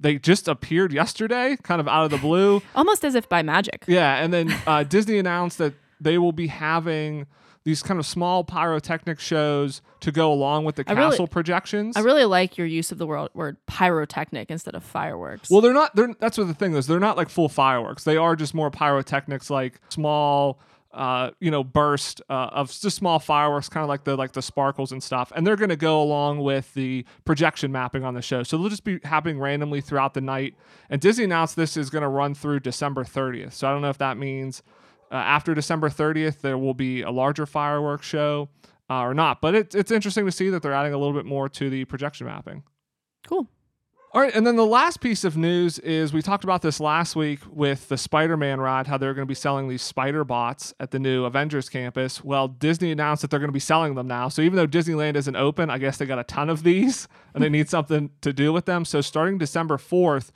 they 0.00 0.18
just 0.18 0.48
appeared 0.48 0.92
yesterday, 0.92 1.56
kind 1.62 1.80
of 1.80 1.88
out 1.88 2.04
of 2.04 2.10
the 2.10 2.18
blue. 2.18 2.62
Almost 2.74 3.04
as 3.04 3.14
if 3.14 3.28
by 3.28 3.42
magic. 3.42 3.84
Yeah, 3.86 4.16
and 4.16 4.32
then 4.32 4.54
uh, 4.66 4.84
Disney 4.84 5.18
announced 5.18 5.58
that 5.58 5.74
they 6.00 6.18
will 6.18 6.32
be 6.32 6.46
having 6.48 7.26
these 7.64 7.82
kind 7.82 7.98
of 7.98 8.04
small 8.04 8.44
pyrotechnic 8.44 9.18
shows 9.18 9.80
to 10.00 10.12
go 10.12 10.30
along 10.30 10.64
with 10.66 10.76
the 10.76 10.84
I 10.86 10.92
really- 10.92 11.10
castle 11.12 11.26
projections. 11.26 11.96
I 11.96 12.00
really 12.00 12.24
like 12.26 12.58
your 12.58 12.66
use 12.66 12.92
of 12.92 12.98
the 12.98 13.06
word, 13.06 13.30
word 13.34 13.56
pyrotechnic 13.66 14.50
instead 14.50 14.74
of 14.74 14.84
fireworks. 14.84 15.48
well, 15.50 15.60
they're 15.62 15.72
not. 15.72 15.96
They're 15.96 16.12
that's 16.18 16.36
what 16.36 16.46
the 16.46 16.54
thing 16.54 16.74
is. 16.74 16.86
They're 16.86 17.00
not 17.00 17.16
like 17.16 17.30
full 17.30 17.48
fireworks. 17.48 18.04
They 18.04 18.16
are 18.18 18.36
just 18.36 18.52
more 18.52 18.70
pyrotechnics, 18.70 19.48
like 19.48 19.80
small, 19.88 20.58
uh, 20.94 21.30
you 21.40 21.50
know, 21.50 21.64
burst 21.64 22.22
uh, 22.30 22.50
of 22.52 22.70
just 22.70 22.96
small 22.96 23.18
fireworks, 23.18 23.68
kind 23.68 23.82
of 23.82 23.88
like 23.88 24.04
the 24.04 24.16
like 24.16 24.32
the 24.32 24.42
sparkles 24.42 24.92
and 24.92 25.02
stuff. 25.02 25.32
And 25.34 25.46
they're 25.46 25.56
going 25.56 25.70
to 25.70 25.76
go 25.76 26.00
along 26.00 26.40
with 26.40 26.72
the 26.74 27.04
projection 27.24 27.72
mapping 27.72 28.04
on 28.04 28.14
the 28.14 28.22
show. 28.22 28.44
So 28.44 28.56
they'll 28.56 28.68
just 28.68 28.84
be 28.84 29.00
happening 29.02 29.40
randomly 29.40 29.80
throughout 29.80 30.14
the 30.14 30.20
night. 30.20 30.54
And 30.88 31.00
Disney 31.00 31.24
announced 31.24 31.56
this 31.56 31.76
is 31.76 31.90
going 31.90 32.02
to 32.02 32.08
run 32.08 32.34
through 32.34 32.60
December 32.60 33.02
30th. 33.02 33.54
So 33.54 33.68
I 33.68 33.72
don't 33.72 33.82
know 33.82 33.90
if 33.90 33.98
that 33.98 34.16
means 34.16 34.62
uh, 35.10 35.16
after 35.16 35.52
December 35.54 35.88
30th 35.88 36.40
there 36.40 36.56
will 36.56 36.74
be 36.74 37.02
a 37.02 37.10
larger 37.10 37.44
fireworks 37.44 38.06
show 38.06 38.48
uh, 38.88 39.00
or 39.00 39.14
not. 39.14 39.40
But 39.40 39.54
it, 39.56 39.74
it's 39.74 39.90
interesting 39.90 40.26
to 40.26 40.32
see 40.32 40.48
that 40.50 40.62
they're 40.62 40.72
adding 40.72 40.94
a 40.94 40.98
little 40.98 41.14
bit 41.14 41.26
more 41.26 41.48
to 41.48 41.70
the 41.70 41.84
projection 41.86 42.26
mapping. 42.28 42.62
cool. 43.26 43.48
All 44.14 44.20
right, 44.20 44.32
and 44.32 44.46
then 44.46 44.54
the 44.54 44.64
last 44.64 45.00
piece 45.00 45.24
of 45.24 45.36
news 45.36 45.80
is 45.80 46.12
we 46.12 46.22
talked 46.22 46.44
about 46.44 46.62
this 46.62 46.78
last 46.78 47.16
week 47.16 47.40
with 47.50 47.88
the 47.88 47.98
Spider-Man 47.98 48.60
ride, 48.60 48.86
how 48.86 48.96
they're 48.96 49.12
going 49.12 49.26
to 49.26 49.28
be 49.28 49.34
selling 49.34 49.68
these 49.68 49.82
spider 49.82 50.22
bots 50.22 50.72
at 50.78 50.92
the 50.92 51.00
new 51.00 51.24
Avengers 51.24 51.68
campus. 51.68 52.22
Well, 52.22 52.46
Disney 52.46 52.92
announced 52.92 53.22
that 53.22 53.32
they're 53.32 53.40
going 53.40 53.48
to 53.48 53.52
be 53.52 53.58
selling 53.58 53.96
them 53.96 54.06
now. 54.06 54.28
So 54.28 54.40
even 54.42 54.54
though 54.54 54.68
Disneyland 54.68 55.16
isn't 55.16 55.34
open, 55.34 55.68
I 55.68 55.78
guess 55.78 55.98
they 55.98 56.06
got 56.06 56.20
a 56.20 56.24
ton 56.24 56.48
of 56.48 56.62
these, 56.62 57.08
and 57.34 57.42
they 57.42 57.48
need 57.48 57.68
something 57.68 58.10
to 58.20 58.32
do 58.32 58.52
with 58.52 58.66
them. 58.66 58.84
So 58.84 59.00
starting 59.00 59.36
December 59.36 59.78
fourth. 59.78 60.30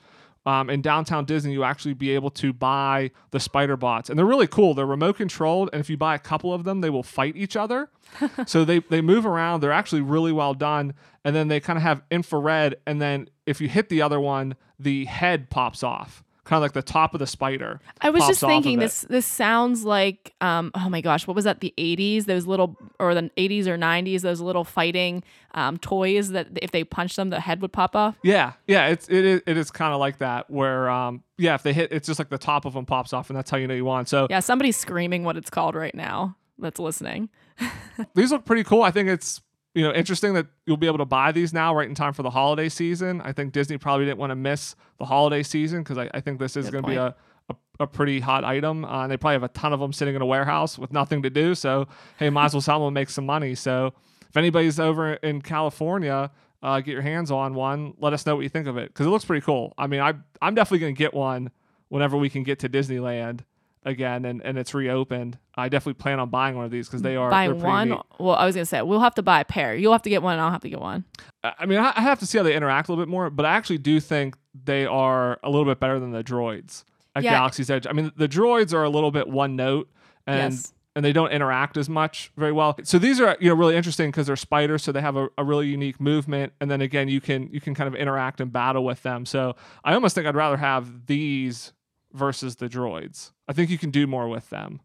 Um, 0.49 0.67
in 0.67 0.81
downtown 0.81 1.25
Disney, 1.25 1.53
you 1.53 1.63
actually 1.63 1.93
be 1.93 2.09
able 2.09 2.31
to 2.31 2.51
buy 2.51 3.11
the 3.29 3.39
spider 3.39 3.77
bots, 3.77 4.09
and 4.09 4.17
they're 4.17 4.25
really 4.25 4.47
cool. 4.47 4.73
They're 4.73 4.83
remote 4.83 5.17
controlled, 5.17 5.69
and 5.71 5.79
if 5.79 5.91
you 5.91 5.95
buy 5.95 6.15
a 6.15 6.19
couple 6.19 6.51
of 6.51 6.63
them, 6.63 6.81
they 6.81 6.89
will 6.89 7.03
fight 7.03 7.35
each 7.35 7.55
other. 7.55 7.91
so 8.47 8.65
they 8.65 8.79
they 8.79 8.99
move 8.99 9.27
around. 9.27 9.61
They're 9.61 9.71
actually 9.71 10.01
really 10.01 10.31
well 10.31 10.55
done, 10.55 10.95
and 11.23 11.35
then 11.35 11.49
they 11.49 11.59
kind 11.59 11.77
of 11.77 11.83
have 11.83 12.01
infrared, 12.09 12.77
and 12.87 12.99
then 12.99 13.29
if 13.45 13.61
you 13.61 13.69
hit 13.69 13.89
the 13.89 14.01
other 14.01 14.19
one, 14.19 14.55
the 14.79 15.05
head 15.05 15.51
pops 15.51 15.83
off, 15.83 16.23
kind 16.49 16.57
of 16.57 16.61
like 16.63 16.73
the 16.73 16.81
top 16.81 17.13
of 17.13 17.19
the 17.19 17.27
spider. 17.27 17.79
I 18.01 18.09
was 18.09 18.25
just 18.25 18.41
of 18.41 18.49
thinking 18.49 18.79
this 18.79 19.01
this 19.01 19.27
sounds 19.27 19.85
like 19.85 20.33
um 20.41 20.71
oh 20.73 20.89
my 20.89 20.99
gosh 20.99 21.27
what 21.27 21.35
was 21.35 21.45
that 21.45 21.59
the 21.59 21.71
80s 21.77 22.25
those 22.25 22.47
little 22.47 22.75
or 22.99 23.13
the 23.13 23.29
80s 23.37 23.67
or 23.67 23.77
90s 23.77 24.21
those 24.21 24.41
little 24.41 24.63
fighting 24.63 25.23
um 25.53 25.77
toys 25.77 26.31
that 26.31 26.47
if 26.61 26.71
they 26.71 26.83
punched 26.83 27.17
them 27.17 27.29
the 27.29 27.39
head 27.39 27.61
would 27.61 27.71
pop 27.71 27.95
off 27.95 28.15
Yeah, 28.23 28.53
yeah, 28.67 28.87
it's 28.87 29.07
it 29.09 29.23
is 29.23 29.41
it 29.45 29.57
is 29.57 29.69
kind 29.69 29.93
of 29.93 29.99
like 29.99 30.17
that 30.17 30.49
where 30.49 30.89
um 30.89 31.23
yeah, 31.37 31.53
if 31.53 31.63
they 31.63 31.71
hit, 31.71 31.93
it's 31.93 32.07
just 32.07 32.19
like 32.19 32.29
the 32.29 32.37
top 32.37 32.65
of 32.65 32.73
them 32.73 32.85
pops 32.85 33.13
off, 33.13 33.29
and 33.29 33.37
that's 33.37 33.49
how 33.49 33.55
you 33.55 33.67
know 33.67 33.75
you 33.75 33.85
won. 33.85 34.07
So 34.07 34.25
yeah 34.29 34.39
somebody's 34.39 34.75
screaming 34.75 35.23
what 35.23 35.37
it's 35.37 35.51
called 35.51 35.75
right 35.75 35.95
now 35.95 36.35
that's 36.57 36.79
listening 36.79 37.29
these 38.15 38.31
look 38.31 38.43
pretty 38.43 38.63
cool. 38.63 38.81
I 38.81 38.91
think 38.91 39.07
it's 39.07 39.41
you 39.79 39.85
know 39.85 39.93
interesting 39.93 40.33
that 40.33 40.47
you'll 40.65 40.77
be 40.77 40.87
able 40.87 40.97
to 40.97 41.05
buy 41.05 41.31
these 41.31 41.53
now 41.53 41.73
right 41.73 41.87
in 41.87 41.95
time 41.95 42.13
for 42.13 42.23
the 42.23 42.29
holiday 42.29 42.69
season. 42.69 43.21
I 43.21 43.31
think 43.31 43.53
Disney 43.53 43.77
probably 43.77 44.05
didn't 44.05 44.19
want 44.19 44.31
to 44.31 44.35
miss 44.35 44.75
the 44.97 45.05
holiday 45.05 45.41
season 45.43 45.83
because 45.83 45.97
I, 45.97 46.09
I 46.13 46.19
think 46.19 46.39
this 46.39 46.57
is 46.57 46.69
going 46.69 46.83
to 46.83 46.89
be 46.89 46.95
a, 46.95 47.15
a 47.49 47.55
a 47.79 47.87
pretty 47.87 48.19
hot 48.19 48.43
item. 48.43 48.83
Uh, 48.83 49.03
and 49.03 49.11
they 49.11 49.15
probably 49.15 49.35
have 49.35 49.43
a 49.43 49.49
ton 49.49 49.71
of 49.71 49.79
them 49.79 49.93
sitting 49.93 50.15
in 50.15 50.21
a 50.21 50.25
warehouse 50.25 50.77
with 50.77 50.91
nothing 50.91 51.21
to 51.23 51.29
do. 51.29 51.55
So 51.55 51.87
hey, 52.17 52.29
might 52.29 52.45
as 52.45 52.53
well 52.53 52.61
sell 52.61 52.79
them 52.79 52.87
and 52.87 52.93
make 52.93 53.09
some 53.09 53.25
money. 53.25 53.55
So 53.55 53.93
if 54.29 54.35
anybody's 54.37 54.79
over 54.79 55.13
in 55.13 55.41
California. 55.41 56.31
Uh, 56.61 56.81
get 56.81 56.91
your 56.91 57.01
hands 57.01 57.31
on 57.31 57.53
one. 57.53 57.93
Let 57.99 58.11
us 58.11 58.25
know 58.25 58.35
what 58.35 58.41
you 58.41 58.49
think 58.49 58.67
of 58.67 58.75
it 58.75 58.89
because 58.89 59.07
it 59.07 59.09
looks 59.09 59.23
pretty 59.23 59.45
cool. 59.45 59.73
I 59.77 59.87
mean, 59.87 60.01
I 60.01 60.15
I'm 60.41 60.55
definitely 60.55 60.79
gonna 60.79 60.91
get 60.91 61.13
one 61.13 61.51
whenever 61.87 62.17
we 62.17 62.29
can 62.29 62.43
get 62.43 62.59
to 62.59 62.67
Disneyland 62.67 63.45
again 63.89 64.23
and, 64.25 64.41
and 64.43 64.57
it's 64.57 64.73
reopened. 64.73 65.37
I 65.55 65.67
definitely 65.67 65.95
plan 66.01 66.19
on 66.19 66.29
buying 66.29 66.55
one 66.55 66.63
of 66.63 66.71
these 66.71 66.87
because 66.87 67.01
they 67.01 67.17
are 67.17 67.29
buying 67.29 67.59
one 67.61 67.89
neat. 67.89 67.99
well 68.19 68.35
I 68.35 68.45
was 68.45 68.55
gonna 68.55 68.65
say 68.65 68.81
we'll 68.81 69.01
have 69.01 69.15
to 69.15 69.21
buy 69.23 69.41
a 69.41 69.45
pair 69.45 69.75
you'll 69.75 69.91
have 69.91 70.03
to 70.03 70.09
get 70.09 70.21
one 70.23 70.33
and 70.33 70.41
I'll 70.41 70.51
have 70.51 70.61
to 70.61 70.69
get 70.69 70.79
one 70.79 71.03
I 71.43 71.65
mean, 71.65 71.79
I 71.79 71.91
I 71.95 72.01
have 72.01 72.19
to 72.19 72.25
see 72.25 72.37
how 72.37 72.43
they 72.45 72.55
interact 72.55 72.87
a 72.87 72.91
little 72.91 73.03
bit 73.03 73.09
more, 73.11 73.29
but 73.29 73.45
I 73.45 73.55
actually 73.55 73.79
do 73.79 73.99
think 73.99 74.35
they 74.63 74.85
are 74.85 75.39
a 75.43 75.49
little 75.49 75.65
bit 75.65 75.79
better 75.79 75.99
than 75.99 76.11
the 76.11 76.23
droids 76.23 76.83
at 77.15 77.23
Yeah. 77.23 77.31
Galaxy's 77.31 77.69
Edge. 77.69 77.85
I 77.87 77.91
mean, 77.93 78.11
the 78.15 78.27
droids 78.27 78.73
are 78.73 78.83
a 78.83 78.89
little 78.89 79.11
bit 79.11 79.27
one 79.27 79.55
note 79.55 79.89
and 80.27 80.53
Yes. 80.53 80.73
and 80.95 81.05
they 81.05 81.13
don't 81.13 81.31
interact 81.31 81.77
as 81.77 81.87
much 81.87 82.31
very 82.35 82.51
well. 82.51 82.75
So 82.83 82.97
these 82.99 83.21
are 83.21 83.37
you 83.39 83.49
know 83.49 83.55
really 83.55 83.75
interesting 83.75 84.09
because 84.11 84.27
they're 84.27 84.35
spiders, 84.35 84.83
so 84.83 84.91
they 84.91 85.01
have 85.01 85.15
a, 85.15 85.29
a 85.37 85.43
really 85.43 85.67
unique 85.67 85.99
movement, 86.01 86.51
and 86.59 86.69
then 86.69 86.81
again 86.81 87.07
you 87.09 87.21
can 87.21 87.49
you 87.53 87.61
can 87.61 87.73
kind 87.75 87.87
of 87.87 87.95
interact 87.95 88.41
and 88.41 88.51
battle 88.51 88.83
with 88.83 89.01
them. 89.03 89.25
So 89.25 89.55
I 89.83 89.93
almost 89.93 90.15
think 90.15 90.27
I'd 90.27 90.35
rather 90.35 90.57
have 90.57 91.05
these 91.05 91.73
versus 92.13 92.55
the 92.57 92.67
droids. 92.67 93.31
I 93.49 93.53
think 93.53 93.69
you 93.69 93.77
can 93.77 93.89
do 93.91 94.05
more 94.07 94.29
with 94.29 94.49
them. 94.51 94.79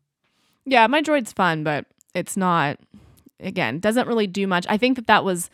yeah 0.64 0.86
my 0.88 1.00
droid's 1.02 1.32
fun 1.32 1.62
but 1.62 1.84
it's 2.14 2.36
not 2.36 2.78
again 3.38 3.78
doesn't 3.78 4.08
really 4.08 4.26
do 4.26 4.46
much 4.46 4.64
I 4.68 4.78
think 4.78 4.96
that 4.96 5.06
that 5.06 5.24
was 5.24 5.50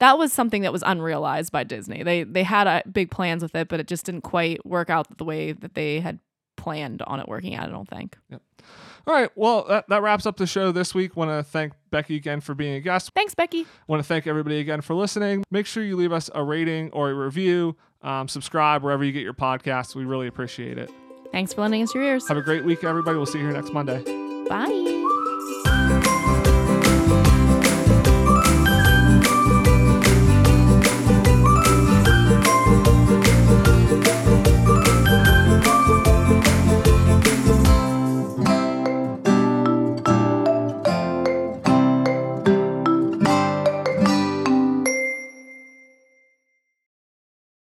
that 0.00 0.18
was 0.18 0.32
something 0.32 0.62
that 0.62 0.72
was 0.72 0.82
unrealized 0.84 1.52
by 1.52 1.62
Disney 1.64 2.02
they 2.02 2.24
they 2.24 2.42
had 2.42 2.66
uh, 2.66 2.82
big 2.90 3.10
plans 3.10 3.42
with 3.42 3.54
it 3.54 3.68
but 3.68 3.78
it 3.80 3.86
just 3.86 4.04
didn't 4.04 4.22
quite 4.22 4.64
work 4.66 4.90
out 4.90 5.16
the 5.18 5.24
way 5.24 5.52
that 5.52 5.74
they 5.74 6.00
had 6.00 6.18
planned 6.56 7.00
on 7.02 7.20
it 7.20 7.28
working 7.28 7.54
out 7.54 7.68
I 7.68 7.72
don't 7.72 7.88
think 7.88 8.16
Yep. 8.30 8.42
All 9.06 9.14
right, 9.14 9.30
well 9.36 9.64
that, 9.68 9.88
that 9.88 10.02
wraps 10.02 10.26
up 10.26 10.36
the 10.36 10.46
show 10.46 10.70
this 10.72 10.94
week. 10.94 11.16
Want 11.16 11.30
to 11.30 11.42
thank 11.42 11.72
Becky 11.90 12.16
again 12.16 12.40
for 12.42 12.54
being 12.54 12.74
a 12.74 12.80
guest. 12.80 13.12
thanks 13.14 13.34
Becky 13.34 13.66
Want 13.86 14.00
to 14.02 14.06
thank 14.06 14.26
everybody 14.26 14.58
again 14.58 14.80
for 14.82 14.94
listening. 14.94 15.44
Make 15.50 15.64
sure 15.66 15.82
you 15.82 15.96
leave 15.96 16.12
us 16.12 16.28
a 16.34 16.42
rating 16.44 16.90
or 16.90 17.10
a 17.10 17.14
review. 17.14 17.76
Um, 18.02 18.28
subscribe 18.28 18.82
wherever 18.82 19.02
you 19.04 19.12
get 19.12 19.22
your 19.22 19.32
podcasts. 19.34 19.94
We 19.94 20.04
really 20.04 20.26
appreciate 20.26 20.76
it. 20.76 20.90
Thanks 21.32 21.52
for 21.52 21.62
lending 21.62 21.82
us 21.82 21.94
your 21.94 22.04
ears 22.04 22.26
Have 22.28 22.36
a 22.36 22.42
great 22.42 22.64
week, 22.64 22.84
everybody. 22.84 23.16
We'll 23.16 23.26
see 23.26 23.38
you 23.38 23.44
here 23.44 23.54
next 23.54 23.72
Monday. 23.72 24.02
bye 24.48 24.97